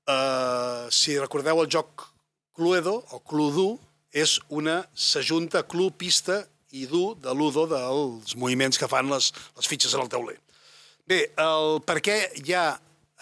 eh, 0.09 0.87
si 0.91 1.19
recordeu 1.19 1.61
el 1.61 1.71
joc 1.71 2.09
Cluedo 2.55 3.03
o 3.11 3.21
Cluedo, 3.21 3.75
és 4.15 4.39
una 4.49 4.85
s'ajunta 4.95 5.65
club, 5.67 5.97
pista 5.99 6.45
i 6.71 6.87
dur 6.87 7.17
de 7.19 7.35
ludo 7.35 7.67
dels 7.71 8.37
moviments 8.39 8.79
que 8.79 8.89
fan 8.91 9.11
les, 9.11 9.33
les 9.59 9.69
fitxes 9.69 9.95
en 9.95 10.05
el 10.05 10.11
tauler. 10.11 10.39
Bé, 11.05 11.21
el 11.37 11.83
per 11.85 11.99
què 12.01 12.17
hi 12.41 12.55
ha 12.55 12.69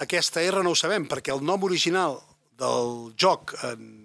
aquesta 0.04 0.44
R 0.44 0.62
no 0.62 0.74
ho 0.74 0.78
sabem, 0.78 1.08
perquè 1.08 1.32
el 1.34 1.42
nom 1.44 1.64
original 1.64 2.20
del 2.60 3.10
joc 3.18 3.56
en, 3.64 4.01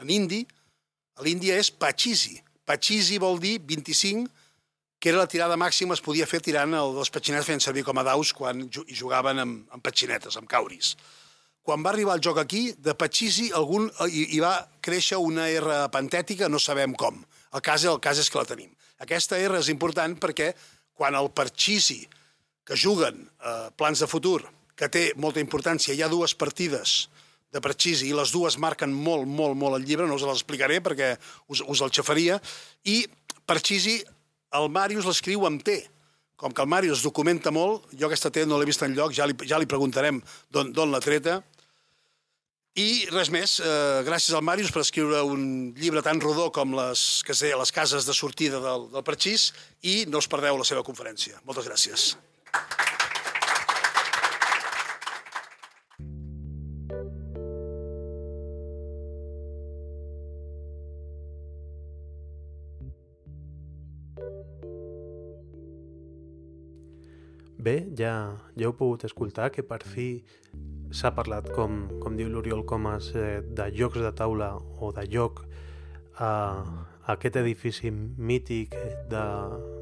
en 0.00 0.10
hindi, 0.10 0.44
a 1.14 1.26
l'Índia 1.26 1.58
és 1.60 1.70
Pachisi. 1.70 2.38
Pachisi 2.66 3.20
vol 3.22 3.38
dir 3.42 3.58
25, 3.62 4.30
que 4.98 5.10
era 5.12 5.20
la 5.20 5.28
tirada 5.28 5.58
màxima, 5.60 5.94
es 5.94 6.02
podia 6.04 6.26
fer 6.26 6.40
tirant 6.42 6.72
el, 6.74 6.96
els 6.98 7.12
petxinetes 7.12 7.46
feien 7.46 7.60
servir 7.60 7.84
com 7.84 7.98
a 8.00 8.06
daus 8.06 8.32
quan 8.32 8.64
jugaven 8.70 9.42
amb, 9.42 9.66
amb 9.74 9.84
petxinetes, 9.84 10.38
amb 10.40 10.48
cauris. 10.48 10.94
Quan 11.64 11.84
va 11.84 11.92
arribar 11.92 12.16
el 12.18 12.24
joc 12.24 12.40
aquí, 12.40 12.66
de 12.76 12.94
Pachisi 12.96 13.50
algun, 13.56 13.90
hi, 14.08 14.26
hi 14.36 14.40
va 14.40 14.56
créixer 14.84 15.20
una 15.20 15.46
R 15.48 15.76
pantètica, 15.92 16.48
no 16.48 16.60
sabem 16.60 16.96
com. 16.96 17.22
El 17.54 17.62
cas, 17.64 17.84
el 17.88 18.00
cas 18.04 18.20
és 18.20 18.28
que 18.32 18.40
la 18.40 18.48
tenim. 18.48 18.72
Aquesta 19.04 19.38
R 19.40 19.60
és 19.60 19.70
important 19.72 20.16
perquè 20.20 20.52
quan 20.94 21.16
el 21.18 21.30
Parchisi, 21.36 22.02
que 22.64 22.76
juguen 22.80 23.26
eh, 23.26 23.70
plans 23.76 24.00
de 24.00 24.08
futur, 24.08 24.40
que 24.74 24.88
té 24.88 25.10
molta 25.20 25.42
importància, 25.42 25.94
hi 25.94 26.02
ha 26.02 26.10
dues 26.10 26.34
partides 26.38 27.04
de 27.54 27.62
Parchisi 27.62 28.10
i 28.10 28.16
les 28.16 28.34
dues 28.34 28.58
marquen 28.58 28.92
molt, 28.92 29.28
molt, 29.30 29.54
molt 29.58 29.78
el 29.78 29.86
llibre, 29.86 30.08
no 30.10 30.18
us 30.18 30.26
les 30.26 30.42
explicaré 30.42 30.80
perquè 30.82 31.14
us, 31.48 31.62
us 31.62 31.82
el 31.86 31.92
xafaria, 31.94 32.40
i 32.90 33.04
Parchisi, 33.46 34.00
el 34.58 34.70
Màrius 34.74 35.06
l'escriu 35.06 35.46
amb 35.46 35.62
T, 35.62 35.78
com 36.40 36.52
que 36.52 36.64
el 36.64 36.70
Màrius 36.70 37.04
documenta 37.06 37.52
molt, 37.54 37.86
jo 37.94 38.08
aquesta 38.08 38.32
T 38.34 38.44
no 38.48 38.58
l'he 38.58 38.68
vist 38.68 38.82
en 38.82 38.96
lloc, 38.96 39.14
ja 39.14 39.28
li, 39.30 39.36
ja 39.46 39.60
li 39.60 39.70
preguntarem 39.70 40.18
d'on 40.50 40.90
la 40.90 41.02
treta, 41.04 41.40
i 42.74 43.06
res 43.06 43.28
més, 43.30 43.60
eh, 43.62 44.02
gràcies 44.02 44.34
al 44.34 44.42
Màrius 44.42 44.72
per 44.74 44.82
escriure 44.82 45.20
un 45.22 45.44
llibre 45.78 46.02
tan 46.02 46.18
rodó 46.18 46.48
com 46.50 46.74
les, 46.74 47.22
que 47.22 47.30
es 47.30 47.42
deia 47.44 47.60
Les 47.60 47.70
cases 47.70 48.02
de 48.02 48.14
sortida 48.14 48.58
del, 48.58 48.90
del 48.90 49.06
Parxís 49.06 49.52
i 49.82 50.02
no 50.10 50.18
us 50.18 50.26
perdeu 50.26 50.58
la 50.58 50.66
seva 50.66 50.82
conferència. 50.82 51.38
Moltes 51.46 51.70
gràcies. 51.70 52.16
Bé, 67.64 67.86
ja, 67.96 68.36
ja 68.60 68.66
heu 68.68 68.74
pogut 68.76 69.06
escoltar 69.08 69.46
que 69.48 69.62
per 69.64 69.78
fi 69.88 70.08
s'ha 70.92 71.14
parlat, 71.16 71.46
com, 71.56 71.86
com 72.02 72.16
diu 72.18 72.28
l'Oriol 72.28 72.60
Comas, 72.68 73.06
eh, 73.16 73.38
de 73.40 73.70
jocs 73.72 74.02
de 74.04 74.10
taula 74.12 74.50
o 74.84 74.90
de 74.92 75.06
joc 75.08 75.40
a, 76.20 76.28
a 76.28 77.14
aquest 77.14 77.38
edifici 77.40 77.88
mític 77.94 78.76
de, 79.08 79.22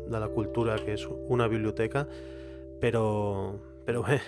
de 0.07 0.21
la 0.23 0.29
cultura 0.31 0.77
que 0.79 0.95
és 0.95 1.09
una 1.27 1.49
biblioteca, 1.51 2.05
però, 2.85 3.03
però 3.83 4.05
bé, 4.07 4.21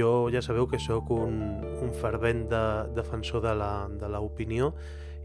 jo 0.00 0.10
ja 0.34 0.42
sabeu 0.42 0.66
que 0.66 0.82
sóc 0.82 1.14
un, 1.14 1.38
un 1.86 1.94
fervent 2.02 2.48
de, 2.50 2.64
defensor 2.98 3.46
de 3.46 4.10
l'opinió 4.10 4.72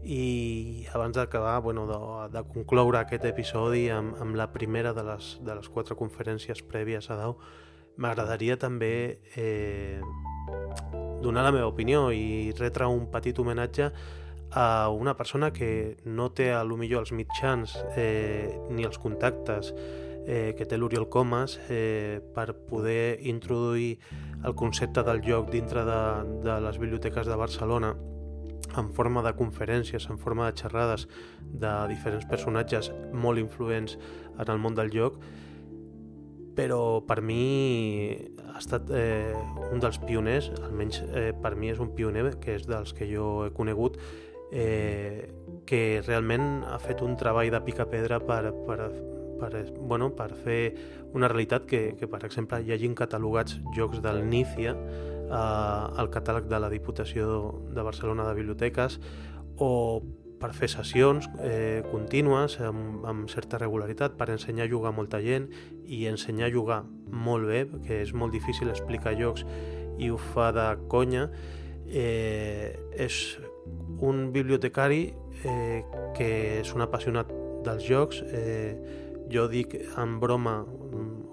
i 0.04 0.86
abans 0.94 1.16
d'acabar, 1.16 1.60
bueno, 1.60 1.86
de, 1.86 1.98
de 2.32 2.42
concloure 2.52 3.00
aquest 3.00 3.24
episodi 3.28 3.88
amb, 3.90 4.16
amb 4.22 4.36
la 4.38 4.48
primera 4.52 4.92
de 4.94 5.04
les, 5.04 5.36
de 5.44 5.56
les 5.58 5.68
quatre 5.68 5.96
conferències 5.98 6.62
prèvies 6.62 7.10
a 7.10 7.18
Dau, 7.18 7.38
m'agradaria 7.98 8.56
també 8.56 9.18
eh, 9.36 10.00
donar 11.22 11.42
la 11.44 11.52
meva 11.52 11.66
opinió 11.66 12.08
i 12.14 12.54
retre 12.58 12.86
un 12.86 13.08
petit 13.10 13.38
homenatge 13.38 13.90
a 14.50 14.88
una 14.88 15.16
persona 15.16 15.52
que 15.52 15.98
no 16.04 16.30
té 16.32 16.52
a 16.54 16.62
lo 16.64 16.78
millor 16.80 17.04
els 17.04 17.12
mitjans 17.12 17.74
eh, 17.96 18.48
ni 18.70 18.86
els 18.86 18.98
contactes 19.02 19.74
eh, 20.26 20.54
que 20.56 20.64
té 20.64 20.78
l'Oriol 20.78 21.08
Comas 21.10 21.58
eh, 21.68 22.20
per 22.34 22.54
poder 22.68 23.18
introduir 23.28 23.98
el 24.44 24.54
concepte 24.54 25.02
del 25.02 25.20
joc 25.26 25.50
dintre 25.50 25.84
de, 25.84 26.00
de 26.46 26.60
les 26.64 26.78
biblioteques 26.78 27.26
de 27.26 27.36
Barcelona 27.36 27.92
en 28.78 28.92
forma 28.94 29.22
de 29.26 29.34
conferències, 29.36 30.08
en 30.10 30.18
forma 30.18 30.48
de 30.48 30.56
xerrades 30.62 31.08
de 31.42 31.74
diferents 31.90 32.26
personatges 32.30 32.92
molt 33.12 33.42
influents 33.42 33.98
en 34.38 34.48
el 34.48 34.62
món 34.62 34.78
del 34.78 34.92
joc 34.94 35.20
però 36.58 37.04
per 37.06 37.20
mi 37.22 38.18
ha 38.50 38.58
estat 38.58 38.88
eh, 38.90 39.34
un 39.70 39.78
dels 39.78 40.00
pioners, 40.02 40.48
almenys 40.66 41.04
eh, 41.06 41.30
per 41.38 41.52
mi 41.54 41.70
és 41.70 41.78
un 41.78 41.92
pioner, 41.94 42.32
que 42.42 42.56
és 42.58 42.64
dels 42.66 42.90
que 42.98 43.06
jo 43.06 43.28
he 43.46 43.52
conegut, 43.54 44.00
eh, 44.50 45.28
que 45.68 46.00
realment 46.02 46.64
ha 46.66 46.80
fet 46.82 47.04
un 47.06 47.14
treball 47.20 47.52
de 47.54 47.60
pica-pedra 47.62 48.18
per, 48.18 48.50
per, 48.66 48.88
per, 49.38 49.52
bueno, 49.78 50.10
per 50.18 50.32
fer 50.34 50.62
una 51.14 51.30
realitat 51.30 51.68
que, 51.70 51.82
que, 52.00 52.10
per 52.10 52.24
exemple, 52.26 52.58
hi 52.64 52.74
hagin 52.74 52.98
catalogats 52.98 53.60
jocs 53.76 54.02
del 54.02 54.24
Nícia 54.26 54.74
al 55.30 56.08
catàleg 56.12 56.48
de 56.48 56.60
la 56.60 56.70
Diputació 56.72 57.28
de 57.74 57.82
Barcelona 57.82 58.26
de 58.28 58.34
Biblioteques 58.38 58.98
o 59.58 60.00
per 60.38 60.52
fer 60.54 60.68
sessions 60.70 61.26
eh, 61.42 61.82
contínues 61.90 62.58
amb, 62.62 63.04
amb 63.08 63.30
certa 63.30 63.58
regularitat 63.58 64.14
per 64.18 64.30
ensenyar 64.30 64.68
a 64.68 64.70
jugar 64.70 64.92
a 64.92 64.96
molta 64.96 65.20
gent 65.24 65.48
i 65.84 66.04
ensenyar 66.10 66.48
a 66.48 66.54
jugar 66.54 66.78
molt 67.10 67.48
bé, 67.50 67.64
que 67.86 68.02
és 68.04 68.14
molt 68.14 68.32
difícil 68.32 68.70
explicar 68.70 69.16
jocs 69.18 69.44
i 69.98 70.10
ho 70.10 70.18
fa 70.32 70.52
de 70.54 70.68
conya. 70.88 71.26
Eh, 71.88 72.76
és 72.94 73.38
un 74.04 74.28
bibliotecari 74.32 75.08
eh, 75.42 75.82
que 76.16 76.30
és 76.60 76.72
un 76.74 76.84
apassionat 76.84 77.32
dels 77.66 77.84
jocs. 77.88 78.22
Eh, 78.30 78.78
jo 79.32 79.48
dic 79.50 79.74
en 79.98 80.18
broma, 80.20 80.62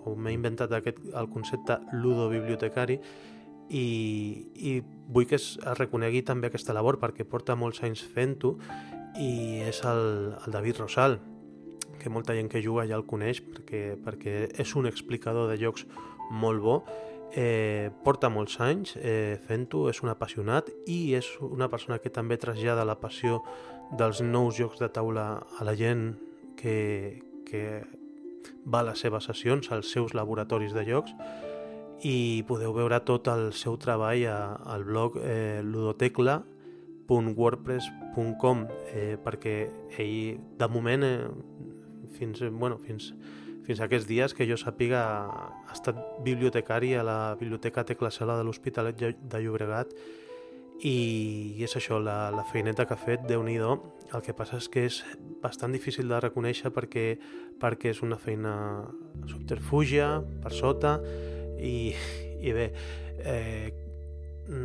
o 0.06 0.16
m'he 0.18 0.34
inventat 0.36 0.74
aquest, 0.76 1.00
el 1.16 1.30
concepte 1.32 1.78
ludobibliotecari, 1.94 3.00
i, 3.70 4.48
i 4.56 4.74
vull 5.08 5.28
que 5.30 5.38
es 5.40 5.56
reconegui 5.80 6.24
també 6.26 6.50
aquesta 6.50 6.74
labor 6.76 7.00
perquè 7.02 7.26
porta 7.28 7.56
molts 7.58 7.82
anys 7.86 8.04
fent-ho 8.16 8.56
i 9.22 9.62
és 9.66 9.80
el, 9.88 10.36
el 10.46 10.52
David 10.52 10.82
Rosal, 10.84 11.20
que 12.00 12.12
molta 12.12 12.36
gent 12.36 12.50
que 12.52 12.62
juga 12.62 12.86
ja 12.90 12.98
el 13.00 13.06
coneix 13.08 13.42
perquè, 13.42 13.96
perquè 14.04 14.36
és 14.62 14.76
un 14.76 14.90
explicador 14.90 15.50
de 15.52 15.58
jocs 15.62 15.86
molt 16.32 16.62
bo, 16.62 16.78
eh, 17.36 17.90
porta 18.04 18.30
molts 18.30 18.60
anys 18.64 18.96
eh, 18.98 19.38
fent-ho, 19.48 19.88
és 19.90 20.02
un 20.04 20.12
apassionat 20.12 20.72
i 20.88 21.16
és 21.18 21.30
una 21.42 21.70
persona 21.72 22.00
que 22.00 22.14
també 22.14 22.38
trasllada 22.42 22.86
la 22.86 23.00
passió 23.00 23.42
dels 23.98 24.22
nous 24.22 24.58
jocs 24.58 24.82
de 24.82 24.90
taula 24.90 25.46
a 25.60 25.68
la 25.68 25.76
gent 25.78 26.16
que, 26.58 27.22
que 27.46 27.84
va 28.66 28.82
a 28.82 28.90
les 28.90 29.02
seves 29.02 29.28
sessions, 29.30 29.72
als 29.72 29.92
seus 29.94 30.16
laboratoris 30.18 30.74
de 30.74 30.86
jocs 30.88 31.14
i 32.04 32.44
podeu 32.48 32.74
veure 32.76 33.00
tot 33.08 33.30
el 33.32 33.52
seu 33.54 33.78
treball 33.78 34.26
a, 34.28 34.40
al 34.74 34.84
blog 34.84 35.22
eh, 35.22 35.62
ludotecla.com 35.64 36.56
www.wordpress.com 37.08 38.66
eh, 38.94 39.18
perquè 39.22 39.56
ell, 40.02 40.40
de 40.58 40.68
moment, 40.70 41.04
eh, 41.04 41.30
fins, 42.18 42.42
bueno, 42.52 42.78
fins, 42.82 43.14
fins 43.66 43.82
aquests 43.82 44.08
dies 44.10 44.34
que 44.34 44.48
jo 44.50 44.58
sàpiga 44.58 45.02
ha 45.30 45.74
estat 45.74 46.00
bibliotecari 46.26 46.96
a 46.96 47.04
la 47.06 47.20
Biblioteca 47.40 47.86
Tecla 47.86 48.12
Sala 48.12 48.38
de 48.38 48.46
l'Hospitalet 48.46 49.02
de 49.22 49.42
Llobregat. 49.44 49.94
I, 50.76 51.56
i 51.56 51.64
és 51.64 51.76
això, 51.78 52.02
la, 52.04 52.32
la 52.36 52.44
feineta 52.50 52.84
que 52.86 52.98
ha 52.98 53.00
fet, 53.00 53.22
déu 53.30 53.44
nhi 53.44 53.56
El 53.56 54.22
que 54.22 54.34
passa 54.34 54.58
és 54.58 54.68
que 54.70 54.86
és 54.86 55.04
bastant 55.42 55.72
difícil 55.72 56.08
de 56.08 56.20
reconèixer 56.20 56.70
perquè, 56.72 57.18
perquè 57.60 57.90
és 57.90 58.02
una 58.04 58.18
feina 58.18 58.86
subterfúgia, 59.26 60.22
per 60.44 60.52
sota, 60.52 61.00
i, 61.60 61.96
i 62.42 62.54
bé, 62.56 62.72
eh, 63.24 63.74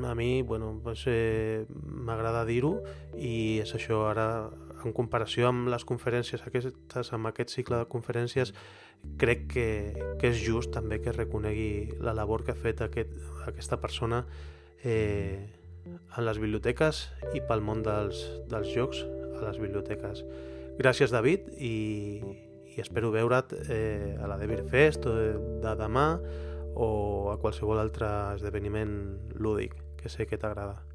a 0.05 0.14
mi, 0.14 0.43
bueno, 0.43 0.78
pues, 0.82 1.05
eh, 1.07 1.64
m'agrada 1.70 2.45
dir-ho 2.45 2.80
i 3.16 3.61
és 3.62 3.72
això, 3.74 4.05
ara 4.11 4.51
en 4.84 4.95
comparació 4.97 5.49
amb 5.49 5.68
les 5.72 5.84
conferències 5.88 6.43
aquestes, 6.47 7.12
amb 7.12 7.30
aquest 7.30 7.53
cicle 7.53 7.80
de 7.80 7.88
conferències, 7.88 8.53
crec 9.20 9.47
que, 9.53 9.68
que 10.20 10.32
és 10.32 10.41
just 10.41 10.72
també 10.74 11.01
que 11.01 11.14
reconegui 11.16 11.97
la 12.01 12.14
labor 12.16 12.45
que 12.45 12.53
ha 12.53 12.59
fet 12.59 12.82
aquest, 12.84 13.12
aquesta 13.49 13.80
persona 13.80 14.24
eh, 14.84 15.49
en 15.86 16.24
les 16.26 16.41
biblioteques 16.41 17.07
i 17.36 17.41
pel 17.49 17.64
món 17.64 17.84
dels, 17.84 18.20
dels 18.51 18.68
jocs 18.74 19.01
a 19.41 19.47
les 19.47 19.61
biblioteques. 19.61 20.24
Gràcies, 20.80 21.12
David, 21.12 21.49
i, 21.57 22.20
i 22.76 22.80
espero 22.80 23.11
veure't 23.12 23.57
eh, 23.68 24.16
a 24.20 24.28
la 24.30 24.38
Devir 24.41 24.62
Fest 24.68 25.09
de 25.09 25.74
demà 25.80 26.07
o 26.74 27.30
a 27.32 27.38
qualsevol 27.40 27.80
altre 27.82 28.08
esdeveniment 28.36 28.94
lúdic 29.34 29.74
que 30.00 30.08
sé 30.08 30.26
que 30.26 30.38
t'agrada. 30.38 30.89